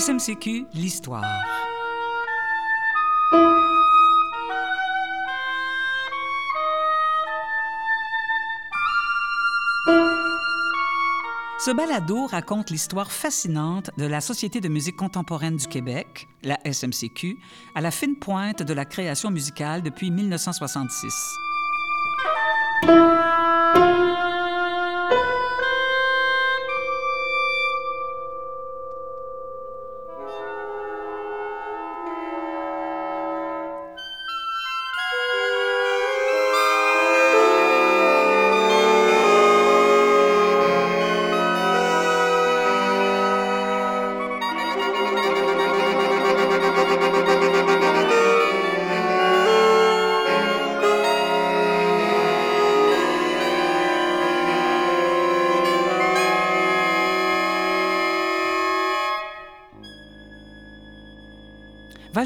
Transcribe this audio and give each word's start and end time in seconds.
SMCQ, 0.00 0.64
l'histoire. 0.72 1.22
Ce 11.58 11.70
balado 11.70 12.26
raconte 12.28 12.70
l'histoire 12.70 13.12
fascinante 13.12 13.90
de 13.98 14.06
la 14.06 14.22
Société 14.22 14.62
de 14.62 14.68
musique 14.68 14.96
contemporaine 14.96 15.58
du 15.58 15.66
Québec, 15.66 16.28
la 16.44 16.58
SMCQ, 16.64 17.36
à 17.74 17.82
la 17.82 17.90
fine 17.90 18.16
pointe 18.16 18.62
de 18.62 18.72
la 18.72 18.86
création 18.86 19.30
musicale 19.30 19.82
depuis 19.82 20.10
1966. 20.10 21.49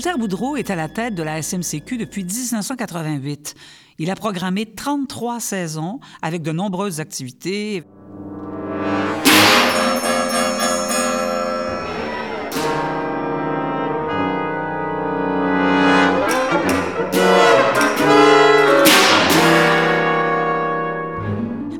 Walter 0.05 0.21
Boudreau 0.21 0.57
est 0.57 0.69
à 0.69 0.77
la 0.77 0.91
tête 0.91 1.15
de 1.15 1.23
la 1.23 1.41
SMCQ 1.41 1.97
depuis 1.97 2.25
1988. 2.25 3.55
Il 3.99 4.11
a 4.11 4.15
programmé 4.15 4.67
33 4.67 5.41
saisons 5.41 5.99
avec 6.21 6.43
de 6.43 6.53
nombreuses 6.53 7.01
activités. 7.01 7.85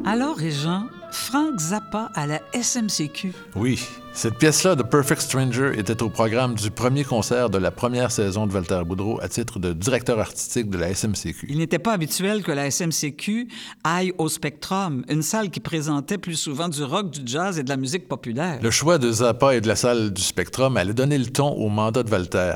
Alors, 0.07 0.37
Régent, 0.39 0.87
Frank 1.11 1.59
Zappa 1.59 2.11
à 2.15 2.27
la 2.27 2.41
SMCQ. 2.55 3.35
Oui, 3.55 3.87
cette 4.17 4.39
pièce-là, 4.39 4.77
The 4.77 4.85
Perfect 4.85 5.21
Stranger, 5.23 5.73
était 5.77 6.01
au 6.01 6.09
programme 6.09 6.55
du 6.55 6.71
premier 6.71 7.03
concert 7.03 7.51
de 7.51 7.59
la 7.59 7.73
première 7.73 8.13
saison 8.13 8.47
de 8.47 8.53
Walter 8.53 8.81
Boudreau 8.87 9.19
à 9.21 9.29
titre 9.29 9.59
de 9.59 9.73
directeur 9.73 10.21
artistique 10.21 10.71
de 10.71 10.79
la 10.79 10.95
SMCQ. 10.95 11.47
Il 11.49 11.59
n'était 11.59 11.81
pas 11.81 11.93
habituel 11.93 12.45
que 12.45 12.53
la 12.53 12.71
SMCQ 12.71 13.49
aille 13.83 14.13
au 14.17 14.29
Spectrum, 14.29 15.05
une 15.09 15.23
salle 15.23 15.51
qui 15.51 15.59
présentait 15.59 16.17
plus 16.17 16.37
souvent 16.37 16.69
du 16.69 16.85
rock, 16.85 17.11
du 17.11 17.23
jazz 17.27 17.59
et 17.59 17.65
de 17.65 17.69
la 17.69 17.77
musique 17.77 18.07
populaire. 18.07 18.61
Le 18.63 18.71
choix 18.71 18.99
de 18.99 19.11
Zappa 19.11 19.57
et 19.57 19.61
de 19.61 19.67
la 19.67 19.77
salle 19.77 20.13
du 20.13 20.23
Spectrum 20.23 20.77
allait 20.77 20.95
donner 20.95 21.19
le 21.19 21.27
ton 21.27 21.49
au 21.49 21.69
mandat 21.69 22.05
de 22.05 22.11
Walter. 22.11 22.55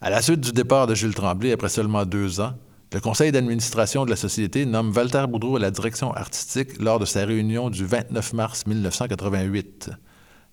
À 0.00 0.10
la 0.10 0.22
suite 0.22 0.40
du 0.40 0.52
départ 0.52 0.86
de 0.86 0.94
Jules 0.94 1.14
Tremblay 1.14 1.50
après 1.50 1.68
seulement 1.70 2.06
deux 2.06 2.40
ans, 2.40 2.54
le 2.92 3.00
conseil 3.00 3.32
d'administration 3.32 4.04
de 4.04 4.10
la 4.10 4.16
société 4.16 4.64
nomme 4.64 4.92
Walter 4.94 5.24
Boudreau 5.28 5.56
à 5.56 5.60
la 5.60 5.72
direction 5.72 6.12
artistique 6.12 6.80
lors 6.80 7.00
de 7.00 7.04
sa 7.04 7.24
réunion 7.24 7.68
du 7.68 7.84
29 7.84 8.32
mars 8.32 8.66
1988. 8.66 9.90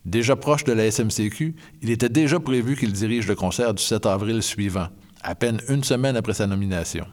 Déjà 0.08 0.38
proche 0.38 0.64
de 0.64 0.72
la 0.72 0.90
SMCQ, 0.90 1.54
il 1.82 1.90
était 1.90 2.08
déjà 2.08 2.40
prévu 2.40 2.78
qu'il 2.78 2.94
dirige 2.94 3.28
le 3.28 3.36
concert 3.36 3.74
du 3.74 3.84
7 3.84 4.06
avril 4.06 4.42
suivant, 4.42 4.88
à 5.22 5.36
peine 5.36 5.60
une 5.68 5.84
semaine 5.84 6.16
après 6.16 6.34
sa 6.34 6.48
nomination. 6.48 7.06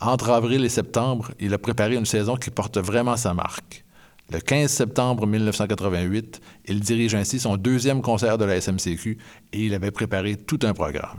Entre 0.00 0.30
avril 0.30 0.64
et 0.64 0.68
septembre, 0.68 1.32
il 1.40 1.52
a 1.52 1.58
préparé 1.58 1.96
une 1.96 2.06
saison 2.06 2.36
qui 2.36 2.50
porte 2.50 2.78
vraiment 2.78 3.16
sa 3.16 3.34
marque. 3.34 3.84
Le 4.30 4.38
15 4.38 4.70
septembre 4.70 5.26
1988, 5.26 6.40
il 6.66 6.78
dirige 6.78 7.16
ainsi 7.16 7.40
son 7.40 7.56
deuxième 7.56 8.00
concert 8.00 8.38
de 8.38 8.44
la 8.44 8.60
SMCQ 8.60 9.18
et 9.52 9.66
il 9.66 9.74
avait 9.74 9.90
préparé 9.90 10.36
tout 10.36 10.60
un 10.62 10.72
programme. 10.72 11.18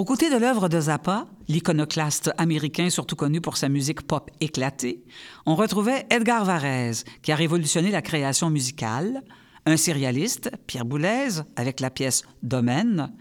Aux 0.00 0.04
côtés 0.06 0.30
de 0.30 0.38
l'œuvre 0.38 0.70
de 0.70 0.80
Zappa, 0.80 1.26
l'iconoclaste 1.46 2.30
américain 2.38 2.88
surtout 2.88 3.16
connu 3.16 3.42
pour 3.42 3.58
sa 3.58 3.68
musique 3.68 4.00
pop 4.00 4.30
éclatée, 4.40 5.04
on 5.44 5.54
retrouvait 5.54 6.06
Edgar 6.08 6.46
Varèse, 6.46 7.04
qui 7.20 7.32
a 7.32 7.36
révolutionné 7.36 7.90
la 7.90 8.00
création 8.00 8.48
musicale, 8.48 9.22
un 9.66 9.76
sérialiste, 9.76 10.52
Pierre 10.66 10.86
Boulez, 10.86 11.42
avec 11.54 11.80
la 11.80 11.90
pièce 11.90 12.22
Domaine, 12.42 13.12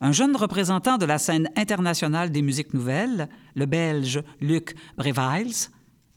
un 0.00 0.12
jeune 0.12 0.36
représentant 0.36 0.96
de 0.96 1.06
la 1.06 1.18
scène 1.18 1.50
internationale 1.56 2.30
des 2.30 2.42
musiques 2.42 2.72
nouvelles, 2.72 3.28
le 3.56 3.66
Belge 3.66 4.22
Luc 4.40 4.76
Breviles, 4.96 5.70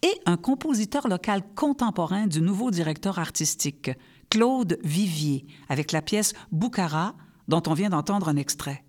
et 0.04 0.14
un 0.28 0.38
compositeur 0.38 1.08
local 1.08 1.42
contemporain 1.56 2.28
du 2.28 2.42
nouveau 2.42 2.70
directeur 2.70 3.18
artistique, 3.18 3.90
Claude 4.30 4.78
Vivier, 4.84 5.48
avec 5.68 5.92
la 5.92 6.04
pièce 6.04 6.34
Boukhara, 6.52 7.16
dont 7.48 7.64
on 7.66 7.74
vient 7.74 7.90
d'entendre 7.90 8.30
un 8.30 8.36
extrait. 8.36 8.84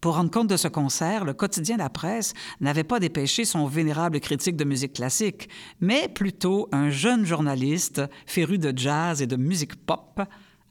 Pour 0.00 0.14
rendre 0.14 0.30
compte 0.30 0.48
de 0.48 0.56
ce 0.56 0.68
concert, 0.68 1.24
le 1.24 1.32
quotidien 1.32 1.76
La 1.76 1.90
Presse 1.90 2.32
n'avait 2.60 2.84
pas 2.84 3.00
dépêché 3.00 3.44
son 3.44 3.66
vénérable 3.66 4.20
critique 4.20 4.56
de 4.56 4.64
musique 4.64 4.92
classique, 4.92 5.48
mais 5.80 6.08
plutôt 6.08 6.68
un 6.70 6.88
jeune 6.88 7.24
journaliste 7.24 8.02
féru 8.24 8.58
de 8.58 8.72
jazz 8.76 9.22
et 9.22 9.26
de 9.26 9.36
musique 9.36 9.74
pop, 9.74 10.20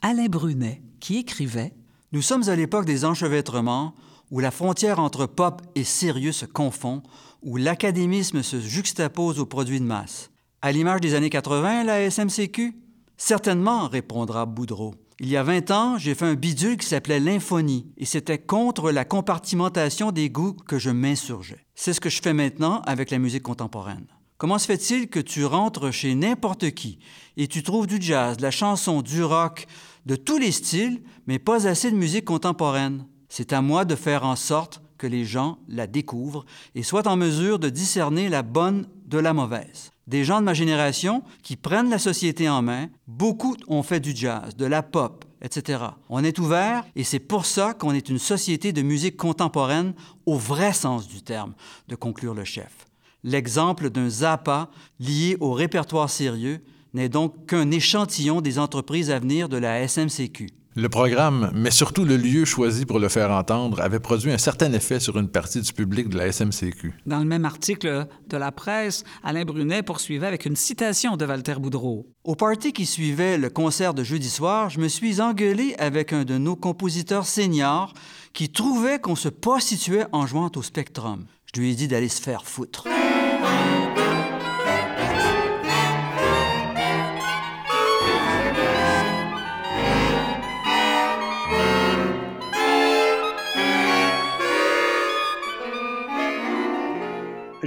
Alain 0.02 0.28
Brunet, 0.28 0.82
qui 1.02 1.18
écrivait 1.18 1.74
Nous 2.14 2.22
sommes 2.22 2.48
à 2.48 2.56
l'époque 2.56 2.86
des 2.86 3.04
enchevêtrements 3.04 3.94
où 4.32 4.40
la 4.40 4.52
frontière 4.52 5.00
entre 5.00 5.26
pop 5.26 5.62
et 5.76 5.84
sérieux 5.84 6.32
se 6.32 6.46
confond, 6.46 7.02
où 7.44 7.58
l'académisme 7.58 8.44
se 8.44 8.60
juxtapose 8.60 9.40
aux 9.40 9.46
produits 9.46 9.80
de 9.80 9.86
masse. 9.86 10.30
À 10.62 10.72
l'image 10.72 11.02
des 11.02 11.16
années 11.16 11.30
80, 11.30 11.84
la 11.84 12.10
SMCQ 12.10 12.76
Certainement, 13.18 13.88
répondra 13.88 14.46
Boudreau. 14.46 14.94
Il 15.20 15.30
y 15.30 15.38
a 15.38 15.42
20 15.42 15.72
ans, 15.72 15.98
j'ai 15.98 16.14
fait 16.14 16.26
un 16.26 16.36
bidule 16.36 16.78
qui 16.78 16.86
s'appelait 16.86 17.20
l'infonie, 17.20 17.88
et 17.98 18.06
c'était 18.06 18.38
contre 18.38 18.92
la 18.92 19.04
compartimentation 19.04 20.12
des 20.12 20.30
goûts 20.30 20.54
que 20.54 20.78
je 20.78 20.92
m'insurgeais. 20.92 21.66
C'est 21.74 21.94
ce 21.94 22.00
que 22.00 22.12
je 22.12 22.22
fais 22.22 22.34
maintenant 22.34 22.82
avec 22.86 23.10
la 23.10 23.18
musique 23.18 23.42
contemporaine. 23.42 24.06
Comment 24.38 24.60
se 24.60 24.68
fait-il 24.68 25.08
que 25.08 25.20
tu 25.20 25.44
rentres 25.44 25.92
chez 25.92 26.14
n'importe 26.14 26.70
qui 26.70 27.00
et 27.36 27.48
tu 27.48 27.64
trouves 27.64 27.88
du 27.88 27.98
jazz, 28.00 28.38
de 28.38 28.44
la 28.44 28.52
chanson, 28.52 29.02
du 29.02 29.24
rock, 29.24 29.66
de 30.06 30.16
tous 30.16 30.38
les 30.38 30.52
styles, 30.52 31.02
mais 31.26 31.40
pas 31.40 31.68
assez 31.68 31.90
de 31.90 31.96
musique 31.96 32.26
contemporaine? 32.26 33.08
C'est 33.28 33.54
à 33.54 33.64
moi 33.64 33.86
de 33.86 33.96
faire 33.96 34.24
en 34.24 34.36
sorte 34.36 34.84
que 35.00 35.08
les 35.08 35.26
gens 35.26 35.58
la 35.68 35.88
découvrent 35.88 36.46
et 36.76 36.84
soient 36.84 37.08
en 37.08 37.16
mesure 37.16 37.58
de 37.58 37.70
discerner 37.70 38.30
la 38.30 38.44
bonne 38.44 38.88
de 39.08 39.18
la 39.18 39.34
mauvaise 39.34 39.92
des 40.08 40.24
gens 40.24 40.40
de 40.40 40.46
ma 40.46 40.54
génération 40.54 41.24
qui 41.44 41.56
prennent 41.56 41.90
la 41.90 42.00
société 42.00 42.50
en 42.50 42.62
main. 42.62 42.88
Beaucoup 43.08 43.56
ont 43.68 43.84
fait 43.84 44.00
du 44.00 44.16
jazz, 44.16 44.56
de 44.56 44.66
la 44.66 44.82
pop, 44.82 45.26
etc. 45.42 45.84
On 46.10 46.24
est 46.24 46.40
ouvert 46.40 46.86
et 46.96 47.04
c'est 47.04 47.20
pour 47.20 47.46
ça 47.46 47.74
qu'on 47.74 47.94
est 47.94 48.10
une 48.10 48.20
société 48.20 48.72
de 48.72 48.82
musique 48.82 49.18
contemporaine 49.18 49.94
au 50.26 50.38
vrai 50.38 50.74
sens 50.74 51.08
du 51.08 51.22
terme, 51.22 51.54
de 51.88 51.96
conclure 51.96 52.34
le 52.34 52.46
chef. 52.46 52.88
L'exemple 53.24 53.90
d'un 53.90 54.10
Zappa 54.10 54.70
lié 55.00 55.38
au 55.40 55.52
répertoire 55.52 56.10
sérieux 56.10 56.64
n'est 56.94 57.10
donc 57.10 57.46
qu'un 57.48 57.70
échantillon 57.72 58.42
des 58.42 58.60
entreprises 58.60 59.12
à 59.12 59.20
venir 59.20 59.50
de 59.50 59.58
la 59.58 59.88
SMCQ. 59.88 60.50
Le 60.80 60.90
programme, 60.90 61.50
mais 61.56 61.72
surtout 61.72 62.06
le 62.06 62.18
lieu 62.18 62.46
choisi 62.46 62.86
pour 62.86 63.00
le 63.00 63.10
faire 63.10 63.32
entendre, 63.32 63.82
avait 63.82 64.00
produit 64.00 64.32
un 64.32 64.38
certain 64.38 64.72
effet 64.74 65.00
sur 65.00 65.18
une 65.18 65.28
partie 65.28 65.60
du 65.60 65.74
public 65.74 66.08
de 66.08 66.20
la 66.20 66.32
SMCQ. 66.32 66.94
Dans 67.08 67.18
le 67.18 67.26
même 67.26 67.46
article 67.46 68.06
de 68.30 68.38
la 68.38 68.52
presse, 68.52 69.04
Alain 69.24 69.44
Brunet 69.44 69.82
poursuivait 69.82 70.28
avec 70.28 70.46
une 70.46 70.56
citation 70.56 71.18
de 71.18 71.26
Walter 71.26 71.56
Boudreau. 71.56 72.06
Au 72.24 72.36
party 72.36 72.74
qui 72.74 72.86
suivait 72.86 73.40
le 73.40 73.50
concert 73.50 73.96
de 73.96 74.04
jeudi 74.04 74.30
soir, 74.30 74.70
je 74.70 74.80
me 74.80 74.88
suis 74.88 75.20
engueulé 75.20 75.74
avec 75.80 76.14
un 76.14 76.26
de 76.26 76.38
nos 76.38 76.56
compositeurs 76.56 77.26
seniors 77.26 77.96
qui 78.34 78.52
trouvait 78.52 79.00
qu'on 79.00 79.16
se 79.16 79.30
prostituait 79.30 80.06
en 80.12 80.28
jouant 80.28 80.52
au 80.56 80.62
Spectrum. 80.62 81.26
Je 81.56 81.60
lui 81.60 81.72
ai 81.72 81.74
dit 81.74 81.88
d'aller 81.88 82.08
se 82.08 82.22
faire 82.22 82.46
foutre. 82.46 82.86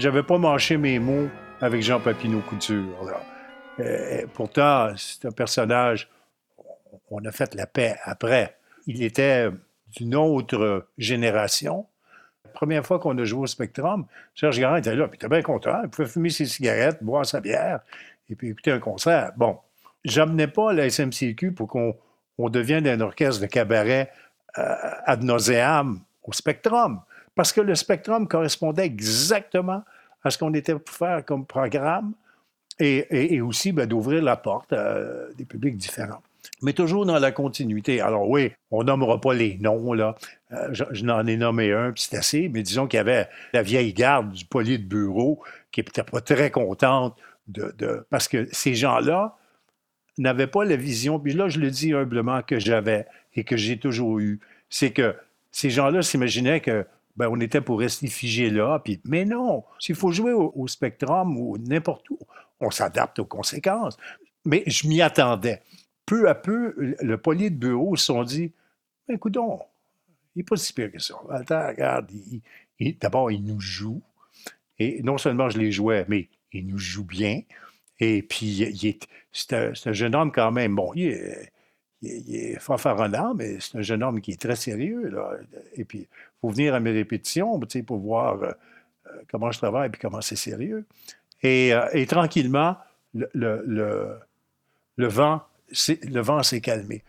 J'avais 0.01 0.23
pas 0.23 0.39
mâché 0.39 0.77
mes 0.79 0.99
mots 0.99 1.29
avec 1.61 1.83
Jean 1.83 2.01
Papineau 2.01 2.41
Couture. 2.41 3.13
Euh, 3.79 4.27
pourtant, 4.33 4.89
c'est 4.97 5.27
un 5.27 5.31
personnage, 5.31 6.09
on 7.11 7.25
a 7.25 7.33
fait 7.33 7.55
la 7.55 7.67
paix 7.67 7.97
après. 8.05 8.57
Il 8.87 9.03
était 9.03 9.51
d'une 9.97 10.15
autre 10.15 10.87
génération. 10.97 11.87
La 12.47 12.51
première 12.53 12.85
fois 12.85 12.99
qu'on 12.99 13.17
a 13.19 13.25
joué 13.25 13.43
au 13.43 13.47
Spectrum, 13.47 14.07
Serge 14.35 14.59
Garand 14.59 14.77
était 14.77 14.95
là, 14.95 15.07
puis 15.07 15.19
il 15.21 15.25
était 15.25 15.29
bien 15.29 15.43
content. 15.43 15.81
Il 15.83 15.91
pouvait 15.91 16.09
fumer 16.09 16.31
ses 16.31 16.47
cigarettes, 16.47 17.03
boire 17.03 17.27
sa 17.27 17.41
bière, 17.41 17.81
et 18.29 18.35
puis 18.35 18.49
écouter 18.49 18.73
un 18.73 18.81
concert. 18.81 19.33
Bon, 19.37 19.59
j'amenais 20.05 20.49
pas 20.49 20.73
la 20.73 20.89
SMCQ 20.89 21.53
pour 21.53 21.69
qu'on 21.69 22.49
devienne 22.49 22.87
un 22.87 23.01
orchestre 23.01 23.43
de 23.43 23.47
cabaret 23.47 24.11
euh, 24.59 24.75
ad 25.05 25.23
nauseam 25.23 26.01
au 26.25 26.33
Spectrum, 26.33 27.01
parce 27.35 27.53
que 27.53 27.61
le 27.61 27.75
Spectrum 27.75 28.29
correspondait 28.29 28.87
exactement 28.87 29.83
à 30.23 30.31
ce 30.31 30.39
qu'on 30.39 30.53
était 30.55 30.75
pour 30.75 30.95
faire 30.95 31.25
comme 31.25 31.47
programme 31.47 32.13
et, 32.79 33.41
aussi 33.41 33.73
ben, 33.73 33.87
d'ouvrir 33.87 34.23
la 34.23 34.37
porte 34.37 34.73
à 34.73 34.99
des 35.37 35.45
publics 35.45 35.77
différents. 35.77 36.23
Mais 36.63 36.73
toujours 36.73 37.05
dans 37.05 37.19
la 37.19 37.33
continuité. 37.33 38.01
Alors 38.01 38.29
oui, 38.29 38.53
on 38.71 38.85
nommera 38.85 39.21
pas 39.21 39.35
les 39.35 39.59
noms, 39.59 39.93
là. 39.93 40.15
Euh, 40.53 40.69
je, 40.73 41.05
n'en 41.05 41.27
ai 41.27 41.37
nommé 41.37 41.73
un, 41.73 41.93
puis 41.93 42.07
c'est 42.09 42.17
assez, 42.17 42.49
mais 42.49 42.63
disons 42.63 42.87
qu'il 42.87 42.97
y 42.97 43.01
avait 43.01 43.29
la 43.53 43.63
vieille 43.63 43.93
garde 43.93 44.33
du 44.33 44.45
poli 44.45 44.79
de 44.79 44.85
bureau 44.85 45.43
qui 45.71 45.81
n'était 45.81 46.03
pas 46.03 46.21
très 46.21 46.51
contente 46.51 47.17
de, 47.49 47.75
de... 47.79 48.07
Parce 48.11 48.29
que 48.29 48.49
ces 48.51 48.75
gens-là 48.75 49.37
n'avaient 50.19 50.47
pas 50.47 50.65
la 50.65 50.77
vision, 50.77 51.19
puis 51.19 51.33
là, 51.35 51.49
je 51.49 51.61
le 51.61 51.71
dis 51.71 51.93
humblement, 51.93 52.43
que 52.43 52.59
j'avais 52.59 53.07
et 53.35 53.45
que 53.45 53.57
j'ai 53.57 53.79
toujours 53.79 54.19
eu. 54.19 54.41
C'est 54.69 54.91
que 54.91 55.15
ces 55.51 55.71
gens-là 55.71 56.03
s'imaginaient 56.03 56.61
que 56.61 56.85
ben, 57.17 57.29
on 57.31 57.41
était 57.41 57.61
pour 57.61 57.79
rester 57.81 58.07
figé 58.07 58.51
là. 58.51 58.79
Puis, 58.79 59.01
mais 59.05 59.25
non, 59.25 59.65
s'il 59.79 59.95
faut 59.95 60.13
jouer 60.13 60.33
au, 60.33 60.67
Spectrum 60.69 61.37
ou 61.39 61.59
n'importe 61.59 62.09
où, 62.11 62.19
on 62.61 62.71
s'adapte 62.71 63.19
aux 63.19 63.25
conséquences. 63.25 63.97
Mais 64.45 64.63
je 64.67 64.87
m'y 64.89 65.03
attendais. 65.03 65.63
Peu 66.07 66.29
à 66.29 66.35
peu, 66.35 66.75
le 66.77 67.17
poli 67.17 67.51
de 67.51 67.57
bureau 67.57 67.97
se 67.97 68.07
sont 68.07 68.25
dit 68.25 68.53
ben, 69.07 69.15
écoute 69.17 69.37
il 70.37 70.39
n'est 70.39 70.45
pas 70.45 70.57
si 70.57 70.73
pire 70.73 70.93
que 70.93 70.99
ça. 70.99 71.15
Attends, 71.31 71.67
regarde, 71.69 72.11
d'abord, 73.01 73.31
il 73.31 73.43
nous 73.43 73.61
joue. 73.61 74.01
Et 74.79 75.03
non 75.03 75.19
seulement 75.19 75.49
je 75.51 75.59
les 75.59 75.73
jouais, 75.73 76.07
mais 76.09 76.29
il 76.53 76.67
nous 76.67 76.79
joue 76.79 77.05
bien. 77.05 77.43
Et 77.99 78.23
puis, 78.23 78.99
c'est 79.33 79.53
un, 79.53 79.93
jeune 79.93 80.15
homme 80.15 80.33
quand 80.33 80.53
même. 80.53 80.75
Bon, 80.75 80.93
il 80.95 81.09
est, 81.09 81.53
il 82.03 82.35
est 82.35 82.59
fanfaronnant, 82.59 83.35
mais 83.35 83.59
c'est 83.61 83.79
un 83.79 83.83
jeune 83.83 84.03
homme 84.03 84.21
qui 84.21 84.33
est 84.33 84.41
très 84.41 84.57
sérieux. 84.57 85.09
Là. 85.09 85.33
Et 85.75 85.85
puis, 85.85 86.01
il 86.01 86.09
faut 86.41 86.49
venir 86.49 86.75
à 86.75 86.81
mes 86.81 86.93
répétitions 86.93 87.61
pour 87.87 87.99
voir 87.99 88.43
euh, 88.43 88.51
euh, 89.07 89.11
comment 89.31 89.51
je 89.51 89.59
travaille 89.59 89.91
et 89.93 89.99
comment 90.01 90.21
c'est 90.21 90.37
sérieux. 90.37 90.87
Et, 91.43 91.75
euh, 91.75 92.07
tranquillement, 92.07 92.77
le, 93.15 93.29
le, 93.35 94.19
le 94.97 95.07
vent 95.07 96.43
s'est 96.43 96.61
calmé. 96.61 97.03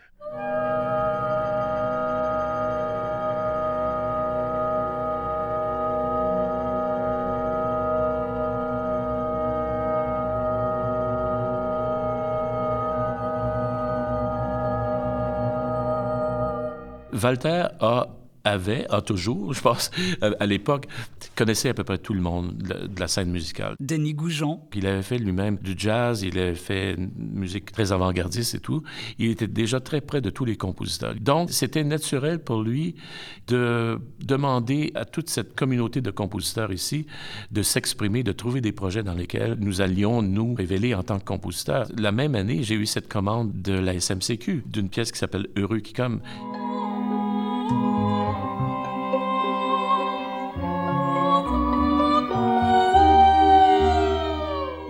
Walter 17.22 17.68
a 17.80 18.08
avait, 18.44 18.86
a 18.90 19.02
toujours, 19.02 19.54
je 19.54 19.62
pense, 19.62 19.92
à 20.22 20.46
l'époque, 20.46 20.88
connaissait 21.36 21.70
à 21.70 21.74
peu 21.74 21.84
près 21.84 21.98
tout 21.98 22.14
le 22.14 22.22
monde 22.22 22.56
de 22.58 23.00
la 23.00 23.08
scène 23.08 23.32
musicale. 23.32 23.76
Denis 23.80 24.14
Goujon. 24.14 24.62
Il 24.74 24.88
avait 24.88 25.02
fait 25.02 25.18
lui-même 25.18 25.58
du 25.58 25.74
jazz, 25.78 26.24
il 26.24 26.38
avait 26.38 26.56
fait 26.56 26.94
une 26.94 27.12
musique 27.34 27.72
très 27.72 27.92
avant-gardiste 27.92 28.56
et 28.56 28.60
tout. 28.60 28.84
Il 29.20 29.30
était 29.30 29.48
déjà 29.48 29.80
très 29.80 30.02
près 30.02 30.22
de 30.22 30.30
tous 30.30 30.46
les 30.46 30.56
compositeurs. 30.56 31.16
Donc, 31.20 31.52
c'était 31.52 31.84
naturel 31.84 32.40
pour 32.40 32.62
lui 32.62 32.96
de 33.48 34.00
demander 34.20 34.92
à 34.96 35.06
toute 35.06 35.30
cette 35.30 35.56
communauté 35.56 36.02
de 36.02 36.12
compositeurs 36.12 36.72
ici 36.72 37.06
de 37.52 37.62
s'exprimer, 37.62 38.24
de 38.24 38.32
trouver 38.32 38.62
des 38.62 38.72
projets 38.72 39.04
dans 39.04 39.14
lesquels 39.14 39.58
nous 39.60 39.82
allions 39.82 40.22
nous 40.22 40.54
révéler 40.54 40.94
en 40.96 41.04
tant 41.04 41.20
que 41.20 41.26
compositeurs. 41.26 41.88
La 41.98 42.12
même 42.12 42.36
année, 42.36 42.64
j'ai 42.64 42.76
eu 42.76 42.86
cette 42.86 43.08
commande 43.08 43.62
de 43.62 43.74
la 43.74 44.00
SMCQ, 44.00 44.64
d'une 44.66 44.90
pièce 44.90 45.12
qui 45.12 45.20
s'appelle 45.20 45.48
Heureux 45.56 45.80
qui 45.80 45.94
comme. 45.94 46.22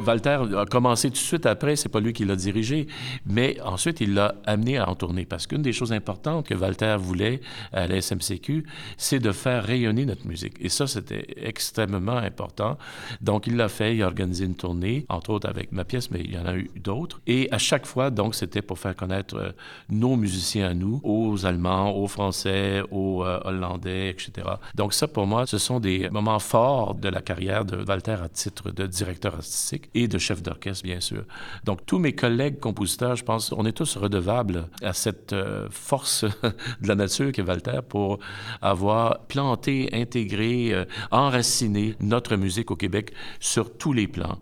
Walter 0.05 0.39
a 0.57 0.65
commencé 0.65 1.09
tout 1.09 1.13
de 1.13 1.17
suite 1.17 1.45
après, 1.45 1.75
c'est 1.75 1.89
pas 1.89 1.99
lui 1.99 2.13
qui 2.13 2.25
l'a 2.25 2.35
dirigé, 2.35 2.87
mais 3.25 3.59
ensuite 3.61 4.01
il 4.01 4.13
l'a 4.13 4.35
amené 4.45 4.77
à 4.77 4.89
en 4.89 4.95
tourner 4.95 5.25
parce 5.25 5.47
qu'une 5.47 5.61
des 5.61 5.73
choses 5.73 5.93
importantes 5.93 6.47
que 6.47 6.53
Walter 6.53 6.95
voulait 6.99 7.41
à 7.71 7.87
la 7.87 8.01
SMCQ, 8.01 8.65
c'est 8.97 9.19
de 9.19 9.31
faire 9.31 9.63
rayonner 9.63 10.05
notre 10.05 10.27
musique. 10.27 10.55
Et 10.59 10.69
ça, 10.69 10.87
c'était 10.87 11.25
extrêmement 11.37 12.17
important. 12.17 12.77
Donc 13.21 13.47
il 13.47 13.55
l'a 13.55 13.69
fait, 13.69 13.95
il 13.95 14.03
a 14.03 14.07
organisé 14.07 14.45
une 14.45 14.55
tournée, 14.55 15.05
entre 15.09 15.31
autres 15.31 15.49
avec 15.49 15.71
ma 15.71 15.83
pièce, 15.83 16.11
mais 16.11 16.21
il 16.21 16.31
y 16.33 16.37
en 16.37 16.45
a 16.45 16.55
eu 16.55 16.69
d'autres. 16.75 17.21
Et 17.27 17.47
à 17.51 17.57
chaque 17.57 17.85
fois, 17.85 18.09
donc, 18.09 18.35
c'était 18.35 18.61
pour 18.61 18.79
faire 18.79 18.95
connaître 18.95 19.35
euh, 19.35 19.51
nos 19.89 20.15
musiciens 20.15 20.69
à 20.69 20.73
nous, 20.73 20.99
aux 21.03 21.45
Allemands, 21.45 21.95
aux 21.95 22.07
Français, 22.07 22.81
aux 22.91 23.23
euh, 23.23 23.39
Hollandais, 23.43 24.09
etc. 24.09 24.47
Donc 24.75 24.93
ça, 24.93 25.07
pour 25.07 25.27
moi, 25.27 25.45
ce 25.45 25.57
sont 25.57 25.79
des 25.79 26.09
moments 26.09 26.39
forts 26.39 26.95
de 26.95 27.09
la 27.09 27.21
carrière 27.21 27.65
de 27.65 27.83
Walter 27.83 28.17
à 28.23 28.29
titre 28.29 28.71
de 28.71 28.85
directeur 28.87 29.35
artistique 29.35 29.89
et 29.93 30.07
de 30.07 30.17
chef 30.17 30.41
d'orchestre, 30.41 30.83
bien 30.83 30.99
sûr. 30.99 31.23
Donc, 31.63 31.85
tous 31.85 31.99
mes 31.99 32.13
collègues 32.13 32.59
compositeurs, 32.59 33.15
je 33.15 33.23
pense, 33.23 33.51
on 33.51 33.65
est 33.65 33.71
tous 33.71 33.97
redevables 33.97 34.67
à 34.81 34.93
cette 34.93 35.33
euh, 35.33 35.67
force 35.69 36.23
de 36.81 36.87
la 36.87 36.95
nature 36.95 37.31
qu'est 37.31 37.41
Walter 37.41 37.79
pour 37.87 38.19
avoir 38.61 39.19
planté, 39.27 39.89
intégré, 39.93 40.73
euh, 40.73 40.85
enraciné 41.11 41.95
notre 41.99 42.35
musique 42.35 42.71
au 42.71 42.75
Québec 42.75 43.13
sur 43.39 43.77
tous 43.77 43.93
les 43.93 44.07
plans. 44.07 44.39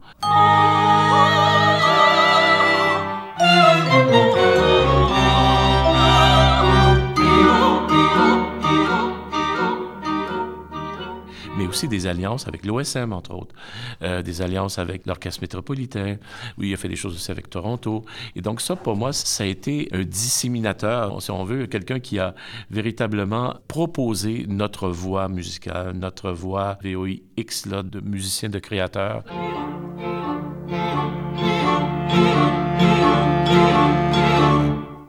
Aussi 11.69 11.87
des 11.87 12.07
alliances 12.07 12.47
avec 12.47 12.65
l'OSM, 12.65 13.13
entre 13.13 13.33
autres, 13.33 13.55
euh, 14.01 14.21
des 14.21 14.41
alliances 14.41 14.79
avec 14.79 15.05
l'Orchestre 15.05 15.41
métropolitain, 15.41 16.17
où 16.57 16.63
il 16.63 16.73
a 16.73 16.77
fait 16.77 16.89
des 16.89 16.95
choses 16.95 17.15
aussi 17.15 17.31
avec 17.31 17.49
Toronto. 17.49 18.03
Et 18.35 18.41
donc 18.41 18.59
ça, 18.59 18.75
pour 18.75 18.95
moi, 18.95 19.13
ça 19.13 19.43
a 19.43 19.47
été 19.47 19.87
un 19.91 20.03
disséminateur, 20.03 21.21
si 21.21 21.31
on 21.31 21.43
veut, 21.43 21.67
quelqu'un 21.67 21.99
qui 21.99 22.19
a 22.19 22.35
véritablement 22.69 23.55
proposé 23.67 24.45
notre 24.47 24.89
voix 24.89 25.29
musicale, 25.29 25.93
notre 25.95 26.31
voix 26.31 26.77
VOIX, 26.83 27.65
là, 27.67 27.83
de 27.83 28.01
musicien, 28.01 28.49
de 28.49 28.59
créateur. 28.59 29.23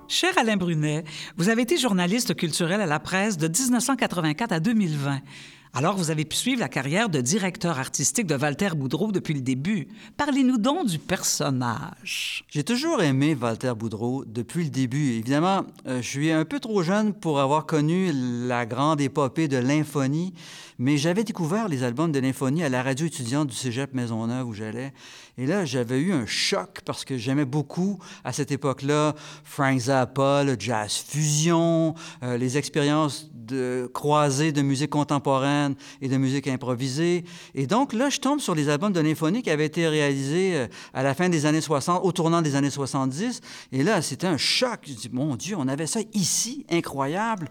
Cher 0.09 0.37
Alain 0.37 0.57
Brunet, 0.57 1.05
vous 1.37 1.49
avez 1.49 1.63
été 1.63 1.79
journaliste 1.79 2.35
culturel 2.35 2.81
à 2.81 2.87
la 2.87 2.99
presse 2.99 3.39
de 3.39 3.47
1984 3.47 4.53
à 4.53 4.61
2020. 4.61 5.21
Alors, 5.73 5.97
vous 5.97 6.11
avez 6.11 6.25
pu 6.25 6.35
suivre 6.35 6.59
la 6.59 6.69
carrière 6.69 7.09
de 7.09 7.21
directeur 7.21 7.79
artistique 7.79 8.27
de 8.27 8.35
Walter 8.35 8.71
Boudreau 8.75 9.13
depuis 9.13 9.35
le 9.35 9.41
début. 9.41 9.87
Parlez-nous 10.17 10.59
donc 10.59 10.89
du 10.89 10.99
personnage. 10.99 12.45
J'ai 12.49 12.65
toujours 12.65 13.01
aimé 13.03 13.37
Walter 13.41 13.75
Boudreau 13.77 14.25
depuis 14.25 14.65
le 14.65 14.71
début. 14.71 15.13
Évidemment, 15.13 15.65
euh, 15.87 16.03
je 16.03 16.09
suis 16.09 16.33
un 16.33 16.45
peu 16.45 16.59
trop 16.59 16.83
jeune 16.83 17.15
pour 17.15 17.39
avoir 17.39 17.67
connu 17.67 18.11
la 18.13 18.67
grande 18.67 19.01
épopée 19.01 19.47
de 19.47 19.59
l'infonie, 19.59 20.35
mais 20.81 20.97
j'avais 20.97 21.23
découvert 21.23 21.69
les 21.69 21.85
albums 21.85 22.11
de 22.11 22.19
l'infonie 22.19 22.65
à 22.65 22.69
la 22.69 22.83
radio 22.83 23.07
étudiante 23.07 23.47
du 23.47 23.55
Cégep 23.55 23.95
Maisonneuve 23.95 24.49
où 24.49 24.53
j'allais. 24.53 24.93
Et 25.39 25.47
là, 25.47 25.65
j'avais 25.65 26.01
eu 26.01 26.13
un 26.13 26.27
choc 26.27 26.81
parce 26.85 27.05
que 27.05 27.17
j'aimais 27.17 27.45
beaucoup, 27.45 28.01
à 28.25 28.33
cette 28.33 28.51
époque-là, 28.51 29.15
Frank 29.45 29.79
Zappa, 29.79 30.43
le 30.43 30.57
jazz 30.59 30.97
fusion, 30.97 31.95
euh, 32.25 32.37
les 32.37 32.59
expériences 32.59 33.31
de 33.33 33.89
croisées 33.95 34.53
de 34.53 34.63
musique 34.63 34.91
contemporaine 34.91 35.60
et 36.01 36.09
de 36.09 36.17
musique 36.17 36.49
improvisée. 36.49 37.25
Et 37.55 37.67
donc, 37.67 37.93
là, 37.93 38.11
je 38.11 38.19
tombe 38.19 38.41
sur 38.41 38.55
les 38.55 38.69
albums 38.69 38.93
de 38.93 39.01
l'infonie 39.01 39.43
qui 39.43 39.51
avaient 39.51 39.67
été 39.67 39.89
réalisés 39.89 40.57
euh, 40.57 40.67
à 40.95 41.03
la 41.03 41.15
fin 41.15 41.29
des 41.29 41.47
années 41.47 41.61
60, 41.61 42.01
au 42.05 42.13
tournant 42.13 42.43
des 42.43 42.57
années 42.57 42.71
70. 42.71 43.41
Et 43.73 43.83
là, 43.83 44.03
c'était 44.03 44.27
un 44.27 44.37
choc. 44.37 44.81
Je 44.87 44.93
dis, 44.93 45.11
mon 45.13 45.37
Dieu, 45.37 45.57
on 45.59 45.69
avait 45.69 45.87
ça 45.87 46.01
ici, 46.15 46.65
incroyable. 46.71 47.49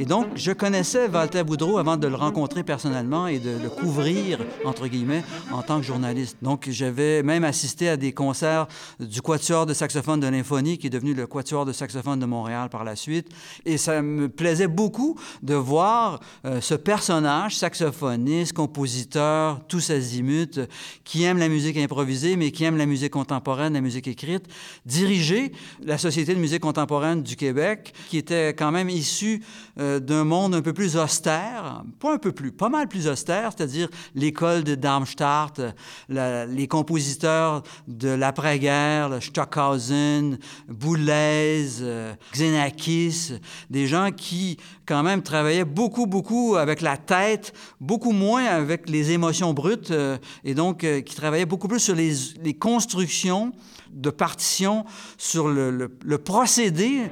Et 0.00 0.04
donc, 0.04 0.28
je 0.36 0.52
connaissais 0.52 1.08
Walter 1.08 1.42
Boudreau 1.42 1.76
avant 1.76 1.96
de 1.96 2.06
le 2.06 2.14
rencontrer 2.14 2.62
personnellement 2.62 3.26
et 3.26 3.40
de 3.40 3.50
le 3.60 3.68
couvrir, 3.68 4.38
entre 4.64 4.86
guillemets, 4.86 5.24
en 5.50 5.62
tant 5.62 5.80
que 5.80 5.86
journaliste. 5.86 6.36
Donc, 6.40 6.68
j'avais 6.70 7.24
même 7.24 7.42
assisté 7.42 7.88
à 7.88 7.96
des 7.96 8.12
concerts 8.12 8.68
du 9.00 9.20
Quatuor 9.20 9.66
de 9.66 9.74
saxophone 9.74 10.20
de 10.20 10.28
l'Infonie, 10.28 10.78
qui 10.78 10.86
est 10.86 10.90
devenu 10.90 11.14
le 11.14 11.26
Quatuor 11.26 11.66
de 11.66 11.72
saxophone 11.72 12.20
de 12.20 12.26
Montréal 12.26 12.68
par 12.68 12.84
la 12.84 12.94
suite. 12.94 13.26
Et 13.64 13.76
ça 13.76 14.00
me 14.00 14.28
plaisait 14.28 14.68
beaucoup 14.68 15.18
de 15.42 15.54
voir 15.54 16.20
euh, 16.44 16.60
ce 16.60 16.74
personnage, 16.74 17.56
saxophoniste, 17.56 18.52
compositeur, 18.52 19.58
tous 19.66 19.90
azimuts, 19.90 20.60
qui 21.02 21.24
aime 21.24 21.38
la 21.38 21.48
musique 21.48 21.76
improvisée, 21.76 22.36
mais 22.36 22.52
qui 22.52 22.62
aime 22.62 22.76
la 22.76 22.86
musique 22.86 23.14
contemporaine, 23.14 23.72
la 23.72 23.80
musique 23.80 24.06
écrite, 24.06 24.44
diriger 24.86 25.50
la 25.82 25.98
Société 25.98 26.36
de 26.36 26.40
musique 26.40 26.62
contemporaine 26.62 27.24
du 27.24 27.34
Québec, 27.34 27.92
qui 28.08 28.16
était 28.16 28.50
quand 28.50 28.70
même 28.70 28.88
issue 28.88 29.42
euh, 29.80 29.87
d'un 30.00 30.24
monde 30.24 30.54
un 30.54 30.62
peu 30.62 30.72
plus 30.72 30.96
austère, 30.96 31.82
pas 31.98 32.14
un 32.14 32.18
peu 32.18 32.32
plus, 32.32 32.52
pas 32.52 32.68
mal 32.68 32.88
plus 32.88 33.08
austère, 33.08 33.52
c'est-à-dire 33.56 33.88
l'école 34.14 34.64
de 34.64 34.74
Darmstadt, 34.74 35.60
les 36.08 36.68
compositeurs 36.68 37.62
de 37.86 38.08
l'après-guerre, 38.08 39.18
Stockhausen, 39.20 40.38
Boulez, 40.68 41.66
euh, 41.80 42.14
Xenakis, 42.32 43.32
des 43.70 43.86
gens 43.86 44.10
qui 44.10 44.58
quand 44.86 45.02
même 45.02 45.22
travaillaient 45.22 45.64
beaucoup, 45.64 46.06
beaucoup 46.06 46.56
avec 46.56 46.80
la 46.80 46.96
tête, 46.96 47.52
beaucoup 47.80 48.12
moins 48.12 48.44
avec 48.44 48.88
les 48.88 49.12
émotions 49.12 49.52
brutes, 49.54 49.90
euh, 49.90 50.18
et 50.44 50.54
donc 50.54 50.78
qui 50.78 51.14
travaillaient 51.14 51.46
beaucoup 51.46 51.68
plus 51.68 51.80
sur 51.80 51.94
les, 51.94 52.54
constructions 52.54 53.52
de 53.92 54.10
partitions, 54.10 54.84
sur 55.16 55.48
le 55.48 56.18
procédé. 56.18 57.10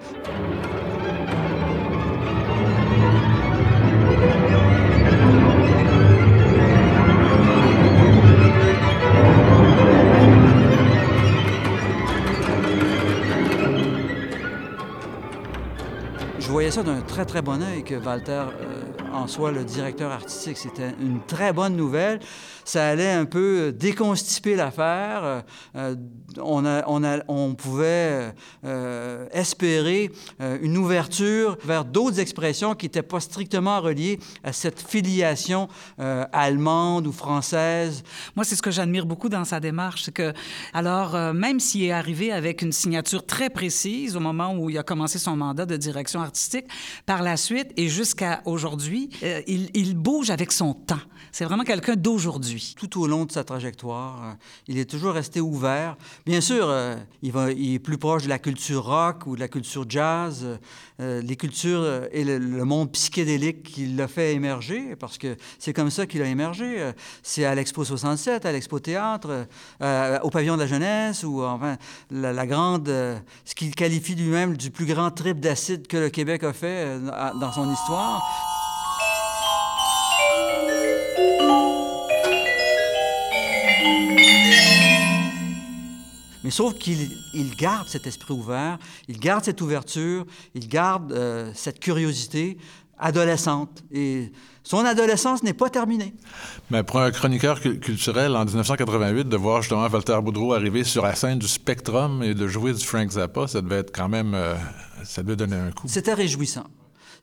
Ça 16.77 16.83
d'un 16.83 17.01
très, 17.01 17.25
très 17.25 17.41
bon 17.41 17.63
œil 17.63 17.83
que 17.85 17.95
Walter 17.95 18.33
euh, 18.33 18.76
en 19.17 19.27
soit 19.27 19.51
le 19.51 19.65
directeur 19.65 20.13
artistique. 20.13 20.59
C'était 20.59 20.95
une 21.01 21.21
très 21.27 21.53
bonne 21.53 21.77
nouvelle. 21.77 22.21
Ça 22.65 22.89
allait 22.89 23.13
un 23.13 23.25
peu 23.25 23.73
déconstiper 23.73 24.57
l'affaire. 24.57 25.23
Euh, 25.25 25.41
euh, 25.77 25.95
on, 27.29 27.55
pouvait 27.55 28.35
euh, 28.65 29.27
espérer 29.33 30.11
une 30.61 30.77
ouverture 30.77 31.57
vers 31.65 31.85
d'autres 31.85 32.21
expressions 32.21 32.75
qui 32.75 32.87
n'étaient 32.87 33.03
pas 33.03 33.21
strictement 33.21 33.81
reliées 33.81 34.19
à 34.45 34.53
cette 34.53 34.81
filiation 34.81 35.69
allemande 35.99 37.07
ou 37.07 37.13
française. 37.13 38.03
Moi, 38.35 38.45
c'est 38.45 38.57
ce 38.57 38.63
que 38.63 38.71
j'admire 38.71 39.07
beaucoup 39.07 39.29
dans 39.29 39.45
sa 39.45 39.61
démarche. 39.61 40.03
C'est 40.05 40.13
que, 40.13 40.33
alors, 40.75 41.17
même 41.33 41.61
s'il 41.61 41.85
est 41.85 41.93
arrivé 41.93 42.33
avec 42.33 42.63
une 42.63 42.73
signature 42.73 43.25
très 43.25 43.49
précise 43.49 44.17
au 44.17 44.21
moment 44.21 44.55
où 44.55 44.69
il 44.69 44.77
a 44.77 44.83
commencé 44.83 45.19
son 45.19 45.37
mandat 45.37 45.67
de 45.67 45.77
direction 45.77 46.21
artistique, 46.21 46.67
par 47.07 47.23
la 47.23 47.37
suite 47.37 47.73
et 47.77 47.89
jusqu'à 47.89 48.43
aujourd'hui, 48.45 49.06
euh, 49.23 49.43
il, 49.47 49.97
bouge 49.97 50.31
avec 50.31 50.53
son 50.53 50.75
temps. 50.75 51.01
C'est 51.33 51.45
vraiment 51.45 51.65
quelqu'un 51.65 51.97
d'aujourd'hui. 51.97 52.75
Tout 52.79 53.01
au 53.01 53.07
long 53.07 53.25
de 53.25 53.33
sa 53.33 53.45
trajectoire, 53.45 54.23
euh, 54.25 54.33
il 54.69 54.79
est 54.79 54.89
toujours 54.89 55.13
resté 55.13 55.41
ouvert. 55.41 55.97
Bien 56.25 56.41
sûr, 56.41 56.67
euh, 56.69 56.97
il, 57.23 57.75
est 57.75 57.79
plus 57.79 57.99
proche 57.99 58.25
de 58.25 58.29
la 58.29 58.39
culture 58.39 58.85
rock 58.85 59.27
ou 59.27 59.35
de 59.35 59.41
la 59.41 59.49
culture 59.49 59.85
jazz, 59.89 60.47
les 60.99 61.37
cultures 61.37 62.09
et 62.11 62.25
le, 62.25 62.65
monde 62.65 62.91
psychédélique 62.93 63.63
qui 63.63 63.87
l'a 63.87 64.09
fait 64.09 64.33
émerger, 64.33 64.97
parce 64.97 65.19
que 65.19 65.37
c'est 65.59 65.73
comme 65.73 65.91
ça 65.91 66.07
qu'il 66.07 66.23
a 66.23 66.27
émergé. 66.27 66.93
C'est 67.23 67.45
à 67.45 67.55
l'Expo 67.55 67.85
67, 67.85 68.47
à 68.47 68.53
l'Expo 68.53 68.79
Théâtre, 68.79 69.47
au 69.81 70.31
Pavillon 70.31 70.55
de 70.55 70.63
la 70.63 70.67
Jeunesse, 70.67 71.23
ou 71.23 71.43
enfin, 71.43 71.77
la, 72.11 72.33
la 72.33 72.47
grande, 72.47 72.87
ce 72.87 73.55
qu'il 73.55 73.75
qualifie 73.75 74.15
lui-même 74.15 74.57
du 74.57 74.71
plus 74.71 74.87
grand 74.87 75.11
trip 75.11 75.39
d'acide 75.39 75.87
que 75.87 75.99
le 75.99 76.09
Québec 76.09 76.45
a 76.45 76.53
fait 76.53 76.99
dans 77.41 77.53
son 77.53 77.71
histoire. 77.71 78.56
Mais 86.47 86.53
sauf 86.53 86.75
qu'il 86.75 87.11
il 87.35 87.57
garde 87.57 87.89
cet 87.89 88.07
esprit 88.07 88.33
ouvert, 88.33 88.79
il 89.09 89.19
garde 89.19 89.45
cette 89.45 89.61
ouverture, 89.61 90.25
il 90.55 90.69
garde 90.69 91.11
euh, 91.11 91.51
cette 91.57 91.81
curiosité 91.81 92.57
adolescente. 93.01 93.83
Et 93.91 94.31
son 94.63 94.85
adolescence 94.85 95.43
n'est 95.43 95.55
pas 95.55 95.71
terminée. 95.71 96.15
Mais 96.71 96.85
pour 96.85 97.01
un 97.01 97.11
chroniqueur 97.11 97.61
culturel 97.61 98.37
en 98.37 98.45
1988, 98.45 99.29
de 99.29 99.37
voir 99.37 99.63
justement 99.63 99.89
Walter 99.89 100.21
Boudreau 100.23 100.55
arriver 100.55 100.85
sur 100.85 101.03
la 101.03 101.17
scène 101.17 101.41
du 101.41 101.49
Spectrum 101.49 102.23
et 102.23 102.33
de 102.33 102.47
jouer 102.47 102.73
du 102.73 102.85
Frank 102.85 103.11
Zappa, 103.11 103.49
ça 103.49 103.61
devait 103.61 103.79
être 103.79 103.93
quand 103.93 104.09
même... 104.09 104.33
Euh, 104.33 104.55
ça 105.03 105.25
devait 105.25 105.35
donner 105.35 105.57
un 105.57 105.73
coup. 105.73 105.89
C'était 105.89 106.15
réjouissant. 106.15 106.69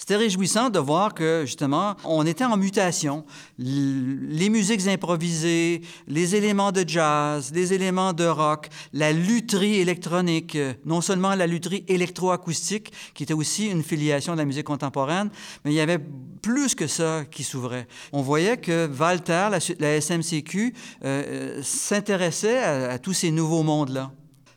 C'était 0.04 0.18
réjouissant 0.18 0.70
de 0.70 0.80
voir 0.80 1.14
que, 1.14 1.44
justement, 1.46 1.96
on 2.04 2.26
était 2.26 2.44
en 2.44 2.58
mutation. 2.58 3.24
Les 3.58 4.50
musiques 4.50 4.86
improvisées, 4.86 5.80
les 6.10 6.36
éléments 6.36 6.74
de 6.74 6.84
jazz, 6.86 7.54
les 7.56 7.72
éléments 7.72 8.12
de 8.12 8.26
rock, 8.26 8.68
la 8.92 9.14
lutherie 9.14 9.76
électronique, 9.76 10.58
non 10.84 11.00
seulement 11.00 11.36
la 11.36 11.48
lutherie 11.48 11.86
électroacoustique, 11.88 12.92
qui 13.14 13.24
était 13.24 13.34
aussi 13.34 13.68
une 13.68 13.82
filiation 13.82 14.34
de 14.34 14.40
la 14.40 14.46
musique 14.46 14.66
contemporaine, 14.66 15.30
mais 15.64 15.72
il 15.72 15.76
y 15.76 15.80
avait 15.80 16.00
plus 16.42 16.76
que 16.76 16.88
ça 16.88 17.24
qui 17.32 17.46
s'ouvrait. 17.46 17.88
On 18.12 18.22
voyait 18.22 18.58
que 18.58 18.90
Walter, 19.00 19.48
la, 19.80 20.02
SMCQ, 20.02 20.74
euh, 21.06 21.62
s'intéressait 21.64 22.58
à, 22.58 22.92
à 22.92 23.00
tous 23.00 23.14
ces 23.14 23.32
nouveaux 23.32 23.64
mondes-là. 23.64 24.12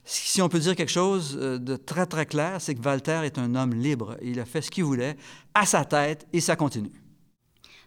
Si 0.08 0.40
on 0.40 0.48
peut 0.48 0.60
dire 0.60 0.76
quelque 0.76 0.92
chose 0.92 1.36
euh, 1.40 1.58
de 1.58 1.75
très, 1.75 2.06
très 2.06 2.26
clair, 2.26 2.60
c'est 2.60 2.76
que 2.76 2.80
Walter 2.80 3.22
est 3.25 3.38
un 3.38 3.56
homme 3.56 3.75
libre. 3.75 4.16
Il 4.22 4.38
a 4.38 4.44
fait 4.44 4.62
ce 4.62 4.70
qu'il 4.70 4.84
voulait 4.84 5.16
à 5.52 5.66
sa 5.66 5.84
tête 5.84 6.28
et 6.32 6.40
ça 6.40 6.54
continue. 6.54 6.92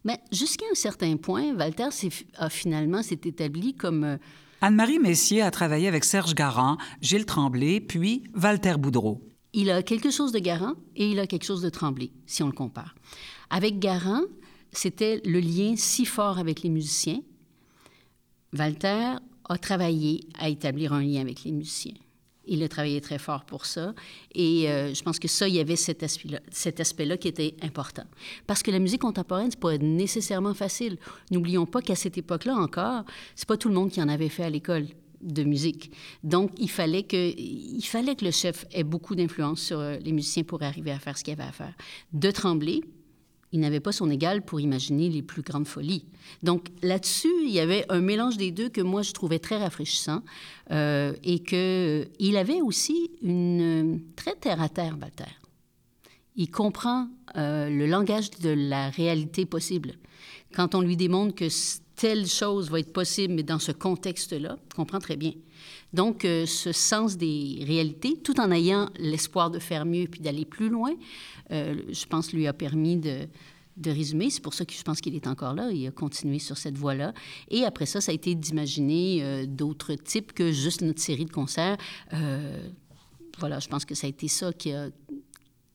Mais 0.04 0.20
jusqu'à 0.30 0.66
un 0.70 0.76
certain 0.76 1.16
point, 1.16 1.56
Walter 1.56 1.88
a 2.38 2.50
finalement 2.50 3.02
s'est 3.04 3.22
établi 3.24 3.74
comme... 3.74 4.04
Euh... 4.04 4.18
Anne-Marie 4.60 5.00
Messier 5.00 5.42
a 5.42 5.50
travaillé 5.50 5.88
avec 5.88 6.04
Serge 6.04 6.36
Garand, 6.36 6.78
Gilles 7.02 7.26
Tremblay, 7.26 7.80
puis 7.80 8.26
Walter 8.36 8.76
Boudreau. 8.78 9.22
Il 9.54 9.72
a 9.72 9.82
quelque 9.82 10.12
chose 10.12 10.34
de 10.34 10.40
Garand 10.40 10.74
et 10.98 11.10
il 11.10 11.20
a 11.20 11.26
quelque 11.26 11.46
chose 11.46 11.62
de 11.62 11.70
Tremblay, 11.70 12.12
si 12.26 12.44
on 12.44 12.48
le 12.48 12.54
compare. 12.54 12.96
Avec 13.50 13.80
Garand, 13.80 14.24
c'était 14.74 15.22
le 15.24 15.40
lien 15.40 15.76
si 15.78 16.06
fort 16.06 16.38
avec 16.38 16.64
les 16.64 16.70
musiciens. 16.70 17.22
Walter 18.58 19.14
a 19.48 19.58
travaillé 19.58 20.28
à 20.38 20.50
établir 20.50 20.92
un 20.92 21.02
lien 21.02 21.22
avec 21.22 21.46
les 21.46 21.54
musiciens. 21.54 21.96
Il 22.50 22.64
a 22.64 22.68
travaillé 22.68 23.00
très 23.00 23.20
fort 23.20 23.46
pour 23.46 23.66
ça. 23.66 23.94
Et 24.34 24.70
euh, 24.70 24.94
je 24.94 25.02
pense 25.04 25.20
que 25.20 25.28
ça, 25.28 25.48
il 25.48 25.56
y 25.56 25.60
avait 25.60 25.76
cet 25.76 26.04
aspect-là, 26.04 27.18
qui 27.18 27.28
était 27.28 27.56
important. 27.62 28.04
Parce 28.48 28.64
que 28.64 28.72
la 28.72 28.80
musique 28.80 29.02
contemporaine, 29.02 29.52
c'est 29.52 29.60
pas 29.60 29.78
nécessairement 29.78 30.54
facile. 30.54 30.98
N'oublions 31.32 31.66
pas 31.66 31.82
qu'à 31.82 31.96
cette 31.96 32.18
époque-là 32.18 32.56
encore, 32.56 33.04
c'est 33.36 33.48
pas 33.48 33.58
tout 33.58 33.70
le 33.70 33.76
monde 33.76 33.92
qui 33.92 34.02
en 34.02 34.10
avait 34.10 34.30
fait 34.30 34.44
à 34.44 34.50
l'école 34.50 34.88
de 35.22 35.44
musique. 35.44 35.92
Donc, 36.24 36.52
il 36.58 36.70
fallait 36.70 37.04
que, 37.04 37.34
il 37.38 37.84
fallait 37.84 38.16
que 38.16 38.26
le 38.26 38.32
chef 38.32 38.66
ait 38.72 38.84
beaucoup 38.84 39.16
d'influence 39.16 39.62
sur 39.62 39.80
euh, 39.80 39.98
les 39.98 40.12
musiciens 40.12 40.44
pour 40.44 40.64
arriver 40.64 40.92
à 40.92 41.00
faire 41.00 41.18
ce 41.18 41.24
qu'il 41.24 41.34
avait 41.34 41.44
à 41.44 41.52
faire. 41.52 41.74
De 42.14 42.32
Tremblay, 42.32 42.82
il 43.52 43.60
n'avait 43.60 43.80
pas 43.80 43.92
son 43.92 44.10
égal 44.10 44.44
pour 44.44 44.60
imaginer 44.60 45.10
les 45.10 45.22
plus 45.22 45.42
grandes 45.42 45.68
folies. 45.68 46.06
Donc 46.44 46.68
là-dessus, 46.82 47.34
il 47.44 47.52
y 47.52 47.60
avait 47.60 47.86
un 47.90 48.00
mélange 48.00 48.38
des 48.38 48.52
deux 48.52 48.70
que 48.70 48.82
moi 48.82 49.02
je 49.02 49.12
trouvais 49.12 49.40
très 49.40 49.58
rafraîchissant 49.58 50.22
euh, 50.72 51.14
et 51.24 51.40
que 51.40 52.08
il 52.20 52.38
avait 52.38 52.62
aussi 52.62 53.12
une 53.22 54.02
très 54.16 54.36
terre 54.36 54.62
à 54.62 54.70
terre, 54.70 54.98
Walter. 55.02 55.32
Il 56.36 56.52
comprend 56.52 57.08
euh, 57.36 57.70
le 57.70 57.88
langage 57.88 58.32
de 58.32 58.50
la 58.50 58.90
réalité 58.90 59.46
possible. 59.46 59.94
Quand 60.54 60.76
on 60.76 60.82
lui 60.82 60.96
démontre 60.96 61.36
que 61.36 61.48
telle 61.96 62.28
chose 62.28 62.70
va 62.70 62.80
être 62.80 62.94
possible, 62.94 63.34
mais 63.34 63.44
dans 63.44 63.60
ce 63.60 63.72
contexte-là, 63.72 64.58
il 64.58 64.74
comprend 64.74 65.00
très 65.00 65.18
bien. 65.18 65.34
Donc, 65.94 66.26
euh, 66.26 66.46
ce 66.46 66.72
sens 66.72 67.18
des 67.18 67.64
réalités, 67.66 68.18
tout 68.24 68.40
en 68.40 68.52
ayant 68.52 68.90
l'espoir 69.00 69.50
de 69.50 69.60
faire 69.60 69.86
mieux 69.86 70.06
puis 70.06 70.22
d'aller 70.22 70.46
plus 70.46 70.70
loin, 70.70 70.92
euh, 71.52 71.76
je 71.90 72.06
pense, 72.06 72.32
lui 72.32 72.48
a 72.48 72.54
permis 72.54 72.98
de, 72.98 73.28
de 73.78 73.92
résumer. 73.92 74.30
C'est 74.30 74.42
pour 74.42 74.54
ça 74.54 74.66
que 74.66 74.74
je 74.74 74.84
pense 74.84 75.02
qu'il 75.02 75.16
est 75.16 75.28
encore 75.28 75.54
là. 75.54 75.72
Il 75.72 75.86
a 75.88 75.92
continué 75.92 76.40
sur 76.40 76.58
cette 76.58 76.78
voie-là. 76.78 77.14
Et 77.50 77.64
après 77.64 77.86
ça, 77.86 78.02
ça 78.02 78.12
a 78.12 78.16
été 78.16 78.36
d'imaginer 78.36 79.20
euh, 79.22 79.46
d'autres 79.48 79.96
types 79.96 80.34
que 80.34 80.52
juste 80.52 80.82
notre 80.82 81.02
série 81.02 81.26
de 81.26 81.32
concerts. 81.32 81.78
Voilà, 83.40 83.60
je 83.60 83.70
pense 83.70 83.86
que 83.86 83.96
ça 83.96 84.06
a 84.06 84.10
été 84.10 84.28
ça 84.28 84.52
qui 84.52 84.74
a, 84.74 84.90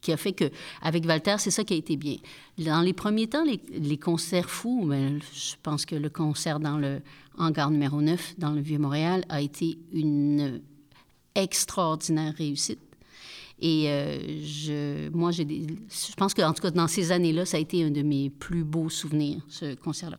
qui 0.05 0.13
a 0.13 0.17
fait 0.17 0.33
que, 0.33 0.45
avec 0.83 1.05
Walter, 1.07 1.37
c'est 1.39 1.51
ça 1.51 1.65
qui 1.65 1.75
a 1.75 1.77
été 1.77 1.97
bien. 1.97 2.17
Dans 2.59 2.83
les 2.83 2.93
premiers 2.93 3.27
temps, 3.27 3.45
les, 3.45 3.99
concerts 3.99 4.51
fous, 4.51 4.85
ben, 4.87 5.19
je 5.33 5.55
pense 5.63 5.87
que 5.87 5.97
le 5.97 6.11
concert 6.11 6.61
dans 6.61 6.79
le 6.79 7.01
hangar 7.39 7.71
numéro 7.71 8.01
9, 8.01 8.35
dans 8.39 8.53
le 8.53 8.61
Vieux-Montréal, 8.61 9.25
a 9.29 9.41
été 9.41 9.79
une 9.93 10.61
extraordinaire 11.35 12.35
réussite. 12.37 12.81
Et 13.61 13.87
je, 14.45 15.09
moi, 15.11 15.31
j'ai 15.31 15.47
je 15.47 16.15
pense 16.17 16.35
que, 16.35 16.43
en 16.43 16.53
tout 16.53 16.63
cas, 16.63 16.71
dans 16.71 16.89
ces 16.89 17.13
années-là, 17.13 17.47
ça 17.47 17.57
a 17.57 17.61
été 17.61 17.83
un 17.83 17.91
de 17.91 18.03
mes 18.03 18.29
plus 18.29 18.63
beaux 18.63 18.91
souvenirs, 18.91 19.41
ce 19.49 19.75
concert-là. 19.75 20.19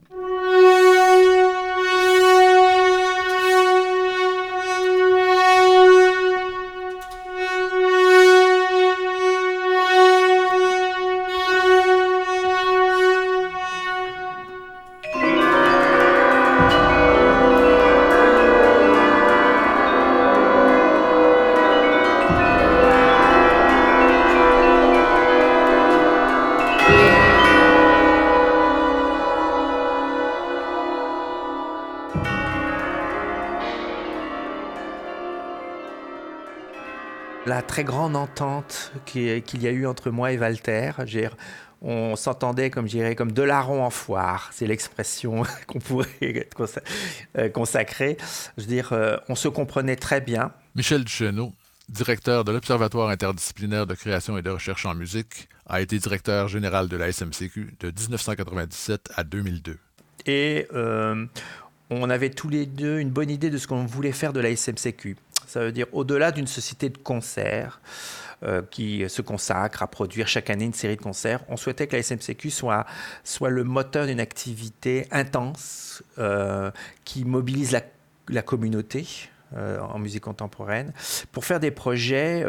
La 37.56 37.62
très 37.62 37.86
grande 37.86 38.18
entente 38.18 38.92
qu'il 39.06 39.62
y 39.62 39.68
a 39.68 39.72
eu 39.72 39.88
entre 39.88 40.10
moi 40.10 40.34
et 40.34 40.38
Walter. 40.38 40.92
On 41.82 42.18
s'entendait, 42.18 42.70
comme 42.70 42.90
comme 43.16 43.32
de 43.32 43.44
larron 43.44 43.82
en 43.82 43.90
foire. 43.90 44.50
C'est 44.52 44.68
l'expression 44.68 45.44
qu'on 45.68 45.80
pourrait 45.80 46.50
euh, 47.38 47.48
consacrer. 47.48 48.18
Je 48.58 48.64
veux 48.64 48.68
dire, 48.68 48.92
euh, 48.92 49.16
on 49.30 49.36
se 49.36 49.48
comprenait 49.48 49.96
très 49.96 50.20
bien. 50.20 50.52
Michel 50.76 51.06
Duchesneau, 51.06 51.54
directeur 51.88 52.44
de 52.44 52.52
l'Observatoire 52.52 53.08
interdisciplinaire 53.08 53.88
de 53.88 53.94
création 53.94 54.38
et 54.38 54.42
de 54.42 54.50
recherche 54.50 54.86
en 54.86 54.94
musique, 54.94 55.48
a 55.66 55.80
été 55.80 55.98
directeur 55.98 56.50
général 56.50 56.90
de 56.90 56.98
la 56.98 57.10
SMCQ 57.10 57.78
de 57.80 57.88
1997 57.88 59.12
à 59.16 59.24
2002. 59.24 59.78
Et 60.26 60.68
euh, 60.74 61.26
on 61.90 62.10
avait 62.10 62.32
tous 62.32 62.50
les 62.50 62.66
deux 62.66 63.00
une 63.00 63.12
bonne 63.12 63.30
idée 63.30 63.50
de 63.50 63.58
ce 63.58 63.68
qu'on 63.68 63.86
voulait 63.86 64.12
faire 64.12 64.34
de 64.34 64.42
la 64.42 64.54
SMCQ. 64.54 65.16
Ça 65.48 65.62
veut 65.62 65.72
dire 65.72 65.88
au-delà 65.92 66.32
d'une 66.32 66.48
société 66.48 66.90
de 66.90 66.98
concerts 66.98 67.80
euh, 68.44 68.62
qui 68.70 69.10
se 69.10 69.22
consacre 69.22 69.82
à 69.82 69.88
produire 69.88 70.28
chaque 70.28 70.50
année 70.50 70.66
une 70.66 70.74
série 70.74 70.98
de 70.98 71.02
concerts, 71.02 71.40
on 71.48 71.56
souhaitait 71.56 71.88
que 71.88 71.96
la 71.96 72.04
SMCQ 72.04 72.50
soit, 72.50 72.86
soit 73.24 73.50
le 73.50 73.64
moteur 73.64 74.08
d'une 74.08 74.20
activité 74.20 75.08
intense 75.10 76.04
euh, 76.20 76.70
qui 77.06 77.24
mobilise 77.24 77.72
la, 78.28 78.42
communauté. 78.42 79.08
Euh, 79.56 79.80
en 79.80 80.00
musique 80.00 80.24
contemporaine, 80.24 80.92
pour 81.32 81.46
faire 81.46 81.60
des 81.60 81.72
projets 81.72 82.46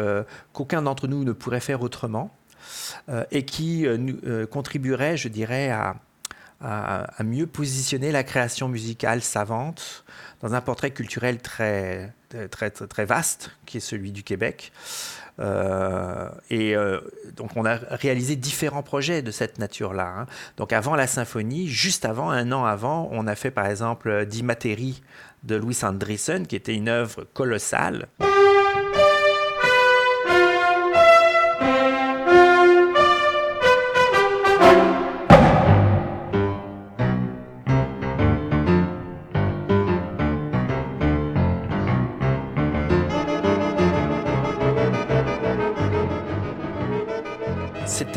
qu'aucun 0.53 0.83
d'entre 0.83 1.07
nous 1.07 1.25
ne 1.25 1.33
pourrait 1.33 1.61
faire 1.61 1.83
autrement 1.83 2.35
et 3.31 3.45
qui 3.45 3.87
contribueraient, 4.50 5.17
je 5.17 5.29
dirais, 5.29 5.71
à, 5.71 7.23
mieux 7.23 7.47
positionner 7.47 8.11
la 8.12 8.25
création 8.25 8.69
musicale 8.69 9.21
savante 9.21 10.05
dans 10.41 10.55
un 10.55 10.61
portrait 10.62 10.91
culturel 10.91 11.38
très, 11.38 12.12
très, 12.50 12.71
très, 12.71 13.04
vaste, 13.04 13.50
qui 13.66 13.78
est 13.78 13.80
celui 13.80 14.12
du 14.12 14.23
Québec. 14.23 14.73
Euh, 15.38 16.28
et 16.49 16.75
euh, 16.75 17.00
donc 17.37 17.50
on 17.56 17.66
a 17.66 17.76
réalisé 17.90 18.37
différents 18.37 18.83
projets 18.83 19.23
de 19.23 19.30
cette 19.30 19.59
nature-là. 19.59 20.14
Hein. 20.18 20.26
Donc 20.56 20.73
avant 20.73 20.97
la 20.97 21.06
symphonie, 21.06 21.68
juste 21.68 22.04
avant, 22.04 22.30
un 22.30 22.52
an 22.52 22.64
avant, 22.64 23.09
on 23.12 23.26
a 23.26 23.35
fait 23.35 23.50
par 23.50 23.66
exemple 23.66 24.25
Di 24.26 24.42
Materi 24.42 25.02
de 25.45 25.56
Louis 25.56 25.78
Andriessen, 25.83 26.47
qui 26.47 26.56
était 26.56 26.75
une 26.75 26.88
œuvre 26.88 27.26
colossale. 27.35 28.09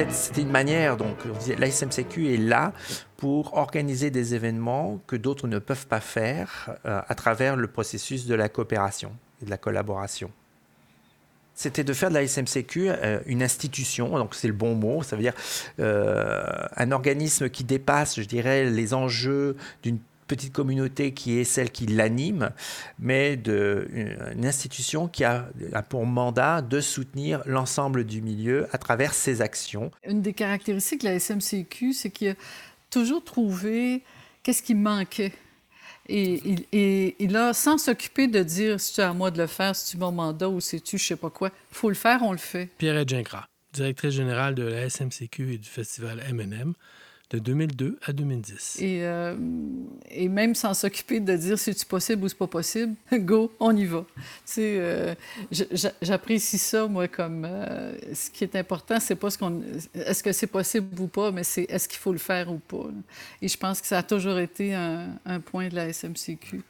C'était 0.09 0.41
une 0.41 0.51
manière, 0.51 0.97
donc 0.97 1.17
la 1.57 1.69
SMCQ 1.69 2.33
est 2.33 2.37
là 2.37 2.73
pour 3.17 3.57
organiser 3.57 4.11
des 4.11 4.35
événements 4.35 4.99
que 5.07 5.15
d'autres 5.15 5.47
ne 5.47 5.59
peuvent 5.59 5.87
pas 5.87 5.99
faire 5.99 6.69
euh, 6.85 7.01
à 7.07 7.15
travers 7.15 7.55
le 7.55 7.67
processus 7.67 8.25
de 8.25 8.35
la 8.35 8.49
coopération 8.49 9.11
et 9.41 9.45
de 9.45 9.49
la 9.49 9.57
collaboration. 9.57 10.31
C'était 11.53 11.83
de 11.83 11.91
faire 11.91 12.09
de 12.09 12.13
la 12.13 12.25
SMCQ 12.25 12.89
euh, 12.89 13.19
une 13.25 13.43
institution, 13.43 14.17
donc 14.17 14.33
c'est 14.35 14.47
le 14.47 14.53
bon 14.53 14.75
mot, 14.75 15.03
ça 15.03 15.17
veut 15.17 15.21
dire 15.21 15.33
euh, 15.79 16.45
un 16.77 16.91
organisme 16.91 17.49
qui 17.49 17.65
dépasse, 17.65 18.17
je 18.17 18.25
dirais, 18.25 18.65
les 18.65 18.93
enjeux 18.93 19.57
d'une 19.83 19.99
petite 20.29 20.53
communauté 20.53 21.13
qui 21.13 21.37
est 21.37 21.43
celle 21.43 21.71
qui 21.71 21.87
l'anime, 21.87 22.51
mais 22.99 23.35
de, 23.35 23.89
une, 23.91 24.45
institution 24.45 25.09
qui 25.09 25.25
a, 25.25 25.49
pour 25.89 26.05
mandat 26.05 26.61
de 26.61 26.79
soutenir 26.79 27.41
l'ensemble 27.45 28.05
du 28.05 28.21
milieu 28.21 28.67
à 28.71 28.77
travers 28.77 29.13
ses 29.13 29.41
actions. 29.41 29.91
Une 30.07 30.21
des 30.21 30.33
caractéristiques 30.33 31.01
de 31.01 31.09
la 31.09 31.19
SMCQ, 31.19 31.93
c'est 31.93 32.11
qu'il 32.11 32.29
a 32.29 32.35
toujours 32.89 33.23
trouvé 33.23 34.03
qu'est-ce 34.43 34.63
qui 34.63 34.75
manquait. 34.75 35.33
Et, 36.07 36.55
et, 36.71 37.15
il 37.19 37.35
a, 37.35 37.53
sans 37.53 37.77
s'occuper 37.77 38.27
de 38.27 38.41
dire 38.41 38.79
si 38.79 38.93
tu 38.93 39.01
à 39.01 39.13
moi 39.13 39.31
de 39.31 39.37
le 39.37 39.47
faire, 39.47 39.75
si 39.75 39.91
tu 39.91 39.97
mon 39.97 40.11
mandat 40.11 40.49
ou 40.49 40.59
si 40.59 40.81
tu 40.81 40.97
je 40.97 41.05
sais 41.05 41.15
pas 41.15 41.29
quoi, 41.29 41.49
il 41.71 41.75
faut 41.75 41.89
le 41.89 41.95
faire, 41.95 42.23
on 42.23 42.31
le 42.31 42.37
fait. 42.37 42.69
Pierre 42.77 43.07
Gingras, 43.07 43.45
directrice 43.73 44.13
générale 44.13 44.55
de 44.55 44.63
la 44.63 44.89
SMCQ 44.89 45.53
et 45.53 45.57
du 45.57 45.69
festival 45.69 46.23
MM 46.31 46.73
de 47.31 47.37
2002 47.37 47.99
à 48.05 48.11
2010. 48.11 48.77
Et, 48.81 49.03
euh, 49.03 49.35
et 50.09 50.27
même 50.27 50.55
sans 50.55 50.73
s'occuper 50.73 51.19
de 51.19 51.35
dire 51.35 51.59
si 51.59 51.73
c'est 51.73 51.87
possible 51.87 52.23
ou 52.23 52.27
c'est 52.27 52.37
pas 52.37 52.47
possible, 52.47 52.95
go, 53.13 53.51
on 53.59 53.75
y 53.75 53.85
va. 53.85 54.05
Tu 54.15 54.23
sais, 54.45 54.77
euh, 54.79 55.13
j'apprécie 56.01 56.57
ça, 56.57 56.87
moi, 56.87 57.07
comme 57.07 57.45
euh, 57.45 57.95
ce 58.13 58.31
qui 58.31 58.43
est 58.43 58.55
important, 58.55 58.99
c'est 58.99 59.15
pas 59.15 59.29
ce 59.29 59.37
qu'on. 59.37 59.61
Est-ce 59.93 60.23
que 60.23 60.31
c'est 60.31 60.47
possible 60.47 60.99
ou 60.99 61.07
pas, 61.07 61.31
mais 61.31 61.43
c'est 61.43 61.63
est-ce 61.63 61.87
qu'il 61.87 61.99
faut 61.99 62.11
le 62.11 62.17
faire 62.19 62.51
ou 62.51 62.57
pas. 62.57 62.87
Et 63.41 63.47
je 63.47 63.57
pense 63.57 63.79
que 63.79 63.87
ça 63.87 63.99
a 63.99 64.03
toujours 64.03 64.39
été 64.39 64.73
un, 64.73 65.39
point 65.45 65.69
de 65.69 65.75
la 65.75 65.93
SMCQ. 65.93 66.61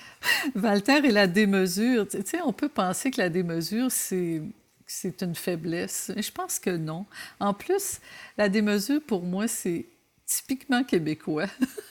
Walter 0.56 1.00
et 1.04 1.12
la 1.12 1.28
démesure. 1.28 2.08
Tu 2.08 2.18
sais, 2.24 2.40
on 2.44 2.52
peut 2.52 2.68
penser 2.68 3.12
que 3.12 3.20
la 3.20 3.28
démesure, 3.28 3.90
c'est 3.90 4.42
c'est 4.90 5.22
une 5.22 5.34
faiblesse. 5.34 6.10
Je 6.16 6.30
pense 6.32 6.58
que 6.58 6.70
non. 6.70 7.04
En 7.38 7.52
plus, 7.52 8.00
la 8.38 8.48
démesure, 8.48 9.02
pour 9.02 9.22
moi, 9.22 9.46
c'est 9.46 9.84
typiquement 10.28 10.84
québécois. 10.84 11.46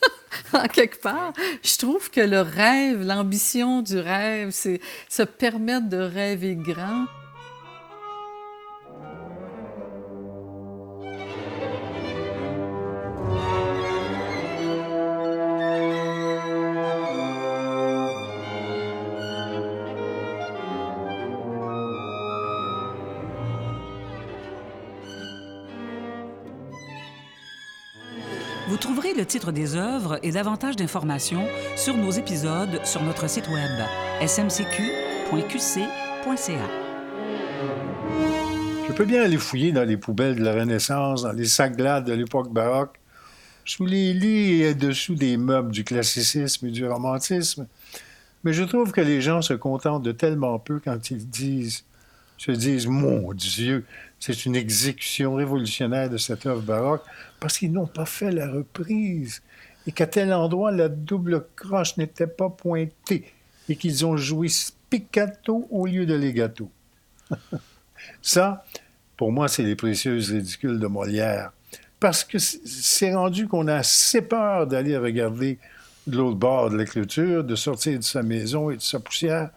en 0.54 0.68
quelque 0.68 1.02
part, 1.02 1.34
je 1.64 1.78
trouve 1.78 2.10
que 2.10 2.22
le 2.22 2.42
rêve, 2.42 3.06
l'ambition 3.06 3.82
du 3.82 3.98
rêve, 3.98 4.52
c'est 4.52 4.80
se 5.10 5.24
permettre 5.24 5.90
de 5.90 5.98
rêver 5.98 6.56
grand. 6.56 7.06
Titre 29.28 29.52
des 29.52 29.76
œuvres 29.76 30.20
et 30.24 30.32
davantage 30.32 30.76
d'informations 30.78 31.46
sur 31.76 31.98
nos 31.98 32.12
épisodes 32.12 32.80
sur 32.86 33.04
notre 33.04 33.30
site 33.30 33.50
web 33.50 33.70
smcq.qc.ca. 34.26 34.88
Je 38.88 38.94
peux 38.94 39.06
bien 39.06 39.22
aller 39.22 39.38
fouiller 39.38 39.72
dans 39.74 39.84
les 39.84 39.98
poubelles 39.98 40.36
de 40.36 40.44
la 40.44 40.54
Renaissance, 40.54 41.24
dans 41.24 41.34
les 41.34 41.46
sacs 41.46 41.76
glades 41.76 42.06
de 42.06 42.14
l'époque 42.14 42.52
baroque, 42.52 43.00
sous 43.66 43.86
les 43.86 44.14
lits 44.14 44.64
et 44.64 44.74
dessous 44.74 45.16
des 45.16 45.36
meubles 45.36 45.72
du 45.72 45.84
classicisme 45.84 46.68
et 46.68 46.72
du 46.72 46.88
romantisme, 46.88 47.68
mais 48.44 48.54
je 48.54 48.64
trouve 48.64 48.94
que 48.94 49.02
les 49.02 49.20
gens 49.20 49.42
se 49.42 49.54
contentent 49.54 50.04
de 50.04 50.14
tellement 50.14 50.58
peu 50.58 50.80
quand 50.80 51.12
ils 51.12 51.28
disent, 51.28 51.84
se 52.38 52.52
disent, 52.52 52.88
mon 52.88 53.34
Dieu, 53.34 53.84
c'est 54.20 54.46
une 54.46 54.56
exécution 54.56 55.36
révolutionnaire 55.36 56.10
de 56.10 56.18
cette 56.18 56.46
œuvre 56.46 56.62
baroque 56.62 57.04
parce 57.40 57.58
qu'ils 57.58 57.72
n'ont 57.72 57.88
pas 57.88 58.06
fait 58.06 58.32
la 58.32 58.50
reprise 58.50 59.42
et 59.86 59.92
qu'à 59.92 60.08
tel 60.08 60.34
endroit, 60.34 60.72
la 60.72 60.90
double 60.90 61.46
croche 61.56 61.98
n'était 61.98 62.28
pas 62.28 62.50
pointée 62.50 63.32
et 63.70 63.76
qu'ils 63.76 64.06
ont 64.06 64.18
joué 64.18 64.50
spiccato 64.50 65.68
au 65.70 65.86
lieu 65.86 66.06
de 66.06 66.16
legato. 66.16 66.70
Ça, 68.22 68.66
pour 69.16 69.32
moi, 69.32 69.48
c'est 69.48 69.64
les 69.64 69.76
précieuses 69.76 70.32
ridicules 70.32 70.80
de 70.80 70.88
Molière. 70.88 71.52
Parce 72.00 72.24
que 72.24 72.38
c'est 72.38 73.16
rendu 73.16 73.48
qu'on 73.48 73.68
a 73.68 73.76
assez 73.76 74.22
peur 74.22 74.68
d'aller 74.68 74.98
regarder 74.98 75.58
de 76.06 76.18
l'autre 76.18 76.38
bord 76.38 76.70
de 76.70 76.78
l'écriture, 76.78 77.44
de 77.44 77.56
sortir 77.56 77.98
de 77.98 78.04
sa 78.04 78.24
maison 78.24 78.70
et 78.70 78.78
de 78.78 78.82
sa 78.82 79.00
poussière 79.00 79.50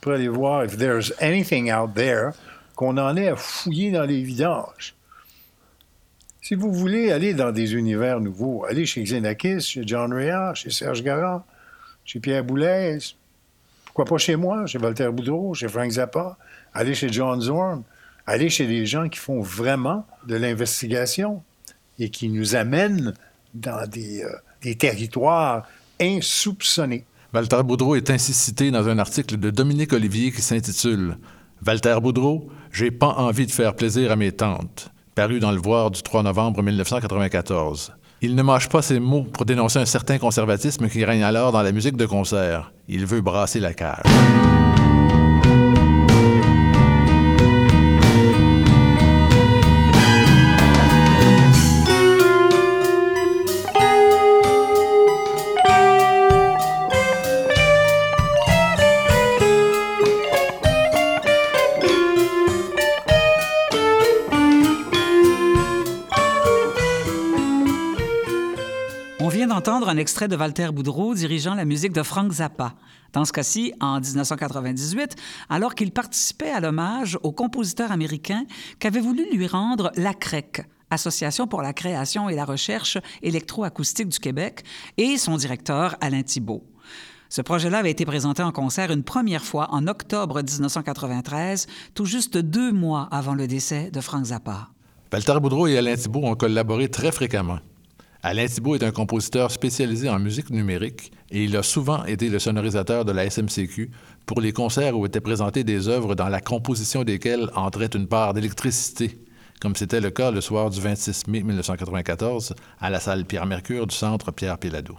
pour 0.00 0.12
aller 0.12 0.28
voir 0.28 0.64
if 0.64 0.76
there's 0.76 1.12
anything 1.20 1.72
out 1.72 1.94
there 1.94 2.32
qu'on 2.78 2.96
en 2.96 3.16
ait 3.16 3.26
à 3.26 3.34
fouiller 3.34 3.90
dans 3.90 4.04
les 4.04 4.22
vidanges. 4.22 4.94
Si 6.40 6.54
vous 6.54 6.72
voulez 6.72 7.10
aller 7.10 7.34
dans 7.34 7.50
des 7.50 7.74
univers 7.74 8.20
nouveaux, 8.20 8.64
allez 8.66 8.86
chez 8.86 9.02
Xenakis, 9.02 9.62
chez 9.62 9.82
John 9.84 10.12
Rea, 10.14 10.54
chez 10.54 10.70
Serge 10.70 11.02
Garand, 11.02 11.44
chez 12.04 12.20
Pierre 12.20 12.44
Boulez, 12.44 12.98
pourquoi 13.84 14.04
pas 14.04 14.18
chez 14.18 14.36
moi, 14.36 14.64
chez 14.66 14.78
Walter 14.78 15.10
Boudreau, 15.10 15.54
chez 15.54 15.66
Frank 15.66 15.90
Zappa, 15.90 16.38
allez 16.72 16.94
chez 16.94 17.08
John 17.08 17.40
Zorn, 17.40 17.82
allez 18.26 18.48
chez 18.48 18.68
des 18.68 18.86
gens 18.86 19.08
qui 19.08 19.18
font 19.18 19.40
vraiment 19.40 20.06
de 20.28 20.36
l'investigation 20.36 21.42
et 21.98 22.10
qui 22.10 22.28
nous 22.28 22.54
amènent 22.54 23.12
dans 23.54 23.88
des, 23.88 24.22
euh, 24.22 24.30
des 24.62 24.76
territoires 24.76 25.66
insoupçonnés. 26.00 27.04
Walter 27.34 27.60
Boudreau 27.64 27.96
est 27.96 28.08
ainsi 28.08 28.32
cité 28.32 28.70
dans 28.70 28.88
un 28.88 29.00
article 29.00 29.36
de 29.36 29.50
Dominique 29.50 29.92
Olivier 29.92 30.30
qui 30.30 30.42
s'intitule 30.42 31.18
Walter 31.66 31.96
Boudreau, 32.00 32.48
j'ai 32.72 32.90
pas 32.90 33.14
envie 33.16 33.46
de 33.46 33.52
faire 33.52 33.74
plaisir 33.74 34.12
à 34.12 34.16
mes 34.16 34.32
tantes 34.32 34.90
paru 35.18 35.40
dans 35.40 35.50
le 35.50 35.58
Voir 35.58 35.90
du 35.90 36.00
3 36.00 36.22
novembre 36.22 36.62
1994. 36.62 37.92
Il 38.22 38.36
ne 38.36 38.42
mâche 38.44 38.68
pas 38.68 38.82
ses 38.82 39.00
mots 39.00 39.24
pour 39.24 39.44
dénoncer 39.44 39.80
un 39.80 39.84
certain 39.84 40.16
conservatisme 40.16 40.88
qui 40.88 41.04
règne 41.04 41.24
alors 41.24 41.50
dans 41.50 41.62
la 41.62 41.72
musique 41.72 41.96
de 41.96 42.06
concert. 42.06 42.72
Il 42.86 43.04
veut 43.04 43.20
brasser 43.20 43.58
la 43.58 43.74
cage. 43.74 44.04
Un 69.88 69.96
extrait 69.96 70.28
de 70.28 70.36
Walter 70.36 70.68
Boudreau 70.72 71.14
dirigeant 71.14 71.54
la 71.54 71.64
musique 71.64 71.92
de 71.92 72.02
Frank 72.02 72.30
Zappa, 72.30 72.74
dans 73.12 73.24
ce 73.24 73.32
cas-ci 73.32 73.72
en 73.80 74.00
1998, 74.00 75.16
alors 75.48 75.74
qu'il 75.74 75.92
participait 75.92 76.50
à 76.50 76.60
l'hommage 76.60 77.18
au 77.22 77.32
compositeur 77.32 77.90
américain 77.90 78.44
qu'avait 78.78 79.00
voulu 79.00 79.24
lui 79.32 79.46
rendre 79.46 79.90
la 79.96 80.12
CREC, 80.12 80.62
Association 80.90 81.46
pour 81.46 81.62
la 81.62 81.72
création 81.72 82.28
et 82.28 82.34
la 82.34 82.44
recherche 82.44 82.98
électroacoustique 83.22 84.08
du 84.08 84.18
Québec, 84.18 84.62
et 84.98 85.16
son 85.16 85.36
directeur 85.36 85.96
Alain 86.00 86.22
Thibault. 86.22 86.64
Ce 87.30 87.40
projet-là 87.40 87.78
avait 87.78 87.90
été 87.90 88.04
présenté 88.04 88.42
en 88.42 88.52
concert 88.52 88.90
une 88.90 89.02
première 89.02 89.44
fois 89.44 89.68
en 89.70 89.86
octobre 89.86 90.42
1993, 90.42 91.66
tout 91.94 92.04
juste 92.04 92.36
deux 92.36 92.72
mois 92.72 93.08
avant 93.10 93.34
le 93.34 93.46
décès 93.46 93.90
de 93.90 94.00
Frank 94.00 94.24
Zappa. 94.26 94.68
Walter 95.12 95.40
Boudreau 95.40 95.66
et 95.66 95.78
Alain 95.78 95.96
Thibault 95.96 96.24
ont 96.24 96.36
collaboré 96.36 96.88
très 96.88 97.12
fréquemment. 97.12 97.58
Alain 98.20 98.46
Thibault 98.46 98.74
est 98.74 98.82
un 98.82 98.90
compositeur 98.90 99.52
spécialisé 99.52 100.08
en 100.08 100.18
musique 100.18 100.50
numérique 100.50 101.12
et 101.30 101.44
il 101.44 101.56
a 101.56 101.62
souvent 101.62 102.04
été 102.04 102.28
le 102.28 102.40
sonorisateur 102.40 103.04
de 103.04 103.12
la 103.12 103.30
SMCQ 103.30 103.92
pour 104.26 104.40
les 104.40 104.52
concerts 104.52 104.98
où 104.98 105.06
étaient 105.06 105.20
présentées 105.20 105.62
des 105.62 105.86
œuvres 105.86 106.16
dans 106.16 106.28
la 106.28 106.40
composition 106.40 107.04
desquelles 107.04 107.48
entrait 107.54 107.90
une 107.94 108.08
part 108.08 108.34
d'électricité, 108.34 109.20
comme 109.60 109.76
c'était 109.76 110.00
le 110.00 110.10
cas 110.10 110.32
le 110.32 110.40
soir 110.40 110.68
du 110.68 110.80
26 110.80 111.28
mai 111.28 111.44
1994 111.44 112.54
à 112.80 112.90
la 112.90 112.98
salle 112.98 113.24
Pierre-Mercure 113.24 113.86
du 113.86 113.94
centre 113.94 114.32
Pierre-Péladeau. 114.32 114.96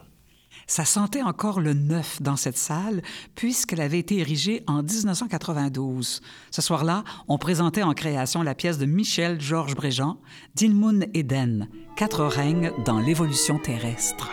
Ça 0.70 0.86
sentait 0.86 1.24
encore 1.24 1.62
le 1.62 1.74
neuf 1.74 2.22
dans 2.22 2.36
cette 2.36 2.58
salle, 2.58 3.02
puisqu'elle 3.34 3.82
avait 3.82 3.98
été 3.98 4.20
érigée 4.20 4.64
en 4.68 4.84
1992. 4.84 6.22
Ce 6.52 6.62
soir-là, 6.62 7.04
on 7.28 7.40
présentait 7.40 7.82
en 7.82 7.96
création 7.96 8.44
la 8.44 8.54
pièce 8.54 8.78
de 8.78 8.86
Michel 8.86 9.42
Georges 9.42 9.74
Bréjean, 9.74 10.20
Dilmun 10.54 11.08
Eden, 11.16 11.70
Quatre 11.96 12.24
règnes 12.24 12.72
dans 12.86 13.00
l'évolution 13.00 13.58
terrestre. 13.58 14.30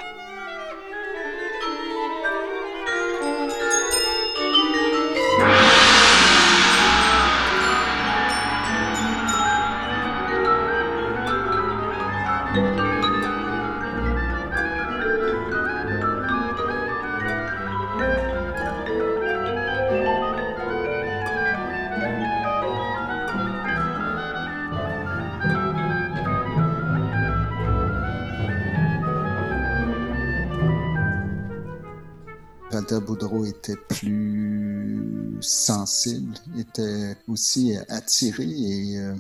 Boudreau 33.17 33.47
était 33.47 33.77
plus 33.77 35.39
sensible, 35.41 36.35
était 36.59 37.17
aussi 37.29 37.75
attiré 37.89 38.45
et 38.45 38.99
euh, 38.99 39.15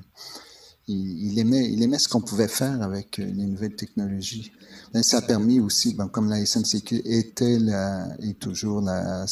il, 0.87 1.39
aimait, 1.39 1.73
il 1.73 1.83
aimait 1.83 1.99
ce 1.99 2.07
qu'on 2.07 2.21
pouvait 2.21 2.49
faire 2.49 2.83
avec 2.83 3.17
les 3.17 3.33
nouvelles 3.33 3.75
technologies. 3.75 4.53
ça 5.01 5.19
a 5.19 5.23
permis 5.23 5.61
aussi, 5.61 5.97
comme 6.13 6.29
la 6.29 6.45
SMCQ 6.45 7.03
était 7.07 7.59
la, 7.59 8.07
toujours 8.39 8.83
la, 8.83 9.25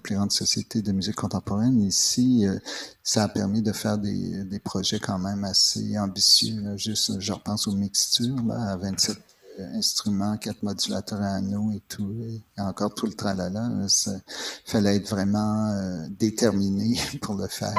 plus 0.00 0.14
grande 0.14 0.30
société 0.30 0.80
de 0.80 0.92
musique 0.92 1.16
contemporaine, 1.16 1.82
ici, 1.82 2.46
euh, 2.46 2.56
ça 3.02 3.24
a 3.24 3.28
permis 3.28 3.62
de 3.62 3.72
faire 3.72 3.98
des, 3.98 4.44
des 4.44 4.60
projets 4.60 5.00
quand 5.00 5.18
même 5.18 5.42
assez 5.42 5.98
ambitieux. 5.98 6.76
Juste, 6.76 7.18
je 7.18 7.32
repense 7.32 7.66
aux 7.66 7.74
mixtures 7.74 8.44
là, 8.46 8.70
à 8.70 8.76
27 8.76 9.18
instruments, 9.58 10.36
quatre 10.36 10.62
modulateurs 10.62 11.22
à 11.22 11.36
anneaux 11.36 11.70
et 11.72 11.82
tout, 11.88 12.12
et 12.26 12.60
encore 12.60 12.94
tout 12.94 13.06
le 13.06 13.12
tralala. 13.14 13.68
Il 14.06 14.20
fallait 14.64 14.96
être 14.96 15.08
vraiment 15.08 15.68
euh, 15.70 16.06
déterminé 16.10 16.98
pour 17.22 17.34
le 17.34 17.48
faire. 17.48 17.74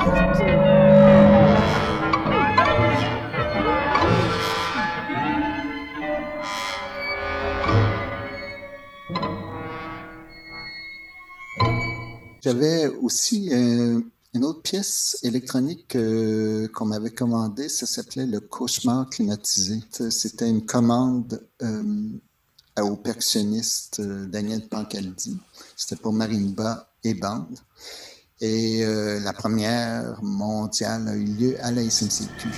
J'avais 12.42 12.88
aussi 13.02 13.50
euh, 13.52 14.02
une 14.36 14.43
autre 14.43 14.62
pièce 14.62 15.17
électronique 15.24 15.95
euh, 15.95 16.67
qu'on 16.67 16.86
m'avait 16.86 17.12
commandée, 17.12 17.69
ça 17.69 17.86
s'appelait 17.86 18.26
Le 18.26 18.41
Cauchemar 18.41 19.10
climatisé. 19.10 19.80
C'était 20.10 20.50
une 20.50 20.65
commande 20.65 21.41
euh, 21.62 22.10
au 22.82 22.98
percussionniste 22.98 24.02
euh, 24.02 24.26
Daniel 24.26 24.67
Pancaldi. 24.67 25.39
C'était 25.78 25.95
pour 25.95 26.12
marimba 26.12 26.89
et 27.06 27.13
bande. 27.13 27.58
Et 28.41 28.84
la 28.84 29.32
première 29.32 30.21
mondiale 30.21 31.08
a 31.08 31.15
eu 31.15 31.24
lieu 31.24 31.56
à 31.62 31.71
la 31.71 31.89
SMCQ. 31.89 32.50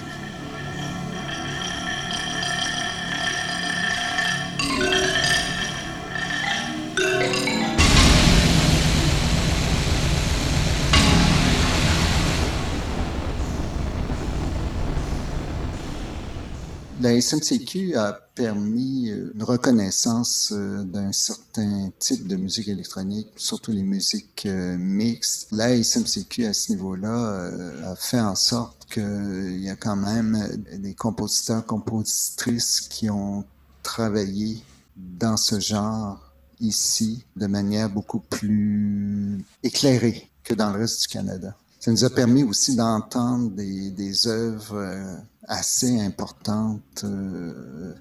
La 16.99 17.21
SMCQ 17.21 17.95
a 17.95 18.13
permis 18.33 19.10
euh, 19.10 19.31
une 19.36 19.43
reconnaissance 19.43 20.51
euh, 20.51 20.83
d'un 20.83 21.12
certain 21.12 21.91
type 21.99 22.27
de 22.27 22.36
musique 22.36 22.67
électronique, 22.67 23.29
surtout 23.36 23.71
les 23.71 23.83
musiques 23.83 24.45
euh, 24.45 24.77
mixtes. 24.77 25.47
La 25.51 25.75
SMCQ, 25.81 26.45
à 26.45 26.53
ce 26.53 26.71
niveau-là, 26.71 27.51
a 27.86 27.95
fait 27.95 28.19
en 28.19 28.36
sorte 28.36 28.88
qu'il 28.91 29.62
y 29.62 29.69
a 29.69 29.75
quand 29.75 29.95
même 29.95 30.65
des 30.77 30.93
compositeurs, 30.93 31.65
compositrices 31.65 32.81
qui 32.81 33.10
ont 33.10 33.43
travaillé 33.83 34.62
dans 34.95 35.38
ce 35.38 35.60
genre 35.60 36.19
ici 36.60 37.23
de 37.36 37.45
manière 37.45 37.89
beaucoup 37.89 38.19
plus 38.19 39.43
éclairée 39.62 40.29
que 40.43 40.53
dans 40.53 40.71
le 40.71 40.79
reste 40.79 41.01
du 41.03 41.07
Canada. 41.07 41.55
Ça 41.79 41.91
nous 41.91 42.03
a 42.03 42.09
permis 42.09 42.43
aussi 42.43 42.75
d'entendre 42.75 43.51
des, 43.51 44.27
œuvres 44.27 45.19
assez 45.47 45.99
importantes 45.99 47.03
euh, 47.03 47.93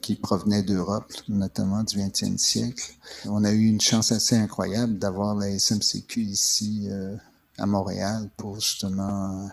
qui 0.00 0.16
provenaient 0.16 0.64
d'Europe, 0.64 1.12
notamment 1.28 1.84
du 1.84 1.96
20e 1.98 2.36
siècle. 2.36 2.94
On 3.26 3.44
a 3.44 3.52
eu 3.52 3.66
une 3.66 3.80
chance 3.80 4.10
assez 4.12 4.36
incroyable 4.36 4.98
d'avoir 4.98 5.36
la 5.36 5.56
SMCQ 5.56 6.20
ici 6.20 6.88
euh, 6.90 7.16
à 7.58 7.66
Montréal 7.66 8.28
pour 8.36 8.56
justement 8.56 9.48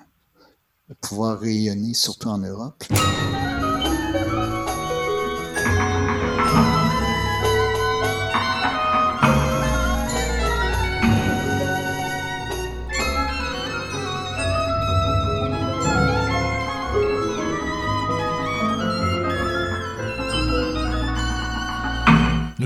pouvoir 1.02 1.40
rayonner 1.40 1.94
surtout 1.94 2.30
en 2.30 2.40
Europe. 2.40 2.84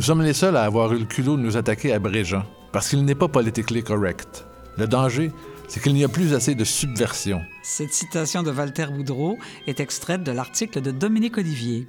Sommes 0.03 0.21
les 0.21 0.33
seuls 0.33 0.57
à 0.57 0.63
avoir 0.63 0.93
eu 0.93 0.99
le 0.99 1.05
culot 1.05 1.37
de 1.37 1.41
nous 1.41 1.55
attaquer 1.55 1.93
à 1.93 1.99
Bréjean, 1.99 2.43
parce 2.71 2.89
qu'il 2.89 3.05
n'est 3.05 3.15
pas 3.15 3.29
politiquement 3.29 3.81
correct. 3.81 4.45
Le 4.77 4.85
danger, 4.85 5.31
c'est 5.69 5.81
qu'il 5.81 5.93
n'y 5.93 6.03
a 6.03 6.09
plus 6.09 6.33
assez 6.33 6.55
de 6.55 6.63
subversion. 6.65 7.41
Cette 7.63 7.93
citation 7.93 8.43
de 8.43 8.51
Walter 8.51 8.87
Boudreau 8.87 9.37
est 9.65 9.79
extraite 9.79 10.23
de 10.23 10.31
l'article 10.31 10.81
de 10.81 10.91
Dominique 10.91 11.37
Olivier. 11.37 11.87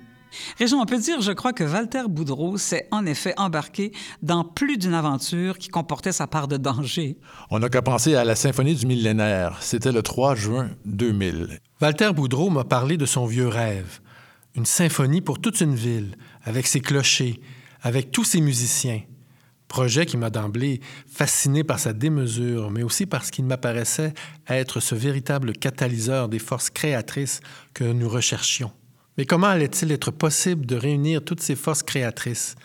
Régent, 0.58 0.80
on 0.80 0.86
peut 0.86 0.98
dire, 0.98 1.20
je 1.22 1.32
crois, 1.32 1.52
que 1.52 1.64
Walter 1.64 2.04
Boudreau 2.08 2.56
s'est 2.56 2.86
en 2.92 3.04
effet 3.04 3.34
embarqué 3.36 3.92
dans 4.22 4.44
plus 4.44 4.78
d'une 4.78 4.94
aventure 4.94 5.58
qui 5.58 5.68
comportait 5.68 6.12
sa 6.12 6.26
part 6.26 6.46
de 6.46 6.56
danger. 6.56 7.18
On 7.50 7.58
n'a 7.58 7.68
qu'à 7.68 7.82
penser 7.82 8.14
à 8.14 8.24
la 8.24 8.36
Symphonie 8.36 8.74
du 8.74 8.86
millénaire. 8.86 9.56
C'était 9.60 9.92
le 9.92 10.02
3 10.02 10.34
juin 10.34 10.70
2000. 10.84 11.58
Walter 11.80 12.12
Boudreau 12.14 12.50
m'a 12.50 12.64
parlé 12.64 12.96
de 12.96 13.06
son 13.06 13.26
vieux 13.26 13.48
rêve. 13.48 14.00
Une 14.54 14.66
symphonie 14.66 15.20
pour 15.20 15.40
toute 15.40 15.60
une 15.60 15.74
ville, 15.74 16.16
avec 16.44 16.68
ses 16.68 16.80
clochers, 16.80 17.40
avec 17.84 18.10
tous 18.10 18.24
ses 18.24 18.40
musiciens. 18.40 19.02
Projet 19.68 20.06
qui 20.06 20.16
m'a 20.16 20.30
d'emblée 20.30 20.80
fasciné 21.06 21.64
par 21.64 21.78
sa 21.78 21.92
démesure, 21.92 22.70
mais 22.70 22.82
aussi 22.82 23.06
parce 23.06 23.30
qu'il 23.30 23.44
m'apparaissait 23.44 24.14
être 24.48 24.80
ce 24.80 24.94
véritable 24.94 25.52
catalyseur 25.52 26.28
des 26.28 26.38
forces 26.38 26.70
créatrices 26.70 27.40
que 27.74 27.84
nous 27.84 28.08
recherchions. 28.08 28.72
Mais 29.16 29.26
comment 29.26 29.48
allait-il 29.48 29.92
être 29.92 30.10
possible 30.10 30.64
de 30.66 30.76
réunir 30.76 31.22
toutes 31.24 31.42
ces 31.42 31.56
forces 31.56 31.82
créatrices, 31.82 32.56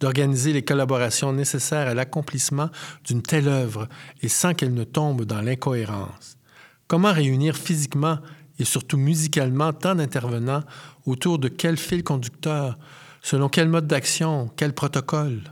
d'organiser 0.00 0.52
les 0.52 0.62
collaborations 0.62 1.32
nécessaires 1.32 1.88
à 1.88 1.94
l'accomplissement 1.94 2.70
d'une 3.04 3.22
telle 3.22 3.48
œuvre 3.48 3.88
et 4.22 4.28
sans 4.28 4.54
qu'elle 4.54 4.74
ne 4.74 4.84
tombe 4.84 5.24
dans 5.24 5.40
l'incohérence? 5.40 6.38
Comment 6.86 7.12
réunir 7.12 7.56
physiquement 7.56 8.18
et 8.60 8.64
surtout 8.64 8.96
musicalement 8.96 9.72
tant 9.72 9.96
d'intervenants 9.96 10.62
autour 11.04 11.38
de 11.38 11.48
quel 11.48 11.76
fil 11.76 12.04
conducteur, 12.04 12.78
selon 13.22 13.48
quel 13.48 13.68
mode 13.68 13.86
d'action, 13.86 14.50
quel 14.56 14.72
protocole? 14.72 15.42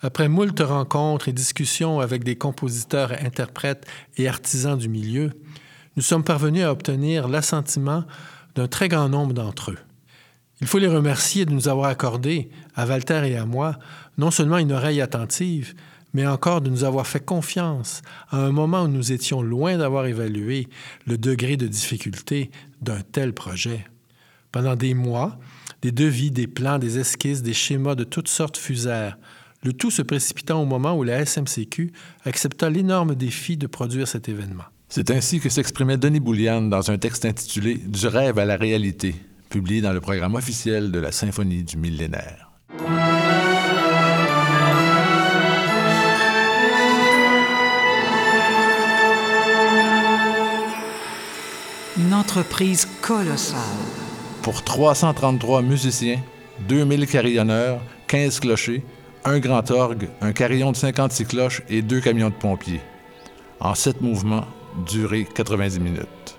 Après 0.00 0.28
moult 0.28 0.58
rencontres 0.60 1.28
et 1.28 1.32
discussions 1.32 2.00
avec 2.00 2.24
des 2.24 2.36
compositeurs, 2.36 3.12
interprètes 3.24 3.86
et 4.16 4.28
artisans 4.28 4.76
du 4.76 4.88
milieu, 4.88 5.30
nous 5.96 6.02
sommes 6.02 6.24
parvenus 6.24 6.64
à 6.64 6.72
obtenir 6.72 7.28
l'assentiment 7.28 8.04
d'un 8.54 8.66
très 8.66 8.88
grand 8.88 9.08
nombre 9.08 9.32
d'entre 9.32 9.70
eux. 9.70 9.78
Il 10.60 10.66
faut 10.66 10.78
les 10.78 10.88
remercier 10.88 11.44
de 11.44 11.52
nous 11.52 11.68
avoir 11.68 11.88
accordé, 11.88 12.50
à 12.74 12.86
Walter 12.86 13.22
et 13.26 13.36
à 13.36 13.46
moi, 13.46 13.78
non 14.18 14.30
seulement 14.30 14.58
une 14.58 14.72
oreille 14.72 15.00
attentive, 15.00 15.74
mais 16.14 16.26
encore 16.26 16.60
de 16.60 16.70
nous 16.70 16.84
avoir 16.84 17.06
fait 17.06 17.24
confiance 17.24 18.02
à 18.30 18.38
un 18.38 18.52
moment 18.52 18.82
où 18.82 18.88
nous 18.88 19.12
étions 19.12 19.42
loin 19.42 19.78
d'avoir 19.78 20.06
évalué 20.06 20.68
le 21.06 21.18
degré 21.18 21.56
de 21.56 21.66
difficulté 21.66 22.50
d'un 22.80 23.00
tel 23.00 23.32
projet. 23.32 23.84
Pendant 24.50 24.76
des 24.76 24.94
mois, 24.94 25.38
des 25.82 25.92
devis, 25.92 26.30
des 26.30 26.46
plans, 26.46 26.78
des 26.78 26.98
esquisses, 26.98 27.42
des 27.42 27.52
schémas 27.52 27.96
de 27.96 28.04
toutes 28.04 28.28
sortes 28.28 28.56
fusèrent, 28.56 29.18
le 29.64 29.72
tout 29.72 29.90
se 29.90 30.02
précipitant 30.02 30.60
au 30.60 30.64
moment 30.64 30.96
où 30.96 31.02
la 31.04 31.24
SMCQ 31.24 31.92
accepta 32.24 32.70
l'énorme 32.70 33.14
défi 33.14 33.56
de 33.56 33.66
produire 33.66 34.08
cet 34.08 34.28
événement. 34.28 34.64
C'est 34.88 35.10
ainsi 35.10 35.40
que 35.40 35.48
s'exprimait 35.48 35.96
Denis 35.96 36.20
Boulian 36.20 36.62
dans 36.62 36.90
un 36.90 36.98
texte 36.98 37.24
intitulé 37.24 37.76
Du 37.76 38.06
rêve 38.06 38.38
à 38.38 38.44
la 38.44 38.56
réalité, 38.56 39.14
publié 39.50 39.80
dans 39.80 39.92
le 39.92 40.00
programme 40.00 40.34
officiel 40.34 40.90
de 40.90 40.98
la 40.98 41.12
Symphonie 41.12 41.62
du 41.62 41.76
millénaire. 41.76 42.50
Une 51.96 52.14
entreprise 52.14 52.88
colossale. 53.00 53.60
Pour 54.42 54.64
333 54.64 55.62
musiciens, 55.62 56.18
2000 56.68 57.06
carillonneurs, 57.06 57.80
15 58.08 58.40
clochers, 58.40 58.82
un 59.24 59.38
grand 59.38 59.70
orgue, 59.70 60.08
un 60.20 60.32
carillon 60.32 60.72
de 60.72 60.76
56 60.76 61.26
cloches 61.26 61.62
et 61.68 61.80
deux 61.80 62.00
camions 62.00 62.28
de 62.28 62.34
pompiers. 62.34 62.80
En 63.60 63.76
sept 63.76 64.00
mouvements, 64.00 64.44
durée 64.84 65.28
90 65.32 65.78
minutes. 65.78 66.38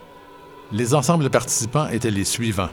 Les 0.74 0.94
ensembles 0.94 1.30
participants 1.30 1.88
étaient 1.88 2.12
les 2.12 2.26
suivants. 2.26 2.72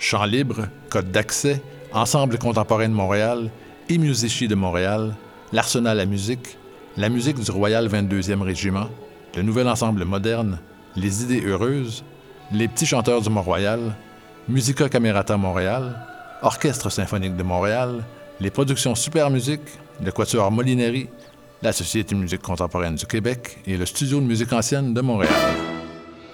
Chant 0.00 0.24
libre, 0.24 0.66
Code 0.90 1.12
d'accès, 1.12 1.62
Ensemble 1.92 2.36
contemporain 2.38 2.88
de 2.88 2.94
Montréal, 2.94 3.50
e-Musici 3.88 4.48
de 4.48 4.56
Montréal, 4.56 5.14
l'Arsenal 5.52 6.00
à 6.00 6.04
musique, 6.04 6.58
la 6.96 7.08
musique 7.08 7.38
du 7.38 7.50
Royal 7.52 7.86
22e 7.86 8.42
Régiment, 8.42 8.88
le 9.36 9.42
Nouvel 9.42 9.68
Ensemble 9.68 10.04
moderne, 10.04 10.58
les 10.96 11.22
Idées 11.22 11.46
heureuses, 11.46 12.02
les 12.52 12.66
Petits 12.66 12.86
chanteurs 12.86 13.22
du 13.22 13.30
Mont-Royal, 13.30 13.94
Musica 14.48 14.88
Camerata 14.88 15.36
Montréal, 15.36 15.94
Orchestre 16.40 16.88
symphonique 16.88 17.36
de 17.36 17.42
Montréal, 17.42 18.02
les 18.40 18.50
productions 18.50 18.94
Super 18.94 19.28
Musique, 19.28 19.60
le 20.02 20.10
Quatuor 20.10 20.50
Molinari, 20.50 21.06
la 21.60 21.70
Société 21.72 22.14
de 22.14 22.20
musique 22.20 22.40
contemporaine 22.40 22.94
du 22.94 23.04
Québec 23.04 23.58
et 23.66 23.76
le 23.76 23.84
Studio 23.84 24.20
de 24.20 24.24
musique 24.24 24.50
ancienne 24.54 24.94
de 24.94 25.00
Montréal. 25.02 25.34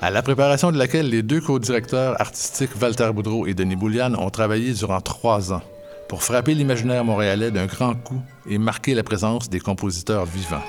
À 0.00 0.10
la 0.10 0.22
préparation 0.22 0.70
de 0.70 0.78
laquelle 0.78 1.10
les 1.10 1.24
deux 1.24 1.40
co-directeurs 1.40 2.20
artistiques 2.20 2.80
Walter 2.80 3.10
Boudreau 3.12 3.48
et 3.48 3.54
Denis 3.54 3.74
Boulian 3.74 4.14
ont 4.14 4.30
travaillé 4.30 4.72
durant 4.74 5.00
trois 5.00 5.52
ans 5.52 5.62
pour 6.08 6.22
frapper 6.22 6.54
l'imaginaire 6.54 7.04
montréalais 7.04 7.50
d'un 7.50 7.66
grand 7.66 7.94
coup 7.96 8.22
et 8.48 8.58
marquer 8.58 8.94
la 8.94 9.02
présence 9.02 9.50
des 9.50 9.58
compositeurs 9.58 10.24
vivants. 10.24 10.62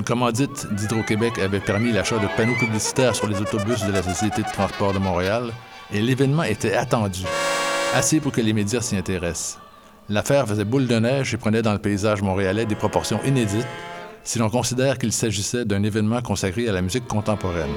Une 0.00 0.06
commandite 0.06 0.66
d'Hydro-Québec 0.72 1.38
avait 1.40 1.60
permis 1.60 1.92
l'achat 1.92 2.16
de 2.16 2.26
panneaux 2.34 2.56
publicitaires 2.58 3.14
sur 3.14 3.26
les 3.26 3.38
autobus 3.38 3.84
de 3.84 3.92
la 3.92 4.02
Société 4.02 4.40
de 4.40 4.50
transport 4.50 4.94
de 4.94 4.98
Montréal 4.98 5.52
et 5.92 6.00
l'événement 6.00 6.42
était 6.42 6.72
attendu, 6.72 7.20
assez 7.92 8.18
pour 8.18 8.32
que 8.32 8.40
les 8.40 8.54
médias 8.54 8.80
s'y 8.80 8.96
intéressent. 8.96 9.58
L'affaire 10.08 10.48
faisait 10.48 10.64
boule 10.64 10.86
de 10.86 10.98
neige 10.98 11.34
et 11.34 11.36
prenait 11.36 11.60
dans 11.60 11.74
le 11.74 11.78
paysage 11.78 12.22
montréalais 12.22 12.64
des 12.64 12.76
proportions 12.76 13.20
inédites 13.26 13.66
si 14.24 14.38
l'on 14.38 14.48
considère 14.48 14.96
qu'il 14.96 15.12
s'agissait 15.12 15.66
d'un 15.66 15.82
événement 15.82 16.22
consacré 16.22 16.66
à 16.66 16.72
la 16.72 16.80
musique 16.80 17.06
contemporaine. 17.06 17.68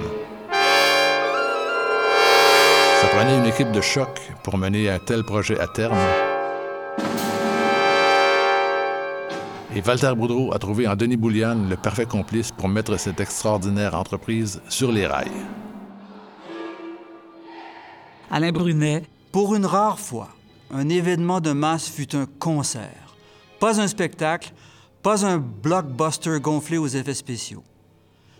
Ça 3.01 3.07
prenait 3.09 3.37
une 3.37 3.47
équipe 3.47 3.73
de 3.73 3.81
choc 3.81 4.21
pour 4.43 4.57
mener 4.57 4.89
un 4.89 4.99
tel 4.99 5.25
projet 5.25 5.59
à 5.59 5.67
terme. 5.67 5.97
Et 9.75 9.81
Walter 9.81 10.13
Boudreau 10.15 10.53
a 10.53 10.59
trouvé 10.59 10.87
en 10.87 10.95
Denis 10.95 11.17
Boulian 11.17 11.55
le 11.67 11.75
parfait 11.75 12.05
complice 12.05 12.51
pour 12.51 12.69
mettre 12.69 12.95
cette 12.97 13.19
extraordinaire 13.19 13.95
entreprise 13.95 14.61
sur 14.69 14.91
les 14.91 15.07
rails. 15.07 15.31
Alain 18.29 18.51
Brunet. 18.51 19.03
Pour 19.31 19.55
une 19.55 19.65
rare 19.65 19.99
fois, 19.99 20.29
un 20.69 20.89
événement 20.89 21.41
de 21.41 21.53
masse 21.53 21.89
fut 21.89 22.15
un 22.15 22.27
concert. 22.37 23.15
Pas 23.59 23.81
un 23.81 23.87
spectacle, 23.87 24.53
pas 25.01 25.25
un 25.25 25.39
blockbuster 25.39 26.39
gonflé 26.39 26.77
aux 26.77 26.87
effets 26.87 27.15
spéciaux. 27.15 27.63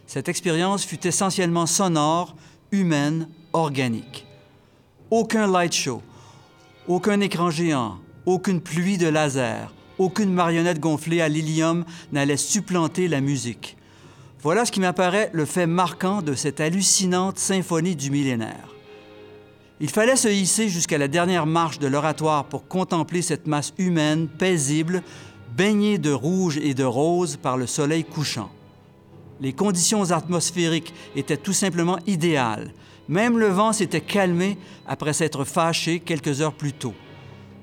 Cette 0.06 0.30
expérience 0.30 0.86
fut 0.86 1.08
essentiellement 1.08 1.66
sonore, 1.66 2.36
humaine, 2.72 3.28
organique. 3.54 4.28
Aucun 5.10 5.48
light 5.48 5.74
show, 5.74 6.04
aucun 6.88 7.20
écran 7.22 7.50
géant, 7.50 7.98
aucune 8.28 8.62
pluie 8.62 9.00
de 9.00 9.08
laser, 9.08 9.74
aucune 9.98 10.34
marionnette 10.34 10.80
gonflée 10.80 11.22
à 11.22 11.30
l'hélium 11.30 11.86
n'allait 12.12 12.38
supplanter 12.38 13.08
la 13.08 13.22
musique. 13.22 13.78
Voilà 14.42 14.66
ce 14.66 14.72
qui 14.72 14.80
m'apparaît 14.80 15.30
le 15.34 15.46
fait 15.46 15.68
marquant 15.68 16.22
de 16.22 16.34
cette 16.34 16.60
hallucinante 16.60 17.40
symphonie 17.40 17.96
du 17.96 18.12
millénaire. 18.12 18.74
Il 19.80 19.90
fallait 19.90 20.16
se 20.16 20.28
hisser 20.28 20.70
jusqu'à 20.70 20.98
la 20.98 21.08
dernière 21.08 21.46
marche 21.46 21.80
de 21.80 21.88
l'oratoire 21.88 22.46
pour 22.46 22.68
contempler 22.68 23.22
cette 23.22 23.48
masse 23.48 23.74
humaine 23.78 24.28
paisible, 24.28 25.02
baignée 25.56 25.98
de 25.98 26.12
rouge 26.12 26.58
et 26.58 26.74
de 26.74 26.84
rose 26.84 27.38
par 27.38 27.58
le 27.58 27.68
soleil 27.68 28.04
couchant. 28.04 28.50
Les 29.42 29.54
conditions 29.54 30.12
atmosphériques 30.12 30.94
étaient 31.16 31.38
tout 31.38 31.54
simplement 31.54 31.98
idéales. 32.08 32.74
Même 33.10 33.38
le 33.38 33.48
vent 33.48 33.74
s'était 33.74 34.02
calmé 34.02 34.58
après 34.88 35.14
s'être 35.14 35.44
fâché 35.44 36.00
quelques 36.00 36.42
heures 36.42 36.54
plus 36.54 36.74
tôt. 36.74 36.94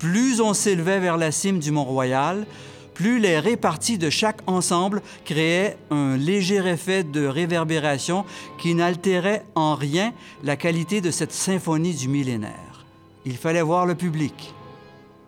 Plus 0.01 0.41
on 0.41 0.55
s'élevait 0.55 0.99
vers 0.99 1.15
la 1.15 1.31
cime 1.31 1.59
du 1.59 1.69
Mont-Royal, 1.69 2.47
plus 2.95 3.19
les 3.19 3.37
réparties 3.37 3.99
de 3.99 4.09
chaque 4.09 4.41
ensemble 4.47 5.03
créaient 5.25 5.77
un 5.91 6.17
léger 6.17 6.55
effet 6.55 7.03
de 7.03 7.27
réverbération 7.27 8.25
qui 8.57 8.73
n'altérait 8.73 9.45
en 9.53 9.75
rien 9.75 10.11
la 10.43 10.55
qualité 10.55 11.01
de 11.01 11.11
cette 11.11 11.31
symphonie 11.31 11.93
du 11.93 12.07
millénaire. 12.07 12.83
Il 13.25 13.37
fallait 13.37 13.61
voir 13.61 13.85
le 13.85 13.93
public. 13.93 14.55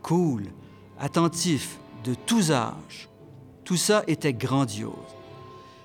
Cool, 0.01 0.45
attentif, 0.99 1.77
de 2.03 2.15
tous 2.25 2.51
âges. 2.51 3.09
Tout 3.65 3.77
ça 3.77 4.01
était 4.07 4.33
grandiose. 4.33 4.91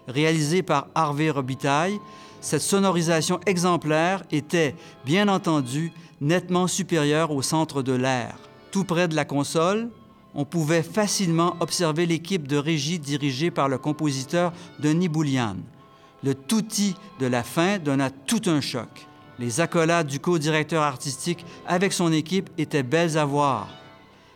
Réalisé 0.06 0.62
par 0.62 0.88
Harvey 0.94 1.28
Robitaille, 1.28 2.00
cette 2.40 2.62
sonorisation 2.62 3.38
exemplaire 3.44 4.22
était, 4.30 4.74
bien 5.04 5.28
entendu, 5.28 5.92
nettement 6.22 6.66
supérieure 6.66 7.32
au 7.32 7.42
centre 7.42 7.82
de 7.82 7.92
l'air. 7.92 8.47
Tout 8.70 8.84
près 8.84 9.08
de 9.08 9.16
la 9.16 9.24
console, 9.24 9.88
on 10.34 10.44
pouvait 10.44 10.82
facilement 10.82 11.56
observer 11.60 12.04
l'équipe 12.06 12.46
de 12.46 12.56
régie 12.56 12.98
dirigée 12.98 13.50
par 13.50 13.68
le 13.68 13.78
compositeur 13.78 14.52
Denis 14.78 15.08
Boulian. 15.08 15.56
Le 16.22 16.34
touti 16.34 16.94
de 17.18 17.26
la 17.26 17.42
fin 17.42 17.78
donna 17.78 18.10
tout 18.10 18.42
un 18.46 18.60
choc. 18.60 18.88
Les 19.38 19.60
accolades 19.60 20.08
du 20.08 20.20
co-directeur 20.20 20.82
artistique 20.82 21.46
avec 21.66 21.92
son 21.92 22.12
équipe 22.12 22.50
étaient 22.58 22.82
belles 22.82 23.16
à 23.16 23.24
voir. 23.24 23.68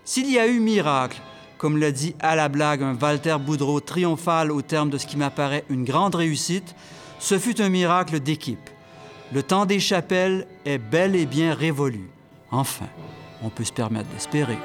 S'il 0.04 0.30
y 0.30 0.38
a 0.38 0.46
eu 0.46 0.60
miracle, 0.60 1.20
comme 1.58 1.76
l'a 1.76 1.92
dit 1.92 2.14
à 2.20 2.34
la 2.34 2.48
blague 2.48 2.82
un 2.82 2.96
Walter 2.96 3.36
Boudreau 3.38 3.80
triomphal 3.80 4.50
au 4.50 4.62
terme 4.62 4.90
de 4.90 4.98
ce 4.98 5.06
qui 5.06 5.16
m'apparaît 5.16 5.64
une 5.68 5.84
grande 5.84 6.14
réussite, 6.14 6.74
ce 7.18 7.38
fut 7.38 7.60
un 7.60 7.68
miracle 7.68 8.18
d'équipe. 8.18 8.70
Le 9.32 9.42
temps 9.42 9.66
des 9.66 9.80
chapelles 9.80 10.46
est 10.64 10.78
bel 10.78 11.14
et 11.16 11.26
bien 11.26 11.54
révolu. 11.54 12.10
Enfin, 12.50 12.88
on 13.42 13.50
peut 13.50 13.64
se 13.64 13.72
permettre 13.72 14.08
d'espérer. 14.10 14.58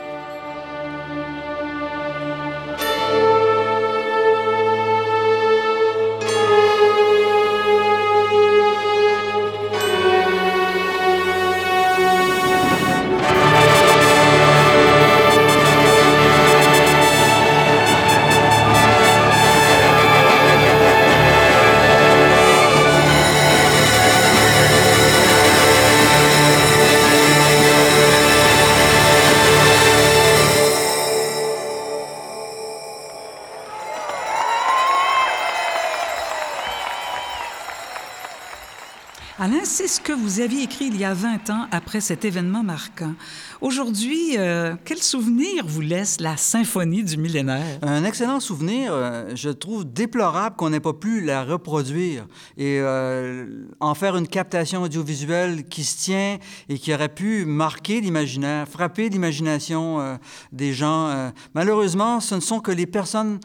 Alain, 39.88 39.93
c'est 39.93 39.93
ce 39.93 40.02
que 40.02 40.12
vous 40.12 40.39
aviez 40.41 40.63
écrit 40.63 40.86
il 40.88 40.97
y 40.97 41.06
a 41.06 41.13
20 41.13 41.50
ans 41.50 41.67
après 41.71 42.02
cet 42.02 42.26
événement 42.26 42.63
marquant? 42.63 43.13
Aujourd'hui, 43.62 44.38
euh, 44.38 44.76
quel 44.86 44.97
souvenir 44.97 45.65
vous 45.65 45.82
laisse 45.82 46.19
la 46.19 46.36
symphonie 46.38 47.04
du 47.04 47.17
millénaire? 47.17 47.80
Un 47.82 48.04
excellent 48.04 48.39
souvenir. 48.39 48.91
euh, 48.93 49.32
Je 49.36 49.50
trouve 49.50 49.86
déplorable 49.86 50.56
qu'on 50.58 50.69
n'ait 50.69 50.80
pas 50.82 50.93
pu 50.93 51.21
la 51.21 51.43
reproduire 51.43 52.28
et 52.58 52.80
euh, 52.80 53.65
en 53.80 53.95
faire 53.95 54.17
une 54.17 54.28
captation 54.28 54.82
audiovisuelle 54.84 55.63
qui 55.65 55.84
se 55.84 56.04
tient 56.04 56.38
et 56.69 56.78
qui 56.78 56.93
aurait 56.93 57.13
pu 57.13 57.45
marquer 57.45 58.02
l'imaginaire, 58.02 58.67
frapper 58.67 59.10
l'imagination 59.10 60.17
des 60.52 60.73
gens. 60.73 61.32
Malheureusement, 61.54 62.19
ce 62.19 62.36
ne 62.36 62.41
sont 62.41 62.60
que 62.60 62.71
les 62.71 62.86
personnes 62.86 63.39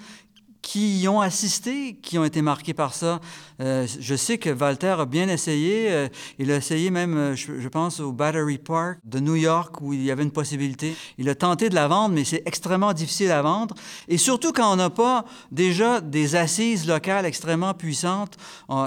qui 0.63 1.01
y 1.01 1.09
ont 1.09 1.21
assisté, 1.21 1.97
qui 2.01 2.19
ont 2.19 2.25
été 2.25 2.41
marqués 2.41 2.73
par 2.73 2.95
ça. 2.95 3.21
Euh, 3.61 3.87
je 4.01 4.15
sais 4.15 4.39
que 4.39 4.49
Walter 4.49 4.95
a 4.99 5.05
bien 5.05 5.29
essayé. 5.29 5.91
euh, 5.91 6.09
il 6.39 6.51
a 6.53 6.57
essayé 6.57 6.91
même, 6.91 7.17
euh, 7.17 7.35
je, 7.37 7.69
pense, 7.69 7.99
au 7.99 8.13
Battery 8.13 8.59
Park 8.59 8.99
de 9.05 9.19
New 9.19 9.35
York, 9.35 9.81
où 9.81 9.93
il 9.93 10.03
y 10.03 10.11
avait 10.11 10.23
une 10.23 10.31
possibilité. 10.31 10.95
Il 11.19 11.29
a 11.29 11.35
tenté 11.35 11.69
de 11.69 11.75
la 11.75 11.89
vendre, 11.89 12.15
mais 12.15 12.25
c'est 12.25 12.43
extrêmement 12.47 12.93
difficile 12.93 13.33
à 13.33 13.43
vendre. 13.43 13.75
Et 14.09 14.19
surtout 14.19 14.53
quand 14.53 14.73
on 14.73 14.77
n'a 14.77 14.91
pas 14.91 15.25
déjà 15.51 16.01
des 16.01 16.37
assises 16.37 16.87
locales 16.87 17.27
extrêmement 17.27 17.75
puissantes, 17.75 18.37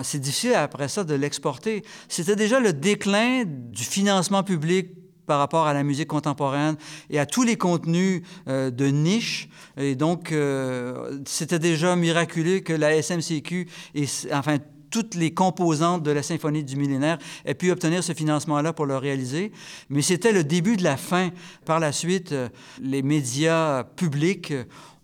c'est 0.04 0.20
difficile 0.20 0.54
après 0.54 0.88
ça 0.88 1.04
de 1.04 1.14
l'exporter. 1.14 1.84
C'était 2.08 2.36
déjà 2.36 2.60
le 2.60 2.74
déclin 2.74 3.44
du 3.46 3.84
financement 3.84 4.44
public 4.44 4.88
par 5.26 5.40
rapport 5.40 5.68
à 5.68 5.74
la 5.74 5.84
musique 5.84 6.08
contemporaine 6.08 6.76
et 7.10 7.20
à 7.20 7.26
tous 7.26 7.44
les 7.44 7.58
contenus 7.58 8.22
euh, 8.48 8.72
de 8.72 8.88
niche. 8.88 9.50
Et 9.78 9.96
donc, 9.96 10.32
euh, 10.32 11.20
c'était 11.26 11.60
déjà 11.60 11.96
miraculeux 11.96 12.60
que 12.60 12.74
la 12.74 13.02
SMCQ 13.02 13.68
et 13.96 14.06
enfin 14.32 14.58
toutes 14.96 15.16
les 15.16 15.34
composantes 15.34 16.04
de 16.04 16.12
la 16.12 16.24
symphonie 16.24 16.64
du 16.64 16.78
millénaire 16.78 17.18
aient 17.44 17.54
pu 17.54 17.70
obtenir 17.70 18.02
ce 18.02 18.14
financement-là 18.14 18.72
pour 18.72 18.86
le 18.86 18.96
réaliser. 18.96 19.52
Mais 19.90 20.02
c'était 20.02 20.32
le 20.32 20.46
début 20.46 20.78
de 20.78 20.86
la 20.86 20.96
fin. 20.96 21.32
Par 21.66 21.82
la 21.82 21.92
suite, 21.92 22.32
euh, 22.32 22.48
les 22.82 23.02
médias 23.02 23.84
publics 23.84 24.54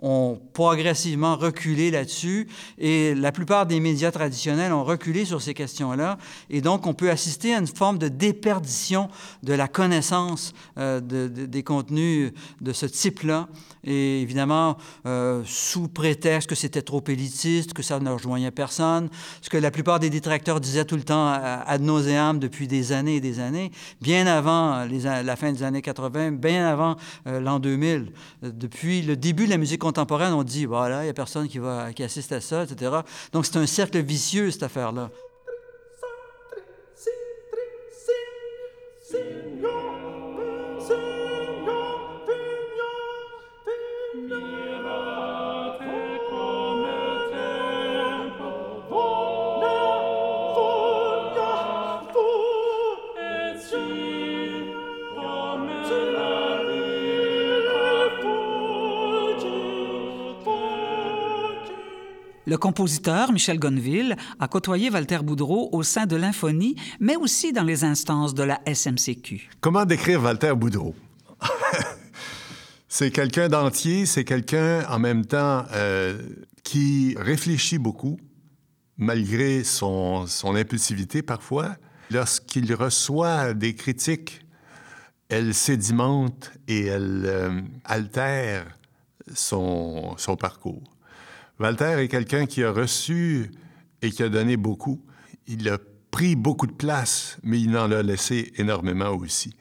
ont 0.01 0.39
progressivement 0.53 1.35
reculé 1.35 1.91
là-dessus 1.91 2.47
et 2.79 3.13
la 3.15 3.31
plupart 3.31 3.65
des 3.65 3.79
médias 3.79 4.11
traditionnels 4.11 4.73
ont 4.73 4.83
reculé 4.83 5.25
sur 5.25 5.41
ces 5.41 5.53
questions-là. 5.53 6.17
Et 6.49 6.61
donc, 6.61 6.87
on 6.87 6.93
peut 6.93 7.09
assister 7.11 7.53
à 7.53 7.59
une 7.59 7.67
forme 7.67 7.97
de 7.99 8.07
déperdition 8.07 9.09
de 9.43 9.53
la 9.53 9.67
connaissance 9.67 10.53
euh, 10.77 10.99
de- 10.99 11.27
de- 11.27 11.45
des 11.45 11.63
contenus 11.63 12.31
de 12.61 12.73
ce 12.73 12.85
type-là. 12.85 13.47
Et 13.83 14.21
évidemment, 14.21 14.77
euh, 15.07 15.41
sous 15.45 15.87
prétexte 15.87 16.47
que 16.49 16.55
c'était 16.55 16.81
trop 16.83 17.03
élitiste, 17.07 17.73
que 17.73 17.81
ça 17.83 17.99
ne 17.99 18.09
rejoignait 18.09 18.51
personne, 18.51 19.09
ce 19.41 19.49
que 19.49 19.57
la 19.57 19.71
plupart 19.71 19.99
des 19.99 20.09
détracteurs 20.09 20.59
disaient 20.59 20.85
tout 20.85 20.95
le 20.97 21.03
temps 21.03 21.27
ad 21.27 21.81
nauseam 21.81 22.39
depuis 22.39 22.67
des 22.67 22.91
années 22.91 23.15
et 23.17 23.21
des 23.21 23.39
années, 23.39 23.71
bien 24.01 24.27
avant 24.27 24.85
la 24.85 25.35
fin 25.35 25.51
des 25.51 25.63
années 25.63 25.81
80, 25.81 26.31
bien 26.33 26.67
avant 26.67 26.95
euh, 27.27 27.39
l'an 27.39 27.59
2000. 27.59 28.11
Euh, 28.43 28.51
Depuis 28.53 29.01
le 29.01 29.15
début 29.15 29.45
de 29.45 29.49
la 29.51 29.57
musique 29.57 29.83
on 29.97 30.43
dit, 30.43 30.65
voilà, 30.65 31.01
il 31.01 31.05
n'y 31.05 31.09
a 31.09 31.13
personne 31.13 31.47
qui, 31.47 31.59
va, 31.59 31.93
qui 31.93 32.03
assiste 32.03 32.31
à 32.31 32.41
ça, 32.41 32.63
etc. 32.63 32.91
Donc 33.31 33.45
c'est 33.45 33.57
un 33.57 33.65
cercle 33.65 33.99
vicieux, 33.99 34.51
cette 34.51 34.63
affaire-là. 34.63 35.09
Le 62.51 62.57
compositeur 62.57 63.31
Michel 63.31 63.59
Gonneville 63.59 64.17
a 64.41 64.49
côtoyé 64.49 64.89
Walter 64.89 65.19
Boudreau 65.19 65.69
au 65.71 65.83
sein 65.83 66.05
de 66.05 66.17
l'Infonie, 66.17 66.75
mais 66.99 67.15
aussi 67.15 67.53
dans 67.53 67.63
les 67.63 67.85
instances 67.85 68.33
de 68.33 68.43
la 68.43 68.59
SMCQ. 68.65 69.49
Comment 69.61 69.85
décrire 69.85 70.21
Walter 70.21 70.53
Boudreau? 70.53 70.93
c'est 72.89 73.09
quelqu'un 73.09 73.47
d'entier, 73.47 74.05
c'est 74.05 74.25
quelqu'un 74.25 74.85
en 74.89 74.99
même 74.99 75.25
temps 75.25 75.63
euh, 75.71 76.21
qui 76.61 77.15
réfléchit 77.17 77.77
beaucoup, 77.77 78.19
malgré 78.97 79.63
son, 79.63 80.25
impulsivité 80.43 81.21
parfois. 81.21 81.77
Lorsqu'il 82.09 82.73
reçoit 82.73 83.53
des 83.53 83.75
critiques, 83.75 84.45
elle 85.29 85.53
sédimente 85.53 86.51
et 86.67 86.87
elle 86.87 87.23
euh, 87.25 87.61
altère 87.85 88.65
son 89.33 90.17
parcours. 90.37 90.83
Walter 91.61 91.97
est 91.99 92.07
quelqu'un 92.07 92.47
qui 92.47 92.63
a 92.63 92.71
reçu 92.71 93.51
et 94.01 94.09
qui 94.09 94.23
a 94.23 94.29
donné 94.29 94.57
beaucoup. 94.57 95.05
Il 95.45 95.69
a 95.69 95.77
pris 96.09 96.35
beaucoup 96.35 96.65
de 96.65 96.73
place, 96.73 97.37
mais 97.43 97.61
il 97.61 97.77
en 97.77 97.91
a 97.91 98.01
laissé 98.01 98.51
énormément 98.57 99.09
aussi. 99.09 99.53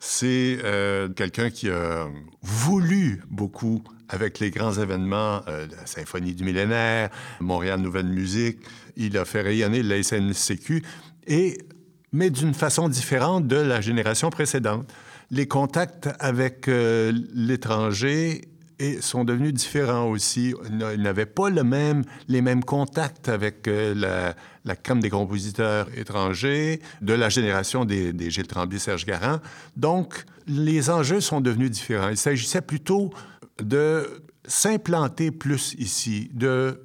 C'est 0.00 0.58
euh, 0.64 1.08
quelqu'un 1.08 1.50
qui 1.50 1.70
a 1.70 2.08
voulu 2.42 3.22
beaucoup 3.30 3.80
avec 4.08 4.40
les 4.40 4.50
grands 4.50 4.72
événements, 4.72 5.42
euh, 5.46 5.68
la 5.70 5.86
Symphonie 5.86 6.34
du 6.34 6.42
millénaire, 6.42 7.10
Montréal 7.38 7.80
Nouvelle 7.80 8.08
Musique. 8.08 8.58
Il 8.96 9.16
a 9.16 9.24
fait 9.24 9.42
rayonner 9.42 9.84
la 9.84 10.02
SNCQ, 10.02 10.82
et, 11.28 11.58
mais 12.10 12.30
d'une 12.30 12.54
façon 12.54 12.88
différente 12.88 13.46
de 13.46 13.56
la 13.56 13.80
génération 13.80 14.30
précédente. 14.30 14.92
Les 15.30 15.46
contacts 15.46 16.08
avec 16.18 16.66
euh, 16.66 17.12
l'étranger 17.34 18.40
et 18.80 19.00
sont 19.02 19.24
devenus 19.24 19.52
différents 19.52 20.08
aussi. 20.08 20.54
Ils 20.70 21.02
n'avaient 21.02 21.26
pas 21.26 21.50
les 21.50 21.62
mêmes 22.42 22.64
contacts 22.64 23.28
avec 23.28 23.68
euh, 23.68 23.94
la, 23.94 24.34
la 24.64 24.94
des 24.94 25.10
compositeurs 25.10 25.86
étrangers, 25.94 26.80
de 27.02 27.12
la 27.12 27.28
génération 27.28 27.84
des, 27.84 28.12
des 28.14 28.30
Gilles 28.30 28.46
Tremblay, 28.46 28.78
Serge 28.78 29.04
Garand. 29.04 29.38
Donc, 29.76 30.24
les 30.46 30.88
enjeux 30.88 31.20
sont 31.20 31.42
devenus 31.42 31.70
différents. 31.70 32.08
Il 32.08 32.16
s'agissait 32.16 32.62
plutôt 32.62 33.10
de 33.62 34.22
s'implanter 34.46 35.30
plus 35.30 35.74
ici, 35.78 36.30
de 36.32 36.82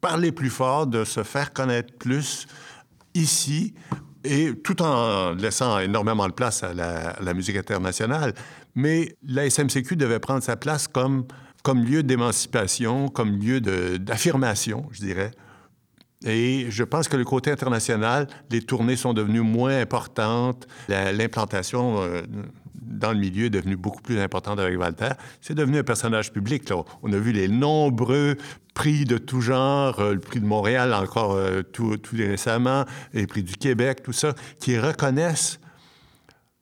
parler 0.00 0.32
plus 0.32 0.50
fort, 0.50 0.86
de 0.86 1.04
se 1.04 1.22
faire 1.22 1.52
connaître 1.52 1.92
plus 1.98 2.46
ici, 3.14 3.74
et 4.24 4.54
tout 4.54 4.80
en 4.80 5.34
laissant 5.34 5.78
énormément 5.78 6.26
de 6.26 6.32
place 6.32 6.62
à 6.62 6.72
la, 6.72 7.10
à 7.10 7.22
la 7.22 7.34
musique 7.34 7.56
internationale. 7.56 8.32
Mais 8.74 9.16
la 9.26 9.48
SMCQ 9.48 9.96
devait 9.96 10.18
prendre 10.18 10.42
sa 10.42 10.56
place 10.56 10.88
comme, 10.88 11.26
lieu 11.74 12.02
d'émancipation, 12.02 13.08
comme 13.08 13.38
lieu 13.38 13.60
d'affirmation, 13.60 14.86
je 14.90 15.00
dirais. 15.00 15.30
Et 16.24 16.66
je 16.70 16.84
pense 16.84 17.08
que 17.08 17.16
le 17.16 17.24
côté 17.24 17.50
international, 17.50 18.28
les 18.50 18.62
tournées 18.62 18.96
sont 18.96 19.12
devenues 19.12 19.42
moins 19.42 19.78
importantes, 19.78 20.66
l'implantation 20.88 22.00
euh, 22.00 22.22
dans 22.74 23.12
le 23.12 23.18
milieu 23.18 23.46
est 23.46 23.50
devenu 23.50 23.76
beaucoup 23.76 24.00
plus 24.00 24.18
importante 24.18 24.58
avec 24.58 24.78
Walter. 24.78 25.10
C'est 25.40 25.54
devenu 25.54 25.78
un 25.78 25.82
personnage 25.84 26.32
public. 26.32 26.64
On 27.02 27.12
a 27.12 27.18
vu 27.18 27.32
les 27.32 27.48
nombreux 27.48 28.36
prix 28.74 29.04
de 29.04 29.18
tout 29.18 29.40
genre, 29.40 30.00
euh, 30.00 30.14
le 30.14 30.20
prix 30.20 30.40
de 30.40 30.46
Montréal 30.46 30.94
encore 30.94 31.32
euh, 31.34 31.62
tout 31.62 31.98
récemment, 32.12 32.84
les 33.12 33.26
prix 33.26 33.42
du 33.42 33.56
Québec, 33.56 34.02
tout 34.02 34.12
ça, 34.12 34.34
qui 34.58 34.78
reconnaissent 34.78 35.60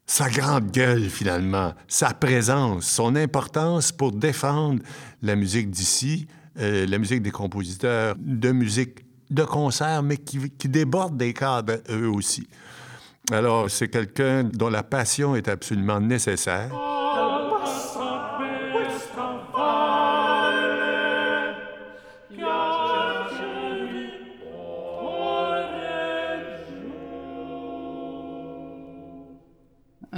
sa 0.07 0.29
grande 0.29 0.71
gueule 0.71 1.09
finalement, 1.09 1.73
sa 1.89 2.13
présence, 2.15 2.87
son 2.87 3.17
importance 3.17 3.93
pour 3.93 4.13
défendre 4.13 4.83
la 5.23 5.37
musique 5.37 5.71
d'ici, 5.71 6.27
euh, 6.59 6.87
la 6.87 6.99
musique 6.99 7.23
des 7.23 7.31
compositeurs 7.31 8.15
de 8.19 8.53
musique 8.53 9.05
de 9.31 9.45
concert, 9.45 10.03
mais 10.03 10.19
qui, 10.19 10.51
qui 10.51 10.69
déborde 10.69 11.17
des 11.17 11.33
cadres 11.33 11.79
eux 11.91 12.09
aussi. 12.09 12.47
Alors, 13.31 13.71
c'est 13.71 13.89
quelqu'un 13.89 14.45
dont 14.45 14.69
la 14.69 14.83
passion 14.83 15.37
est 15.37 15.49
absolument 15.49 16.01
nécessaire. 16.01 16.71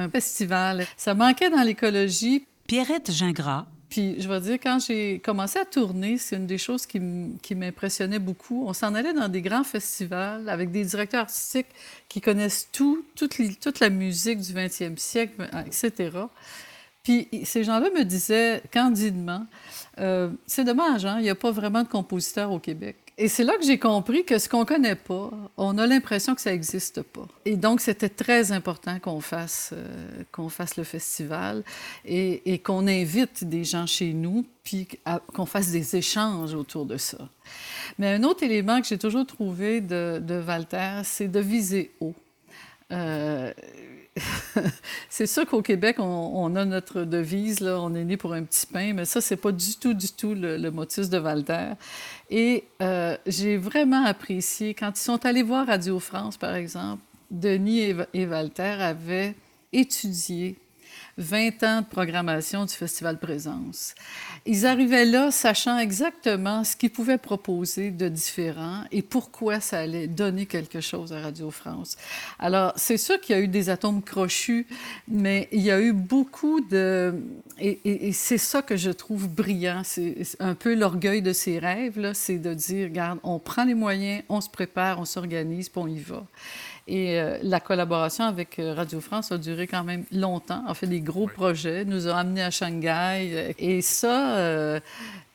Un 0.04 0.10
festival. 0.10 0.86
Ça 0.96 1.14
manquait 1.14 1.50
dans 1.50 1.62
l'écologie. 1.62 2.46
Pierrette 2.66 3.10
Gingras, 3.10 3.66
Puis, 3.88 4.16
je 4.20 4.28
vais 4.28 4.40
dire, 4.40 4.54
quand 4.54 4.78
j'ai 4.78 5.18
commencé 5.18 5.58
à 5.58 5.64
tourner, 5.64 6.18
c'est 6.18 6.36
une 6.36 6.46
des 6.46 6.58
choses 6.58 6.86
qui 6.86 6.98
m'impressionnait 7.54 8.18
beaucoup. 8.18 8.64
On 8.66 8.72
s'en 8.72 8.94
allait 8.94 9.12
dans 9.12 9.28
des 9.28 9.42
grands 9.42 9.64
festivals 9.64 10.48
avec 10.48 10.70
des 10.70 10.84
directeurs 10.84 11.22
artistiques 11.22 11.68
qui 12.08 12.20
connaissent 12.20 12.68
tout, 12.72 13.04
toute, 13.16 13.80
la 13.80 13.90
musique 13.90 14.40
du 14.40 14.52
20e 14.52 14.96
siècle, 14.96 15.48
etc. 15.66 16.10
Puis, 17.02 17.28
ces 17.44 17.64
gens-là 17.64 17.90
me 17.90 18.02
disaient 18.02 18.62
candidement, 18.72 19.46
euh, 19.98 20.30
c'est 20.46 20.64
dommage, 20.64 21.04
hein, 21.04 21.16
il 21.18 21.24
n'y 21.24 21.30
a 21.30 21.34
pas 21.34 21.50
vraiment 21.50 21.82
de 21.82 21.88
compositeurs 21.88 22.50
au 22.50 22.58
Québec. 22.58 23.03
Et 23.16 23.28
c'est 23.28 23.44
là 23.44 23.56
que 23.56 23.64
j'ai 23.64 23.78
compris 23.78 24.24
que 24.24 24.38
ce 24.38 24.48
qu'on 24.48 24.64
connaît 24.64 24.96
pas, 24.96 25.30
on 25.56 25.78
a 25.78 25.86
l'impression 25.86 26.34
que 26.34 26.40
ça 26.40 26.50
n'existe 26.50 27.02
pas. 27.02 27.28
Et 27.44 27.56
donc, 27.56 27.80
c'était 27.80 28.08
très 28.08 28.50
important 28.50 28.98
qu'on 28.98 29.20
fasse, 29.20 29.70
euh, 29.72 30.24
qu'on 30.32 30.48
fasse 30.48 30.76
le 30.76 30.82
festival 30.82 31.62
et, 32.04 32.58
qu'on 32.64 32.88
invite 32.88 33.44
des 33.44 33.62
gens 33.62 33.86
chez 33.86 34.12
nous, 34.12 34.44
puis 34.64 34.88
qu'on 35.32 35.46
fasse 35.46 35.70
des 35.70 35.94
échanges 35.94 36.54
autour 36.54 36.86
de 36.86 36.96
ça. 36.96 37.18
Mais 37.98 38.14
un 38.14 38.24
autre 38.24 38.42
élément 38.42 38.80
que 38.80 38.88
j'ai 38.88 38.98
toujours 38.98 39.26
trouvé 39.26 39.80
de, 39.80 40.20
de 40.20 40.42
Walter, 40.42 41.02
c'est 41.04 41.28
de 41.28 41.38
viser 41.38 41.92
haut. 42.00 42.14
Euh, 42.90 43.52
c'est 45.08 45.26
sûr 45.26 45.46
qu'au 45.46 45.62
Québec, 45.62 45.96
on, 45.98 46.02
on 46.02 46.54
a 46.56 46.64
notre 46.64 47.04
devise, 47.04 47.60
là, 47.60 47.80
on 47.80 47.94
est 47.94 48.04
né 48.04 48.16
pour 48.16 48.32
un 48.32 48.42
petit 48.44 48.66
pain, 48.66 48.92
mais 48.92 49.04
ça, 49.04 49.20
c'est 49.20 49.36
pas 49.36 49.52
du 49.52 49.76
tout, 49.76 49.94
du 49.94 50.08
tout 50.08 50.34
le, 50.34 50.56
le 50.56 50.70
motus 50.70 51.08
de 51.08 51.18
Walter. 51.18 51.72
Et 52.30 52.64
euh, 52.80 53.16
j'ai 53.26 53.56
vraiment 53.56 54.04
apprécié, 54.04 54.74
quand 54.74 54.92
ils 54.98 55.02
sont 55.02 55.24
allés 55.26 55.42
voir 55.42 55.66
Radio 55.66 55.98
France, 55.98 56.36
par 56.36 56.54
exemple, 56.54 57.02
Denis 57.30 57.80
et, 57.80 57.96
et 58.12 58.26
Walter 58.26 58.76
avaient 58.80 59.34
étudié 59.72 60.56
20 61.18 61.62
ans 61.62 61.80
de 61.82 61.86
programmation 61.86 62.64
du 62.64 62.74
Festival 62.74 63.18
Présence. 63.18 63.94
Ils 64.46 64.66
arrivaient 64.66 65.04
là 65.04 65.30
sachant 65.30 65.78
exactement 65.78 66.64
ce 66.64 66.76
qu'ils 66.76 66.90
pouvaient 66.90 67.18
proposer 67.18 67.90
de 67.90 68.08
différent 68.08 68.82
et 68.92 69.02
pourquoi 69.02 69.60
ça 69.60 69.78
allait 69.78 70.06
donner 70.08 70.46
quelque 70.46 70.80
chose 70.80 71.12
à 71.12 71.20
Radio 71.20 71.50
France. 71.50 71.96
Alors, 72.38 72.72
c'est 72.76 72.96
sûr 72.98 73.20
qu'il 73.20 73.36
y 73.36 73.38
a 73.38 73.42
eu 73.42 73.48
des 73.48 73.70
atomes 73.70 74.02
crochus, 74.02 74.66
mais 75.08 75.48
il 75.52 75.60
y 75.62 75.70
a 75.70 75.80
eu 75.80 75.92
beaucoup 75.92 76.60
de... 76.60 77.14
Et, 77.58 78.08
et- 78.08 78.12
c'est 78.12 78.38
ça 78.38 78.62
que 78.62 78.76
je 78.76 78.90
trouve 78.90 79.28
brillant. 79.28 79.82
C'est 79.84 80.16
un 80.40 80.54
peu 80.54 80.74
l'orgueil 80.74 81.22
de 81.22 81.32
ces 81.32 81.58
rêves, 81.58 82.12
c'est 82.14 82.38
de 82.38 82.52
dire, 82.54 82.84
regarde, 82.88 83.18
on 83.22 83.38
prend 83.38 83.64
les 83.64 83.74
moyens, 83.74 84.22
on 84.28 84.40
se 84.40 84.48
prépare, 84.50 84.98
on 85.00 85.04
s'organise, 85.04 85.68
puis 85.68 85.80
on 85.80 85.86
y 85.86 86.00
va. 86.00 86.24
Et 86.86 87.18
euh, 87.18 87.38
la 87.42 87.60
collaboration 87.60 88.24
avec 88.24 88.58
euh, 88.58 88.74
Radio 88.74 89.00
France 89.00 89.32
a 89.32 89.38
duré 89.38 89.66
quand 89.66 89.84
même 89.84 90.04
longtemps. 90.12 90.62
On 90.68 90.74
fait 90.74 90.86
des 90.86 91.00
gros 91.00 91.26
projets, 91.26 91.84
nous 91.86 92.08
a 92.08 92.16
amenés 92.16 92.42
à 92.42 92.50
Shanghai. 92.50 93.30
euh, 93.32 93.52
Et 93.58 93.80
ça, 93.80 94.36
euh, 94.36 94.80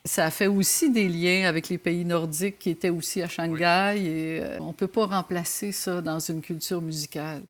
ça 0.05 0.25
a 0.25 0.29
fait 0.29 0.45
aussi 0.47 0.91
des 0.91 1.09
liens 1.09 1.47
avec 1.49 1.69
les 1.69 1.79
pays 1.79 2.05
nordiques 2.05 2.59
qui 2.59 2.69
étaient 2.69 2.91
aussi 2.91 3.23
à 3.23 3.27
Shanghai. 3.27 3.95
Et 3.97 4.39
euh, 4.43 4.57
on 4.59 4.67
ne 4.67 4.73
peut 4.73 4.87
pas 4.87 5.07
remplacer 5.07 5.71
ça 5.71 6.01
dans 6.01 6.19
une 6.19 6.41
culture 6.41 6.81
musicale. 6.81 7.41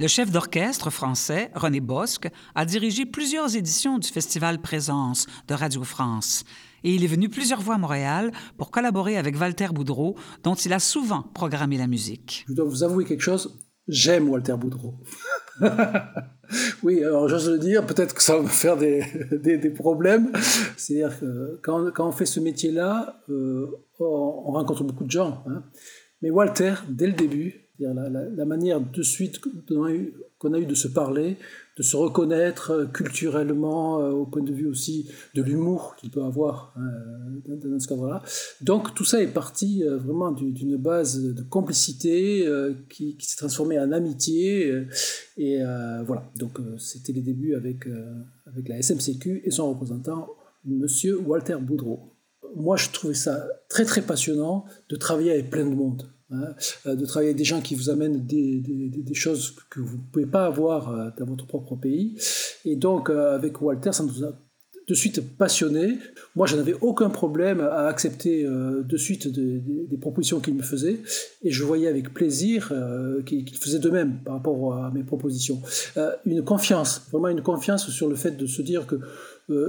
Le 0.00 0.08
chef 0.08 0.32
d'orchestre 0.32 0.90
français, 0.90 1.52
René 1.54 1.78
Bosque, 1.78 2.28
a 2.56 2.64
dirigé 2.64 3.06
plusieurs 3.06 3.54
éditions 3.54 3.98
du 3.98 4.08
Festival 4.08 4.60
Présence 4.60 5.26
de 5.46 5.54
Radio 5.54 5.84
France. 5.84 6.44
Et 6.82 6.92
il 6.96 7.04
est 7.04 7.08
venu 7.08 7.28
plusieurs 7.28 7.62
fois 7.62 7.76
à 7.76 7.78
Montréal 7.78 8.32
pour 8.58 8.72
collaborer 8.72 9.16
avec 9.16 9.38
Walter 9.38 9.68
Boudreau, 9.72 10.16
dont 10.42 10.56
il 10.56 10.72
a 10.72 10.80
souvent 10.80 11.22
programmé 11.22 11.78
la 11.78 11.86
musique. 11.86 12.44
Je 12.48 12.54
dois 12.54 12.64
vous 12.64 12.82
avouer 12.82 13.04
quelque 13.04 13.22
chose, 13.22 13.56
j'aime 13.86 14.28
Walter 14.28 14.56
Boudreau. 14.58 14.94
oui, 16.82 17.04
alors 17.04 17.28
j'ose 17.28 17.48
le 17.48 17.60
dire, 17.60 17.86
peut-être 17.86 18.16
que 18.16 18.22
ça 18.22 18.36
va 18.36 18.42
me 18.42 18.48
faire 18.48 18.76
des, 18.76 19.04
des, 19.30 19.58
des 19.58 19.70
problèmes. 19.70 20.32
C'est-à-dire 20.76 21.20
que 21.20 21.60
quand, 21.62 21.92
quand, 21.92 22.08
on 22.08 22.12
fait 22.12 22.26
ce 22.26 22.40
métier-là, 22.40 23.22
euh, 23.28 23.70
on, 24.00 24.42
on, 24.46 24.50
rencontre 24.50 24.82
beaucoup 24.82 25.04
de 25.04 25.12
gens. 25.12 25.44
Hein. 25.46 25.62
Mais 26.20 26.30
Walter, 26.30 26.74
dès 26.88 27.06
le 27.06 27.12
début, 27.12 27.63
la, 27.78 28.08
la, 28.08 28.44
manière 28.44 28.80
de 28.80 29.02
suite 29.02 29.40
qu'on 29.40 29.84
a, 29.84 29.90
eu, 29.90 30.66
de 30.66 30.74
se 30.74 30.88
parler, 30.88 31.36
de 31.76 31.82
se 31.82 31.96
reconnaître 31.96 32.88
culturellement, 32.92 34.00
euh, 34.00 34.10
au 34.10 34.26
point 34.26 34.42
de 34.42 34.52
vue 34.52 34.66
aussi 34.66 35.08
de 35.34 35.42
l'humour 35.42 35.96
qu'il 35.96 36.10
peut 36.10 36.22
avoir 36.22 36.72
hein, 36.76 36.82
dans, 37.48 37.80
ce 37.80 37.88
cadre-là. 37.88 38.22
Donc 38.60 38.94
tout 38.94 39.04
ça 39.04 39.20
est 39.20 39.32
parti 39.32 39.82
euh, 39.82 39.96
vraiment 39.96 40.30
d'une 40.30 40.76
base 40.76 41.20
de 41.20 41.42
complicité 41.42 42.46
euh, 42.46 42.74
qui, 42.88 43.16
qui 43.16 43.26
s'est 43.26 43.36
transformée 43.36 43.78
en 43.78 43.90
amitié. 43.90 44.84
et 45.36 45.58
voilà, 46.06 46.30
donc 46.36 46.58
c'était 46.78 47.12
les 47.12 47.22
débuts 47.22 47.54
avec, 47.54 47.88
avec 48.46 48.68
la 48.68 48.80
SMCQ 48.80 49.42
et 49.44 49.50
son 49.50 49.70
représentant, 49.70 50.28
Monsieur 50.64 51.18
Walter 51.18 51.56
Boudreau. 51.60 52.14
Moi, 52.56 52.76
je 52.76 52.90
trouvais 52.90 53.14
ça 53.14 53.46
très 53.68 53.84
très 53.84 54.00
passionnant 54.00 54.64
de 54.88 54.96
travailler 54.96 55.32
avec 55.32 55.50
plein 55.50 55.64
de 55.64 55.74
monde. 55.74 56.13
Hein, 56.30 56.54
de 56.86 57.04
travailler 57.04 57.30
avec 57.30 57.38
des 57.38 57.44
gens 57.44 57.60
qui 57.60 57.74
vous 57.74 57.90
amènent 57.90 58.24
des, 58.24 58.60
des, 58.60 58.88
des 58.88 59.14
choses 59.14 59.54
que 59.70 59.80
vous 59.80 59.98
ne 59.98 60.02
pouvez 60.10 60.26
pas 60.26 60.46
avoir 60.46 61.14
dans 61.18 61.26
votre 61.26 61.46
propre 61.46 61.76
pays. 61.76 62.18
Et 62.64 62.76
donc, 62.76 63.10
avec 63.10 63.60
Walter, 63.60 63.92
ça 63.92 64.04
nous 64.04 64.24
a 64.24 64.32
de 64.86 64.94
suite 64.94 65.36
passionné. 65.38 65.98
Moi, 66.36 66.46
je 66.46 66.56
n'avais 66.56 66.74
aucun 66.80 67.08
problème 67.08 67.60
à 67.60 67.86
accepter 67.86 68.44
euh, 68.44 68.82
de 68.82 68.96
suite 68.96 69.28
des, 69.28 69.96
propositions 69.96 70.40
qu'il 70.40 70.54
me 70.54 70.62
faisait, 70.62 70.98
et 71.42 71.50
je 71.50 71.64
voyais 71.64 71.88
avec 71.88 72.12
plaisir 72.12 72.70
euh, 72.72 73.22
qu'il 73.22 73.44
qu 73.44 73.54
faisait 73.56 73.78
de 73.78 73.88
même 73.88 74.18
par 74.24 74.34
rapport 74.34 74.74
à 74.74 74.90
mes 74.90 75.02
propositions. 75.02 75.62
Euh, 75.96 76.10
une 76.26 76.42
confiance, 76.42 77.06
vraiment 77.10 77.28
une 77.28 77.42
confiance 77.42 77.88
sur 77.88 78.08
le 78.08 78.16
fait 78.16 78.32
de 78.32 78.46
se 78.46 78.60
dire 78.60 78.86
que 78.86 78.96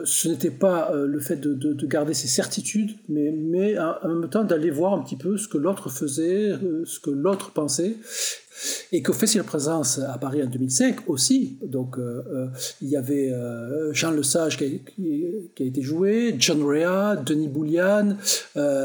ce 0.05 0.29
n'était 0.29 0.51
pas 0.51 0.93
le 0.95 1.19
fait 1.19 1.35
de, 1.35 1.53
de, 1.53 1.73
de, 1.73 1.85
garder 1.85 2.13
ses 2.13 2.29
certitudes, 2.29 2.91
mais, 3.09 3.31
mais 3.31 3.77
en, 3.77 3.95
en 4.03 4.07
même 4.07 4.29
temps 4.29 4.45
d'aller 4.45 4.69
voir 4.69 4.93
un 4.93 5.03
petit 5.03 5.17
peu 5.17 5.35
ce 5.35 5.49
que 5.49 5.57
l'autre 5.57 5.89
faisait, 5.89 6.53
ce 6.85 6.97
que 7.01 7.09
l'autre 7.09 7.51
pensait, 7.51 7.97
et 8.91 9.01
que 9.01 9.13
fait 9.13 9.33
la 9.35 9.43
présence 9.43 9.99
à 9.99 10.17
Paris 10.17 10.43
en 10.43 10.47
2005 10.47 11.09
aussi? 11.09 11.57
Donc 11.63 11.97
euh, 11.97 12.23
euh, 12.33 12.47
il 12.81 12.89
y 12.89 12.97
avait 12.97 13.31
euh, 13.31 13.93
Jean 13.93 14.11
Lesage 14.11 14.57
qui 14.57 14.65
a, 14.65 14.67
qui, 15.55 15.63
a, 15.63 15.65
été 15.65 15.81
joué, 15.81 16.35
John 16.37 16.63
Rea, 16.63 17.15
Denis 17.15 17.47
Boulian, 17.47 18.17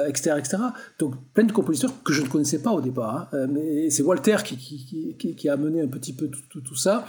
etc., 0.09 0.35
etc. 0.39 0.57
Donc 0.99 1.15
plein 1.35 1.45
de 1.45 1.53
compositeurs 1.53 1.93
que 2.03 2.13
je 2.13 2.23
ne 2.23 2.29
connaissais 2.29 2.59
pas 2.59 2.73
au 2.73 2.81
départ. 2.81 3.29
Hein, 3.33 3.47
mais 3.49 3.91
c'est 3.91 4.03
Walter 4.03 4.37
qui, 4.45 5.49
a 5.49 5.53
amené 5.53 5.81
un 5.81 5.89
petit 5.89 6.13
peu 6.13 6.29
tout, 6.29 6.77
ça. 6.77 7.05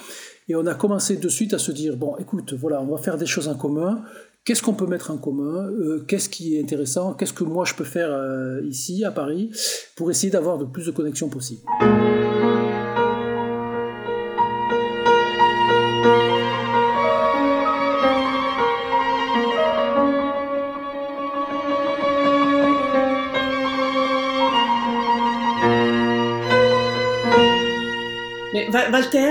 Et 0.47 0.55
on 0.55 0.65
a 0.65 0.75
commencé 0.75 1.17
de 1.17 1.29
suite 1.29 1.53
à 1.53 1.59
se 1.59 1.71
dire, 1.71 1.95
bon, 1.95 2.15
écoute, 2.17 2.53
voilà, 2.53 2.81
on 2.81 2.87
va 2.87 2.97
faire 2.97 3.17
des 3.17 3.25
choses 3.25 3.47
en 3.47 3.55
commun. 3.55 4.03
Qu'est-ce 4.43 4.63
qu'on 4.63 4.73
peut 4.73 4.87
mettre 4.87 5.11
en 5.11 5.17
commun? 5.17 5.69
Euh, 5.69 6.03
Qu'est-ce 6.07 6.27
qui 6.27 6.57
est 6.57 6.61
intéressant? 6.61 7.13
Qu'est-ce 7.13 7.33
que 7.33 7.43
moi 7.43 7.63
je 7.63 7.75
peux 7.75 7.83
faire 7.83 8.09
euh, 8.11 8.61
ici, 8.67 9.05
à 9.05 9.11
Paris, 9.11 9.51
pour 9.95 10.09
essayer 10.09 10.31
d'avoir 10.31 10.57
le 10.57 10.65
plus 10.65 10.87
de 10.87 10.91
connexions 10.91 11.29
possible? 11.29 11.61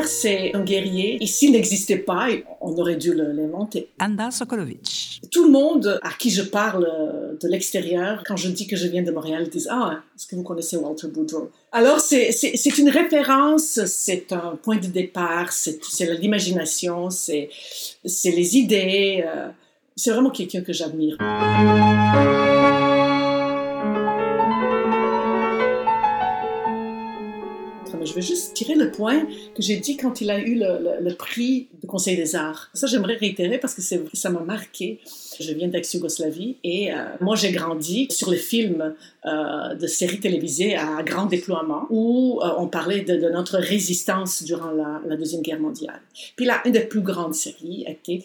C'est 0.07 0.55
un 0.55 0.62
guerrier. 0.62 1.18
Et 1.22 1.26
s'il 1.26 1.53
n'existait 1.53 1.99
pas, 1.99 2.28
on 2.61 2.76
aurait 2.78 2.97
dû 2.97 3.14
l'inventer. 3.14 3.89
Anda 4.01 4.31
Sokolovic. 4.31 5.20
Tout 5.31 5.45
le 5.45 5.51
monde 5.51 5.99
à 6.03 6.11
qui 6.11 6.31
je 6.31 6.43
parle 6.43 6.87
de 7.41 7.49
l'extérieur, 7.49 8.22
quand 8.26 8.37
je 8.37 8.49
dis 8.49 8.66
que 8.66 8.76
je 8.76 8.87
viens 8.89 9.03
de 9.03 9.11
Montréal, 9.11 9.49
disent 9.49 9.68
Ah, 9.70 10.03
est-ce 10.16 10.26
que 10.26 10.37
vous 10.37 10.43
connaissez 10.43 10.76
Walter 10.76 11.09
Boudreau? 11.09 11.51
Alors, 11.72 12.01
c'est 12.01 12.78
une 12.78 12.91
référence, 12.91 13.81
c'est 13.87 14.33
un 14.33 14.59
point 14.62 14.76
de 14.76 14.87
départ, 14.87 15.53
c'est 15.53 15.81
l'imagination, 16.18 17.11
c'est 17.11 17.49
les 18.05 18.57
idées. 18.57 19.24
Euh, 19.26 19.49
c'est 19.97 20.11
vraiment 20.12 20.31
quelqu'un 20.31 20.62
que 20.62 20.72
j'admire. 20.72 21.16
Je 28.11 28.15
vais 28.15 28.23
juste 28.23 28.55
tirer 28.55 28.75
le 28.75 28.91
point 28.91 29.25
que 29.55 29.63
j'ai 29.63 29.77
dit 29.77 29.97
quand 29.97 30.21
il 30.21 30.31
a 30.31 30.39
eu 30.39 30.57
le, 30.57 31.15
prix 31.15 31.69
du 31.81 31.87
Conseil 31.87 32.17
des 32.17 32.35
arts. 32.35 32.71
Ça, 32.75 32.87
j'aimerais 32.87 33.15
réitérer 33.15 33.59
parce 33.59 33.75
que 33.75 33.83
ça 33.83 34.31
m'a 34.31 34.41
marqué. 34.41 35.01
Je 35.39 35.53
viens 35.53 35.69
d'ex-Yougoslavie 35.69 36.57
et 36.65 36.93
euh, 36.93 36.97
moi, 37.21 37.37
j'ai 37.37 37.53
grandi 37.53 38.09
sur 38.11 38.31
les 38.31 38.37
films 38.37 38.95
euh, 39.27 39.75
de 39.75 39.87
séries 39.87 40.21
télévisées 40.21 40.77
à 40.77 41.03
grand 41.03 41.27
déploiement 41.27 41.87
où 41.91 42.41
euh, 42.43 42.49
on 42.59 42.67
parlait 42.67 43.03
de, 43.03 43.29
notre 43.31 43.59
résistance 43.59 44.43
durant 44.43 44.71
la, 44.71 45.01
la, 45.07 45.17
Deuxième 45.17 45.43
Guerre 45.43 45.61
mondiale. 45.61 46.01
Puis 46.37 46.47
là, 46.47 46.61
une 46.65 46.73
des 46.73 46.81
plus 46.81 47.03
grandes 47.03 47.35
séries 47.35 47.85
était 47.87 48.23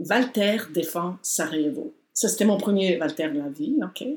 Walter 0.00 0.58
défend 0.72 1.16
Sarajevo. 1.22 1.92
Ça, 2.16 2.28
c'était 2.28 2.46
mon 2.46 2.56
premier 2.56 2.98
Walter 2.98 3.28
la 3.34 3.50
vie, 3.50 3.76
ok? 3.82 4.08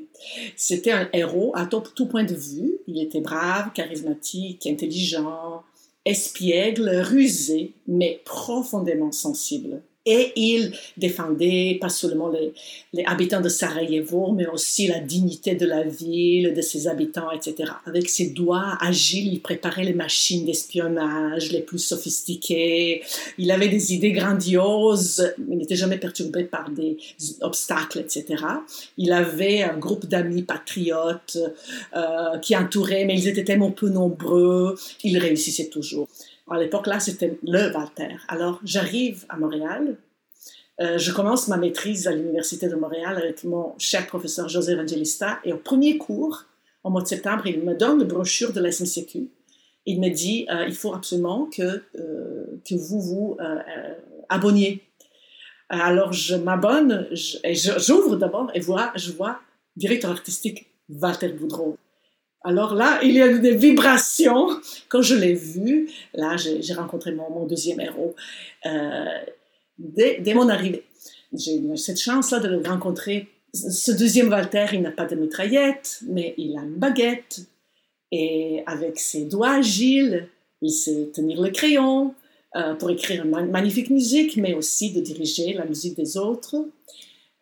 C'était 0.56 0.90
un 0.90 1.10
héros 1.12 1.52
à 1.54 1.66
tout, 1.66 2.06
point 2.06 2.24
de 2.24 2.34
vue. 2.34 2.78
Il 2.86 2.98
était 2.98 3.20
brave, 3.20 3.72
charismatique, 3.74 4.66
intelligent, 4.66 5.62
espiègle, 6.06 6.88
rusé, 7.04 7.74
mais 7.86 8.22
profondément 8.24 9.12
sensible. 9.12 9.82
Et 10.06 10.32
il 10.34 10.72
défendait 10.96 11.76
pas 11.78 11.90
seulement 11.90 12.30
les, 12.30 12.54
habitants 13.04 13.42
de 13.42 13.50
Sarajevo, 13.50 14.32
mais 14.32 14.46
aussi 14.46 14.86
la 14.86 14.98
dignité 14.98 15.54
de 15.54 15.66
la 15.66 15.82
ville, 15.82 16.54
de 16.54 16.62
ses 16.62 16.88
habitants, 16.88 17.30
etc. 17.30 17.70
Avec 17.84 18.08
ses 18.08 18.30
doigts 18.30 18.78
agiles, 18.80 19.30
il 19.30 19.42
préparait 19.42 19.84
les 19.84 19.92
machines 19.92 20.46
d'espionnage 20.46 21.52
les 21.52 21.60
plus 21.60 21.78
sophistiquées. 21.78 23.02
Il 23.36 23.50
avait 23.50 23.68
des 23.68 23.92
idées 23.92 24.12
grandioses, 24.12 25.34
il 25.38 25.58
n'était 25.58 25.76
jamais 25.76 25.98
perturbé 25.98 26.44
par 26.44 26.70
des 26.70 26.96
obstacles, 27.42 27.98
etc. 27.98 28.42
Il 28.96 29.12
avait 29.12 29.62
un 29.62 29.76
groupe 29.76 30.06
d'amis 30.06 30.44
patriotes 30.44 31.36
euh, 31.94 32.38
qui 32.38 32.56
entouraient, 32.56 33.04
mais 33.04 33.18
ils 33.18 33.28
étaient 33.28 33.44
tellement 33.44 33.70
peu 33.70 33.90
nombreux, 33.90 34.78
il 35.04 35.18
réussissait 35.18 35.68
toujours. 35.68 36.08
À 36.50 36.58
l'époque, 36.58 36.88
là, 36.88 36.98
c'était 36.98 37.38
le 37.46 37.72
Walter. 37.72 38.16
Alors, 38.26 38.60
j'arrive 38.64 39.24
à 39.28 39.36
Montréal. 39.36 39.96
Euh, 40.80 40.98
je 40.98 41.12
commence 41.12 41.46
ma 41.46 41.56
maîtrise 41.56 42.08
à 42.08 42.12
l'Université 42.12 42.68
de 42.68 42.74
Montréal 42.74 43.16
avec 43.16 43.44
mon 43.44 43.74
cher 43.78 44.06
professeur 44.08 44.48
José 44.48 44.72
Evangelista. 44.72 45.38
Et 45.44 45.52
au 45.52 45.58
premier 45.58 45.96
cours, 45.96 46.44
au 46.82 46.90
mois 46.90 47.02
de 47.02 47.06
septembre, 47.06 47.46
il 47.46 47.60
me 47.60 47.74
donne 47.74 48.00
une 48.00 48.08
brochure 48.08 48.52
de 48.52 48.60
la 48.60 48.72
SMCQ. 48.72 49.28
Il 49.86 50.00
me 50.00 50.08
dit 50.08 50.46
euh, 50.50 50.64
il 50.66 50.74
faut 50.74 50.92
absolument 50.92 51.46
que, 51.46 51.82
euh, 51.98 52.60
que 52.68 52.74
vous 52.74 53.00
vous 53.00 53.36
abonniez. 54.28 54.82
Alors, 55.68 56.12
je 56.12 56.34
m'abonne, 56.34 57.08
et 57.44 57.54
j'ouvre 57.54 58.16
d'abord 58.16 58.50
et 58.54 58.60
vois, 58.60 58.90
je 58.96 59.12
vois 59.12 59.38
directeur 59.76 60.10
artistique 60.10 60.66
Walter 60.88 61.28
Boudreau. 61.28 61.76
Alors 62.42 62.74
là, 62.74 63.00
il 63.02 63.12
y 63.12 63.20
a 63.20 63.26
eu 63.26 63.40
des 63.40 63.54
vibrations. 63.54 64.48
Quand 64.88 65.02
je 65.02 65.14
l'ai 65.14 65.34
vu, 65.34 65.90
là, 66.14 66.36
j'ai 66.36 66.74
rencontré 66.74 67.12
mon, 67.12 67.46
deuxième 67.46 67.80
héros 67.80 68.14
euh, 68.66 69.04
dès, 69.78 70.34
mon 70.34 70.48
arrivée. 70.48 70.84
J'ai 71.32 71.56
eu 71.56 71.76
cette 71.76 72.00
chance-là 72.00 72.40
de 72.40 72.48
le 72.48 72.66
rencontrer. 72.66 73.28
Ce 73.52 73.92
deuxième 73.92 74.30
Walter, 74.30 74.66
il 74.72 74.82
n'a 74.82 74.90
pas 74.90 75.06
de 75.06 75.16
mitraillette, 75.16 76.00
mais 76.06 76.34
il 76.38 76.56
a 76.56 76.62
une 76.62 76.76
baguette. 76.76 77.40
Et 78.10 78.62
avec 78.66 78.98
ses 78.98 79.26
doigts 79.26 79.56
agiles, 79.56 80.28
il 80.62 80.70
sait 80.70 81.10
tenir 81.14 81.40
le 81.40 81.50
crayon 81.50 82.14
euh, 82.56 82.74
pour 82.74 82.90
écrire 82.90 83.24
une 83.24 83.50
magnifique 83.50 83.90
musique, 83.90 84.36
mais 84.36 84.54
aussi 84.54 84.92
de 84.92 85.00
diriger 85.00 85.52
la 85.52 85.66
musique 85.66 85.96
des 85.96 86.16
autres. 86.16 86.56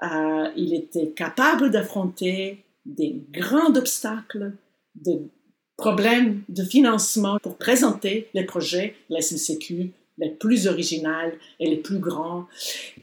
Euh, 0.02 0.48
il 0.56 0.74
était 0.74 1.08
capable 1.08 1.70
d'affronter 1.70 2.64
des 2.84 3.22
grands 3.30 3.74
obstacles 3.74 4.52
de 5.04 5.22
problèmes 5.76 6.42
de 6.48 6.64
financement 6.64 7.38
pour 7.42 7.56
présenter 7.56 8.28
les 8.34 8.44
projets 8.44 8.94
de 9.08 9.14
la 9.14 9.22
SMCQ 9.22 9.92
les 10.18 10.30
plus 10.30 10.66
originales 10.66 11.32
et 11.60 11.68
les 11.68 11.76
plus 11.76 11.98
grands. 11.98 12.46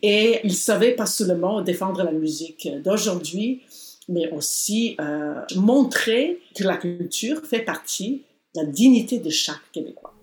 Et 0.02 0.40
il 0.44 0.54
savait 0.54 0.96
pas 0.96 1.06
seulement 1.06 1.62
défendre 1.62 2.04
la 2.04 2.12
musique 2.12 2.68
d'aujourd'hui, 2.84 3.62
mais 4.10 4.30
aussi 4.32 4.98
euh, 5.00 5.42
montrer 5.56 6.40
que 6.56 6.64
la 6.64 6.78
culture 6.78 7.42
fait 7.46 7.62
partie 7.62 8.24
de 8.54 8.62
la 8.62 8.66
dignité 8.66 9.20
de 9.20 9.30
chaque 9.30 9.72
Québécois. 9.72 10.15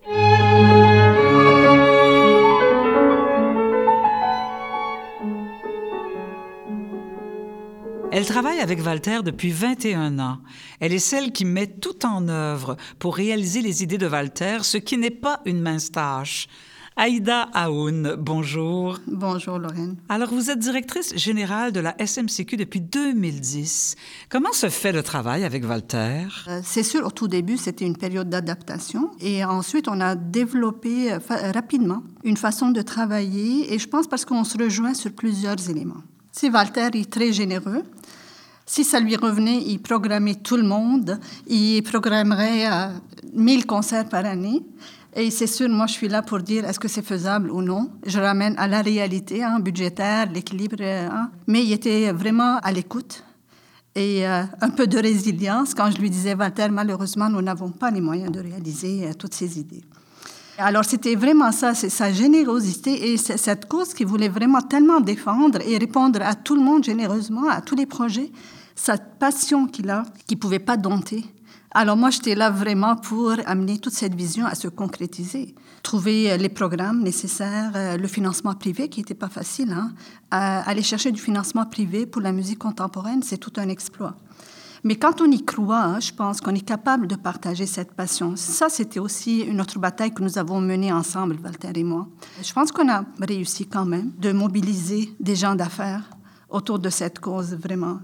Elle 8.22 8.28
travaille 8.28 8.60
avec 8.60 8.80
Walter 8.86 9.18
depuis 9.24 9.50
21 9.50 10.20
ans. 10.20 10.38
Elle 10.78 10.92
est 10.92 11.00
celle 11.00 11.32
qui 11.32 11.44
met 11.44 11.66
tout 11.66 12.06
en 12.06 12.28
œuvre 12.28 12.76
pour 13.00 13.16
réaliser 13.16 13.62
les 13.62 13.82
idées 13.82 13.98
de 13.98 14.06
Walter, 14.06 14.58
ce 14.62 14.76
qui 14.78 14.96
n'est 14.96 15.10
pas 15.10 15.40
une 15.44 15.60
mince 15.60 15.90
tâche. 15.90 16.46
Aïda 16.94 17.48
Aoun, 17.52 18.14
bonjour. 18.16 19.00
Bonjour 19.08 19.58
Lorraine. 19.58 19.96
Alors 20.08 20.32
vous 20.32 20.50
êtes 20.50 20.60
directrice 20.60 21.16
générale 21.16 21.72
de 21.72 21.80
la 21.80 21.96
SMCQ 21.98 22.56
depuis 22.56 22.80
2010. 22.80 23.96
Comment 24.28 24.52
se 24.52 24.68
fait 24.68 24.92
le 24.92 25.02
travail 25.02 25.42
avec 25.42 25.68
Walter? 25.68 26.26
Euh, 26.46 26.60
C'est 26.62 26.84
sûr, 26.84 27.04
au 27.04 27.10
tout 27.10 27.26
début, 27.26 27.56
c'était 27.56 27.86
une 27.86 27.96
période 27.96 28.30
d'adaptation 28.30 29.10
et 29.18 29.44
ensuite 29.44 29.88
on 29.88 30.00
a 30.00 30.14
développé 30.14 31.12
euh, 31.12 31.18
rapidement 31.52 32.04
une 32.22 32.36
façon 32.36 32.70
de 32.70 32.82
travailler 32.82 33.74
et 33.74 33.80
je 33.80 33.88
pense 33.88 34.06
parce 34.06 34.24
qu'on 34.24 34.44
se 34.44 34.56
rejoint 34.56 34.94
sur 34.94 35.10
plusieurs 35.10 35.68
éléments. 35.68 36.04
Si 36.34 36.48
Walter 36.48 36.88
est 36.94 37.10
très 37.10 37.30
généreux, 37.30 37.82
si 38.72 38.84
ça 38.84 39.00
lui 39.00 39.16
revenait, 39.16 39.62
il 39.66 39.80
programmait 39.80 40.36
tout 40.36 40.56
le 40.56 40.62
monde, 40.62 41.20
il 41.46 41.82
programmerait 41.82 42.88
1000 43.34 43.58
euh, 43.58 43.62
concerts 43.66 44.08
par 44.08 44.24
année. 44.24 44.62
Et 45.14 45.30
c'est 45.30 45.46
sûr, 45.46 45.68
moi, 45.68 45.86
je 45.86 45.92
suis 45.92 46.08
là 46.08 46.22
pour 46.22 46.38
dire 46.38 46.64
est-ce 46.64 46.80
que 46.80 46.88
c'est 46.88 47.04
faisable 47.04 47.50
ou 47.50 47.60
non? 47.60 47.90
Je 48.06 48.18
ramène 48.18 48.54
à 48.56 48.66
la 48.66 48.80
réalité 48.80 49.44
hein, 49.44 49.60
budgétaire, 49.60 50.32
l'équilibre. 50.32 50.80
Hein. 50.80 51.30
Mais 51.46 51.62
il 51.62 51.72
était 51.72 52.12
vraiment 52.12 52.60
à 52.62 52.72
l'écoute 52.72 53.22
et 53.94 54.26
euh, 54.26 54.44
un 54.62 54.70
peu 54.70 54.86
de 54.86 54.96
résilience 54.96 55.74
quand 55.74 55.90
je 55.90 55.98
lui 55.98 56.08
disais, 56.08 56.34
Walter, 56.34 56.68
malheureusement, 56.70 57.28
nous 57.28 57.42
n'avons 57.42 57.68
pas 57.68 57.90
les 57.90 58.00
moyens 58.00 58.32
de 58.32 58.40
réaliser 58.40 59.06
euh, 59.06 59.12
toutes 59.12 59.34
ces 59.34 59.58
idées. 59.58 59.84
Alors 60.56 60.84
c'était 60.86 61.14
vraiment 61.14 61.52
ça, 61.52 61.74
c'est 61.74 61.90
sa 61.90 62.10
générosité 62.10 63.12
et 63.12 63.16
cette 63.18 63.66
cause 63.66 63.92
qu'il 63.92 64.06
voulait 64.06 64.28
vraiment 64.28 64.62
tellement 64.62 65.00
défendre 65.00 65.58
et 65.66 65.76
répondre 65.76 66.20
à 66.22 66.34
tout 66.34 66.54
le 66.54 66.62
monde 66.62 66.84
généreusement, 66.84 67.48
à 67.50 67.60
tous 67.60 67.74
les 67.74 67.86
projets, 67.86 68.30
cette 68.74 69.18
passion 69.18 69.66
qu'il 69.66 69.90
a, 69.90 70.04
qu'il 70.26 70.36
ne 70.36 70.40
pouvait 70.40 70.58
pas 70.58 70.76
dompter. 70.76 71.24
Alors 71.74 71.96
moi, 71.96 72.10
j'étais 72.10 72.34
là 72.34 72.50
vraiment 72.50 72.96
pour 72.96 73.32
amener 73.46 73.78
toute 73.78 73.94
cette 73.94 74.14
vision 74.14 74.44
à 74.44 74.54
se 74.54 74.68
concrétiser. 74.68 75.54
Trouver 75.82 76.30
euh, 76.30 76.36
les 76.36 76.50
programmes 76.50 77.02
nécessaires, 77.02 77.72
euh, 77.74 77.96
le 77.96 78.08
financement 78.08 78.54
privé 78.54 78.88
qui 78.88 79.00
n'était 79.00 79.14
pas 79.14 79.30
facile. 79.30 79.72
Hein. 79.72 79.92
Aller 80.30 80.82
chercher 80.82 81.12
du 81.12 81.20
financement 81.20 81.64
privé 81.64 82.04
pour 82.04 82.20
la 82.20 82.32
musique 82.32 82.58
contemporaine, 82.58 83.22
c'est 83.22 83.38
tout 83.38 83.52
un 83.56 83.68
exploit. 83.68 84.16
Mais 84.84 84.96
quand 84.96 85.20
on 85.20 85.30
y 85.30 85.44
croit, 85.44 85.82
hein, 85.82 86.00
je 86.00 86.12
pense 86.12 86.40
qu'on 86.40 86.54
est 86.54 86.66
capable 86.66 87.06
de 87.06 87.14
partager 87.14 87.66
cette 87.66 87.92
passion. 87.92 88.34
Ça, 88.36 88.68
c'était 88.68 88.98
aussi 88.98 89.40
une 89.40 89.60
autre 89.60 89.78
bataille 89.78 90.12
que 90.12 90.22
nous 90.22 90.38
avons 90.38 90.60
menée 90.60 90.92
ensemble, 90.92 91.38
Walter 91.42 91.70
et 91.76 91.84
moi. 91.84 92.08
Je 92.42 92.52
pense 92.52 92.72
qu'on 92.72 92.90
a 92.90 93.04
réussi 93.20 93.66
quand 93.66 93.84
même 93.84 94.10
de 94.18 94.32
mobiliser 94.32 95.14
des 95.20 95.36
gens 95.36 95.54
d'affaires 95.54 96.10
autour 96.50 96.80
de 96.80 96.90
cette 96.90 97.20
cause, 97.20 97.54
vraiment. 97.54 98.00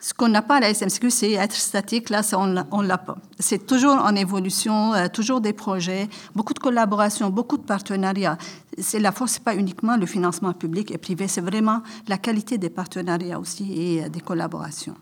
Ce 0.00 0.14
qu'on 0.14 0.28
n'a 0.28 0.40
pas 0.40 0.56
à 0.56 0.60
la 0.60 0.72
SMCQ, 0.72 1.10
c'est 1.10 1.32
être 1.32 1.54
statique. 1.54 2.08
Là, 2.08 2.22
on 2.32 2.46
ne 2.82 2.86
l'a 2.86 2.98
pas. 2.98 3.18
C'est 3.38 3.66
toujours 3.66 3.96
en 3.96 4.14
évolution, 4.16 4.94
euh, 4.94 5.08
toujours 5.08 5.40
des 5.42 5.52
projets, 5.52 6.08
beaucoup 6.34 6.54
de 6.54 6.58
collaborations, 6.58 7.28
beaucoup 7.28 7.58
de 7.58 7.64
partenariats. 7.64 8.38
C'est 8.78 8.98
la 8.98 9.12
force, 9.12 9.38
pas 9.38 9.54
uniquement 9.54 9.96
le 9.96 10.06
financement 10.06 10.54
public 10.54 10.90
et 10.90 10.98
privé, 10.98 11.28
c'est 11.28 11.42
vraiment 11.42 11.82
la 12.08 12.16
qualité 12.16 12.56
des 12.56 12.70
partenariats 12.70 13.38
aussi 13.38 13.72
et 13.74 14.04
euh, 14.04 14.08
des 14.08 14.20
collaborations. 14.20 14.94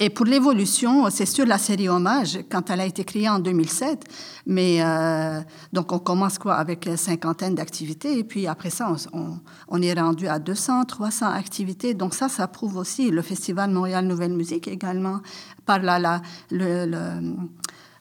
Et 0.00 0.10
pour 0.10 0.26
l'évolution, 0.26 1.10
c'est 1.10 1.26
sûr 1.26 1.44
la 1.44 1.58
série 1.58 1.88
Hommage, 1.88 2.38
quand 2.48 2.70
elle 2.70 2.80
a 2.80 2.86
été 2.86 3.02
créée 3.02 3.28
en 3.28 3.40
2007, 3.40 4.04
mais 4.46 4.78
euh, 4.80 5.40
donc 5.72 5.90
on 5.90 5.98
commence 5.98 6.38
quoi 6.38 6.54
avec 6.54 6.86
une 6.86 6.96
cinquantaine 6.96 7.56
d'activités, 7.56 8.16
et 8.16 8.22
puis 8.22 8.46
après 8.46 8.70
ça, 8.70 8.94
on, 9.12 9.82
est 9.82 9.92
rendu 9.94 10.28
à 10.28 10.38
200, 10.38 10.84
300 10.84 11.26
activités. 11.30 11.94
Donc 11.94 12.14
ça, 12.14 12.28
ça 12.28 12.46
prouve 12.46 12.76
aussi 12.76 13.10
le 13.10 13.22
Festival 13.22 13.70
Montréal 13.70 14.06
Nouvelle 14.06 14.34
Musique 14.34 14.68
également, 14.68 15.18
par 15.66 15.80
la, 15.80 15.98
la 15.98 16.22
le, 16.52 16.86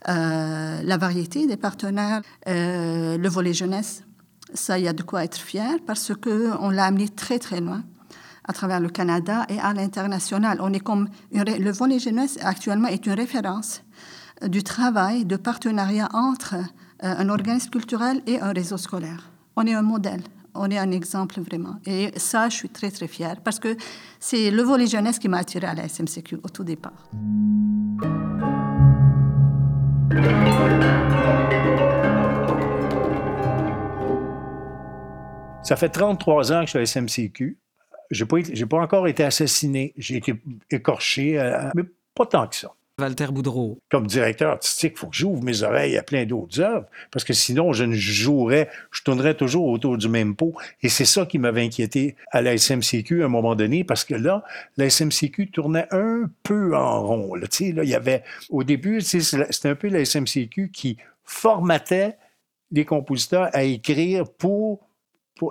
euh, 0.08 0.82
la 0.84 0.98
variété 0.98 1.48
des 1.48 1.58
partenaires, 1.58 2.22
euh, 2.48 3.18
le 3.18 3.30
volet 3.30 3.54
jeunesse. 3.54 4.04
Ça, 4.54 4.78
il 4.78 4.86
y 4.86 4.88
a 4.88 4.94
de 4.94 5.04
quoi 5.04 5.24
être 5.24 5.38
fier 5.38 5.80
parce 5.86 6.14
qu'on 6.16 6.70
l'a 6.70 6.86
amené 6.86 7.10
très, 7.10 7.40
très 7.40 7.60
loin 7.60 7.84
à 8.48 8.54
travers 8.54 8.80
le 8.80 8.90
Canada 8.90 9.46
et 9.50 9.60
à 9.60 9.74
l'international. 9.74 10.60
On 10.62 10.74
est 10.74 10.80
comme 10.80 11.10
le 11.32 11.72
volet 11.72 12.00
jeunesse 12.00 12.38
actuellement 12.42 12.88
est 12.88 13.06
une 13.06 13.14
référence 13.14 13.84
du 14.46 14.64
travail 14.64 15.26
de 15.26 15.36
partenariat 15.36 16.10
entre 16.14 16.56
un 17.02 17.30
organisme 17.30 17.70
culturel 17.70 18.22
et 18.28 18.40
un 18.40 18.52
réseau 18.52 18.78
scolaire. 18.78 19.32
On 19.56 19.66
est 19.66 19.74
un 19.74 19.82
modèle 19.82 20.22
on 20.58 20.70
est 20.72 20.78
un 20.78 20.92
exemple 20.92 21.40
vraiment. 21.42 21.76
Et 21.86 22.12
ça, 22.18 22.50
je 22.50 22.56
suis 22.56 22.70
très, 22.70 22.92
très 22.92 23.08
fière 23.08 23.38
parce 23.44 23.60
que 23.60 23.78
c'est 24.20 24.52
le 24.52 24.64
volet 24.64 24.88
jeunesse 24.88 25.20
qui 25.20 25.30
m'a 25.30 25.38
attiré 25.38 25.68
à 25.68 25.74
la 25.74 25.88
SMCQ 25.88 26.40
au 26.44 26.50
tout 26.50 26.64
départ. 26.64 27.10
Ça 35.64 35.76
fait 35.76 35.90
33 35.90 36.54
ans 36.54 36.62
que 36.62 36.66
je 36.66 36.70
suis 36.70 36.78
à 36.78 36.82
la 36.82 36.86
SMCQ. 36.86 37.58
Je 38.12 38.24
n'ai 38.24 38.66
pas, 38.66 38.78
pas, 38.78 38.84
encore 38.84 39.08
été 39.08 39.24
assassiné. 39.24 39.94
J'ai 39.98 40.18
été 40.18 40.36
écorché, 40.72 41.40
euh, 41.40 41.70
mais 41.76 41.84
pas 42.16 42.26
tant 42.26 42.48
que 42.48 42.56
ça. 42.56 42.74
Walter 43.00 43.28
Boudreau. 43.28 43.78
Comme 43.92 44.08
directeur 44.08 44.54
artistique, 44.54 44.94
il 44.96 44.98
faut 44.98 45.08
que 45.08 45.16
j'ouvre 45.16 45.44
mes 45.44 45.62
oreilles 45.62 45.98
à 45.98 46.02
plein 46.02 46.26
d'autres 46.26 46.60
œuvres, 46.62 46.88
parce 47.12 47.24
que 47.24 47.34
sinon, 47.34 47.72
je 47.72 47.84
ne 47.84 47.94
jouerais, 47.94 48.72
je 48.90 49.04
tournerais 49.04 49.36
toujours 49.36 49.68
autour 49.68 50.00
du 50.00 50.10
même 50.10 50.36
pot. 50.36 50.56
Et 50.82 50.90
c'est 50.90 51.06
ça 51.06 51.28
qui 51.28 51.38
m'avait 51.38 51.64
inquiété 51.64 52.16
à 52.32 52.42
la 52.42 52.58
SMCQ 52.58 53.22
à 53.22 53.26
un 53.26 53.30
moment 53.30 53.54
donné, 53.54 53.84
parce 53.84 54.04
que 54.04 54.16
là, 54.16 54.44
la 54.78 54.90
SMCQ 54.90 55.52
tournait 55.52 55.86
un 55.92 56.24
peu 56.42 56.76
en 56.76 57.04
rond. 57.04 57.36
Là, 57.36 57.46
là, 57.60 57.84
il 57.84 57.90
y 57.90 57.94
avait, 57.94 58.24
au 58.50 58.64
début, 58.64 59.02
c'était 59.02 59.70
un 59.70 59.76
peu 59.76 59.90
la 59.90 60.04
SMCQ 60.04 60.72
qui 60.72 60.98
formatait 61.24 62.18
les 62.72 62.84
compositeurs 62.84 63.50
à 63.54 63.64
écrire 63.64 64.26
pour, 64.28 64.87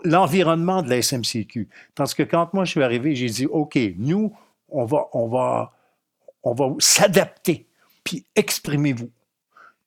l'environnement 0.04 0.82
de 0.82 0.90
la 0.90 1.02
SMCQ. 1.02 1.68
Tandis 1.94 2.14
que 2.14 2.22
quand 2.22 2.52
moi 2.54 2.64
je 2.64 2.72
suis 2.72 2.82
arrivé, 2.82 3.14
j'ai 3.14 3.28
dit, 3.28 3.46
OK, 3.46 3.78
nous, 3.98 4.36
on 4.68 4.84
va, 4.84 5.06
on 5.12 5.28
va 5.28 5.72
on 6.46 6.54
va 6.54 6.72
s'adapter, 6.78 7.66
puis 8.04 8.24
exprimez-vous, 8.36 9.10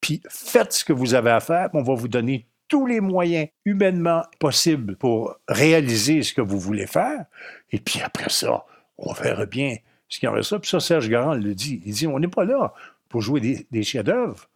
puis 0.01 0.21
faites 0.29 0.73
ce 0.73 0.83
que 0.83 0.91
vous 0.91 1.13
avez 1.13 1.31
à 1.31 1.39
faire, 1.39 1.69
on 1.73 1.83
va 1.83 1.93
vous 1.93 2.09
donner 2.09 2.47
tous 2.67 2.85
les 2.85 2.99
moyens 2.99 3.47
humainement 3.63 4.23
possibles 4.39 4.97
pour 4.97 5.37
réaliser 5.47 6.21
ce 6.21 6.33
que 6.33 6.41
vous 6.41 6.59
voulez 6.59 6.85
faire, 6.85 7.25
et 7.71 7.79
puis 7.79 8.01
après 8.01 8.29
ça, 8.29 8.65
on 8.97 9.13
verra 9.13 9.45
bien 9.45 9.77
ce 10.09 10.19
qu'il 10.19 10.27
y 10.27 10.29
en 10.29 10.43
ça. 10.43 10.59
Puis 10.59 10.69
ça, 10.69 10.81
Serge 10.81 11.07
Garand 11.07 11.35
le 11.35 11.55
dit. 11.55 11.81
Il 11.85 11.93
dit, 11.93 12.07
on 12.07 12.19
n'est 12.19 12.27
pas 12.27 12.43
là 12.43 12.73
pour 13.07 13.21
jouer 13.21 13.39
des, 13.39 13.65
des 13.71 13.83
chefs-d'œuvre, 13.83 14.49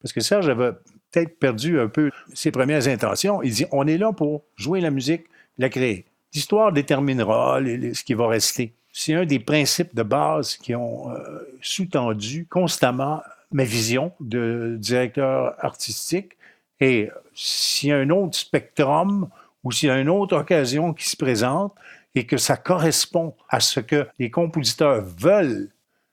parce 0.00 0.14
que 0.14 0.20
Serge 0.20 0.48
avait 0.48 0.72
peut-être 1.10 1.38
perdu 1.38 1.80
un 1.80 1.88
peu 1.88 2.10
ses 2.34 2.50
premières 2.50 2.88
intentions. 2.88 3.42
Il 3.42 3.52
dit, 3.52 3.66
on 3.72 3.86
est 3.86 3.98
là 3.98 4.12
pour 4.12 4.42
jouer 4.56 4.80
la 4.80 4.90
musique, 4.90 5.24
la 5.58 5.68
créer. 5.68 6.06
L'histoire 6.32 6.72
déterminera 6.72 7.60
ce 7.60 8.04
qui 8.04 8.14
va 8.14 8.28
rester. 8.28 8.72
C'est 8.92 9.14
un 9.14 9.24
des 9.24 9.38
principes 9.38 9.94
de 9.94 10.02
base 10.02 10.56
qui 10.56 10.74
ont 10.74 11.10
euh, 11.10 11.40
sous-tendu 11.60 12.46
constamment 12.48 13.22
ma 13.52 13.64
vision 13.64 14.12
de 14.20 14.76
directeur 14.78 15.54
artistique. 15.58 16.32
Et 16.80 17.08
s'il 17.34 17.90
y 17.90 17.92
a 17.92 17.98
un 17.98 18.10
autre 18.10 18.36
spectrum 18.36 19.28
ou 19.64 19.72
s'il 19.72 19.88
y 19.88 19.92
a 19.92 19.98
une 19.98 20.08
autre 20.08 20.36
occasion 20.36 20.94
qui 20.94 21.08
se 21.08 21.16
présente 21.16 21.74
et 22.14 22.26
que 22.26 22.36
ça 22.36 22.56
correspond 22.56 23.34
à 23.48 23.60
ce 23.60 23.80
que 23.80 24.06
les 24.18 24.30
compositeurs 24.30 25.04
veulent, 25.04 25.68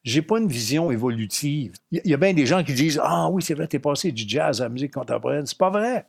j'ai 0.08 0.22
pas 0.22 0.38
une 0.38 0.48
vision 0.48 0.90
évolutive. 0.90 1.74
Il 1.92 2.02
y, 2.06 2.14
a 2.14 2.18
bien 2.18 2.34
des 2.34 2.46
gens 2.46 2.64
qui 2.64 2.74
disent 2.74 2.98
Ah 3.04 3.30
oui, 3.30 3.44
c'est 3.44 3.54
vrai, 3.54 3.68
t'es 3.68 3.78
passé 3.78 4.14
du 4.14 4.24
jazz 4.26 4.62
à 4.62 4.66
la 4.66 4.70
musique 4.70 4.94
contemporaine. 4.94 5.46
C'est 5.46 5.58
pas 5.58 5.70
vrai. 5.70 6.06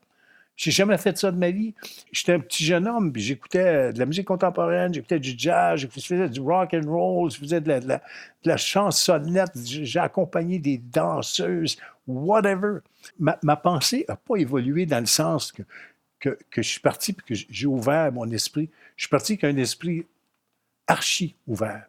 J'ai 0.55 0.71
jamais 0.71 0.97
fait 0.99 1.19
ça 1.19 1.33
de 1.33 1.37
ma 1.37 1.51
vie. 1.51 1.75
J'étais 2.13 2.35
un 2.35 2.39
petit 2.39 2.65
jeune 2.65 2.87
homme, 2.87 3.13
puis 3.13 3.21
j'écoutais 3.21 3.93
de 3.93 3.99
la 3.99 4.07
musique 4.07 4.27
contemporaine, 4.27 4.95
j'écoutais 4.95 5.19
du 5.19 5.35
jazz, 5.37 5.81
je 5.81 5.89
faisais 5.89 6.29
du 6.29 6.41
rock 6.41 6.75
and 6.75 6.89
roll, 6.89 7.29
je 7.31 7.39
faisais 7.39 7.61
de 7.61 7.99
la, 8.45 8.57
chansonnette, 8.57 9.51
j'ai 9.65 9.99
accompagné 9.99 10.61
des 10.61 10.79
danseuses, 10.79 11.77
whatever. 12.07 12.79
Ma, 13.19 13.57
pensée 13.57 14.05
n'a 14.09 14.15
pas 14.15 14.37
évolué 14.37 14.87
dans 14.87 15.01
le 15.01 15.07
sens 15.07 15.51
que, 15.51 15.63
que, 16.21 16.39
que 16.51 16.63
je 16.63 16.69
suis 16.69 16.81
parti 16.81 17.13
puis 17.13 17.27
que 17.27 17.47
j'ai 17.51 17.67
ouvert 17.67 18.13
mon 18.13 18.31
esprit. 18.31 18.71
Je 18.95 19.03
suis 19.03 19.11
parti 19.11 19.33
avec 19.33 19.45
un 19.45 19.57
esprit 19.57 20.07
archi 20.87 21.35
ouvert. 21.49 21.87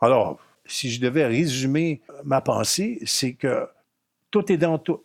Alors, 0.00 0.40
si 0.66 0.90
je 0.90 1.00
devais 1.00 1.26
résumer 1.26 2.00
ma 2.24 2.40
pensée, 2.40 3.00
c'est 3.04 3.32
que 3.32 3.66
tout 4.30 4.50
est 4.50 4.56
dans 4.56 4.78
tout. 4.78 5.00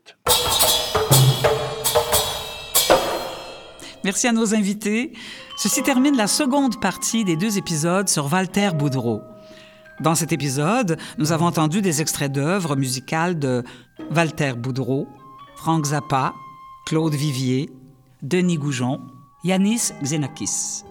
Merci 4.03 4.27
à 4.27 4.31
nos 4.31 4.53
invités. 4.55 5.11
Ceci 5.57 5.83
termine 5.83 6.15
la 6.15 6.27
seconde 6.27 6.79
partie 6.79 7.25
des 7.25 7.35
deux 7.35 7.57
épisodes 7.57 8.07
sur 8.07 8.31
Walter 8.31 8.69
Boudreau. 8.73 9.21
Dans 9.99 10.15
cet 10.15 10.31
épisode, 10.31 10.97
nous 11.17 11.31
avons 11.31 11.47
entendu 11.47 11.81
des 11.81 12.01
extraits 12.01 12.31
d'œuvres 12.31 12.75
musicales 12.75 13.39
de 13.39 13.63
Walter 14.15 14.53
Boudreau, 14.53 15.07
Frank 15.55 15.85
Zappa, 15.85 16.33
Claude 16.85 17.15
Vivier, 17.15 17.69
Denis 18.21 18.57
Goujon, 18.57 19.01
Yanis 19.43 19.91
Xenakis, 20.03 20.83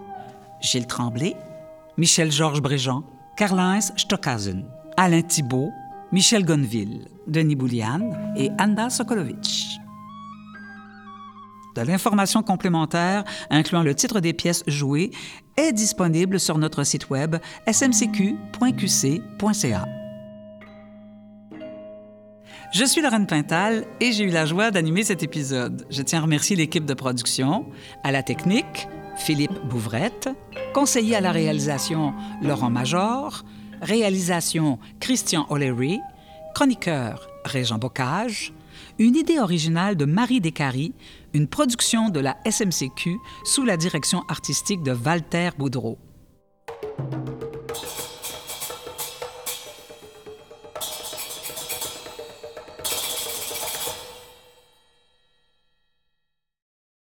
Gilles 0.61 0.87
Tremblay, 0.87 1.37
Michel-Georges 1.97 2.61
Bréjean, 2.61 3.05
Karl-Heinz 3.37 3.93
Stockhausen, 3.97 4.65
Alain 4.97 5.23
Thibault, 5.23 5.71
Michel 6.13 6.45
Gonville, 6.45 7.07
Denis 7.27 7.57
Boulian 7.57 8.11
et 8.37 8.51
Anna 8.59 8.91
Sokolovitch 8.91 9.79
de 11.77 11.83
l'information 11.83 12.43
complémentaire, 12.43 13.25
incluant 13.51 13.83
le 13.83 13.95
titre 13.95 14.21
des 14.21 14.33
pièces 14.33 14.65
jouées, 14.67 15.11
est 15.57 15.73
disponible 15.73 16.41
sur 16.41 16.59
notre 16.59 16.85
site 16.85 17.11
web 17.11 17.37
smcq.qc.ca. 17.71 18.25
Je 22.73 22.85
suis 22.85 23.01
Lorraine 23.01 23.27
Pintal 23.27 23.85
et 24.01 24.13
j'ai 24.13 24.25
eu 24.25 24.31
la 24.31 24.45
joie 24.45 24.71
d'animer 24.71 25.05
cet 25.05 25.23
épisode. 25.23 25.87
Je 25.89 26.03
tiens 26.03 26.19
à 26.19 26.23
remercier 26.23 26.57
l'équipe 26.57 26.85
de 26.85 26.95
production, 26.95 27.67
à 28.03 28.11
la 28.11 28.23
technique, 28.23 28.89
Philippe 29.17 29.59
Bouvrette, 29.65 30.29
conseiller 30.75 31.17
à 31.17 31.21
la 31.21 31.33
réalisation, 31.33 32.15
Laurent 32.43 32.71
Major, 32.71 33.45
réalisation, 33.83 34.79
Christian 35.01 35.47
O'Leary, 35.51 36.01
chroniqueur, 36.55 37.29
Régent 37.45 37.79
Bocage, 37.79 38.53
une 38.99 39.17
idée 39.17 39.39
originale 39.39 39.97
de 39.97 40.05
Marie 40.05 40.41
Descaries, 40.41 40.95
une 41.35 41.49
production 41.49 42.09
de 42.09 42.21
la 42.21 42.37
SMCQ 42.49 43.17
sous 43.45 43.65
la 43.65 43.77
direction 43.77 44.23
artistique 44.29 44.83
de 44.83 44.93
Walter 44.93 45.51
Boudreau. 45.59 45.99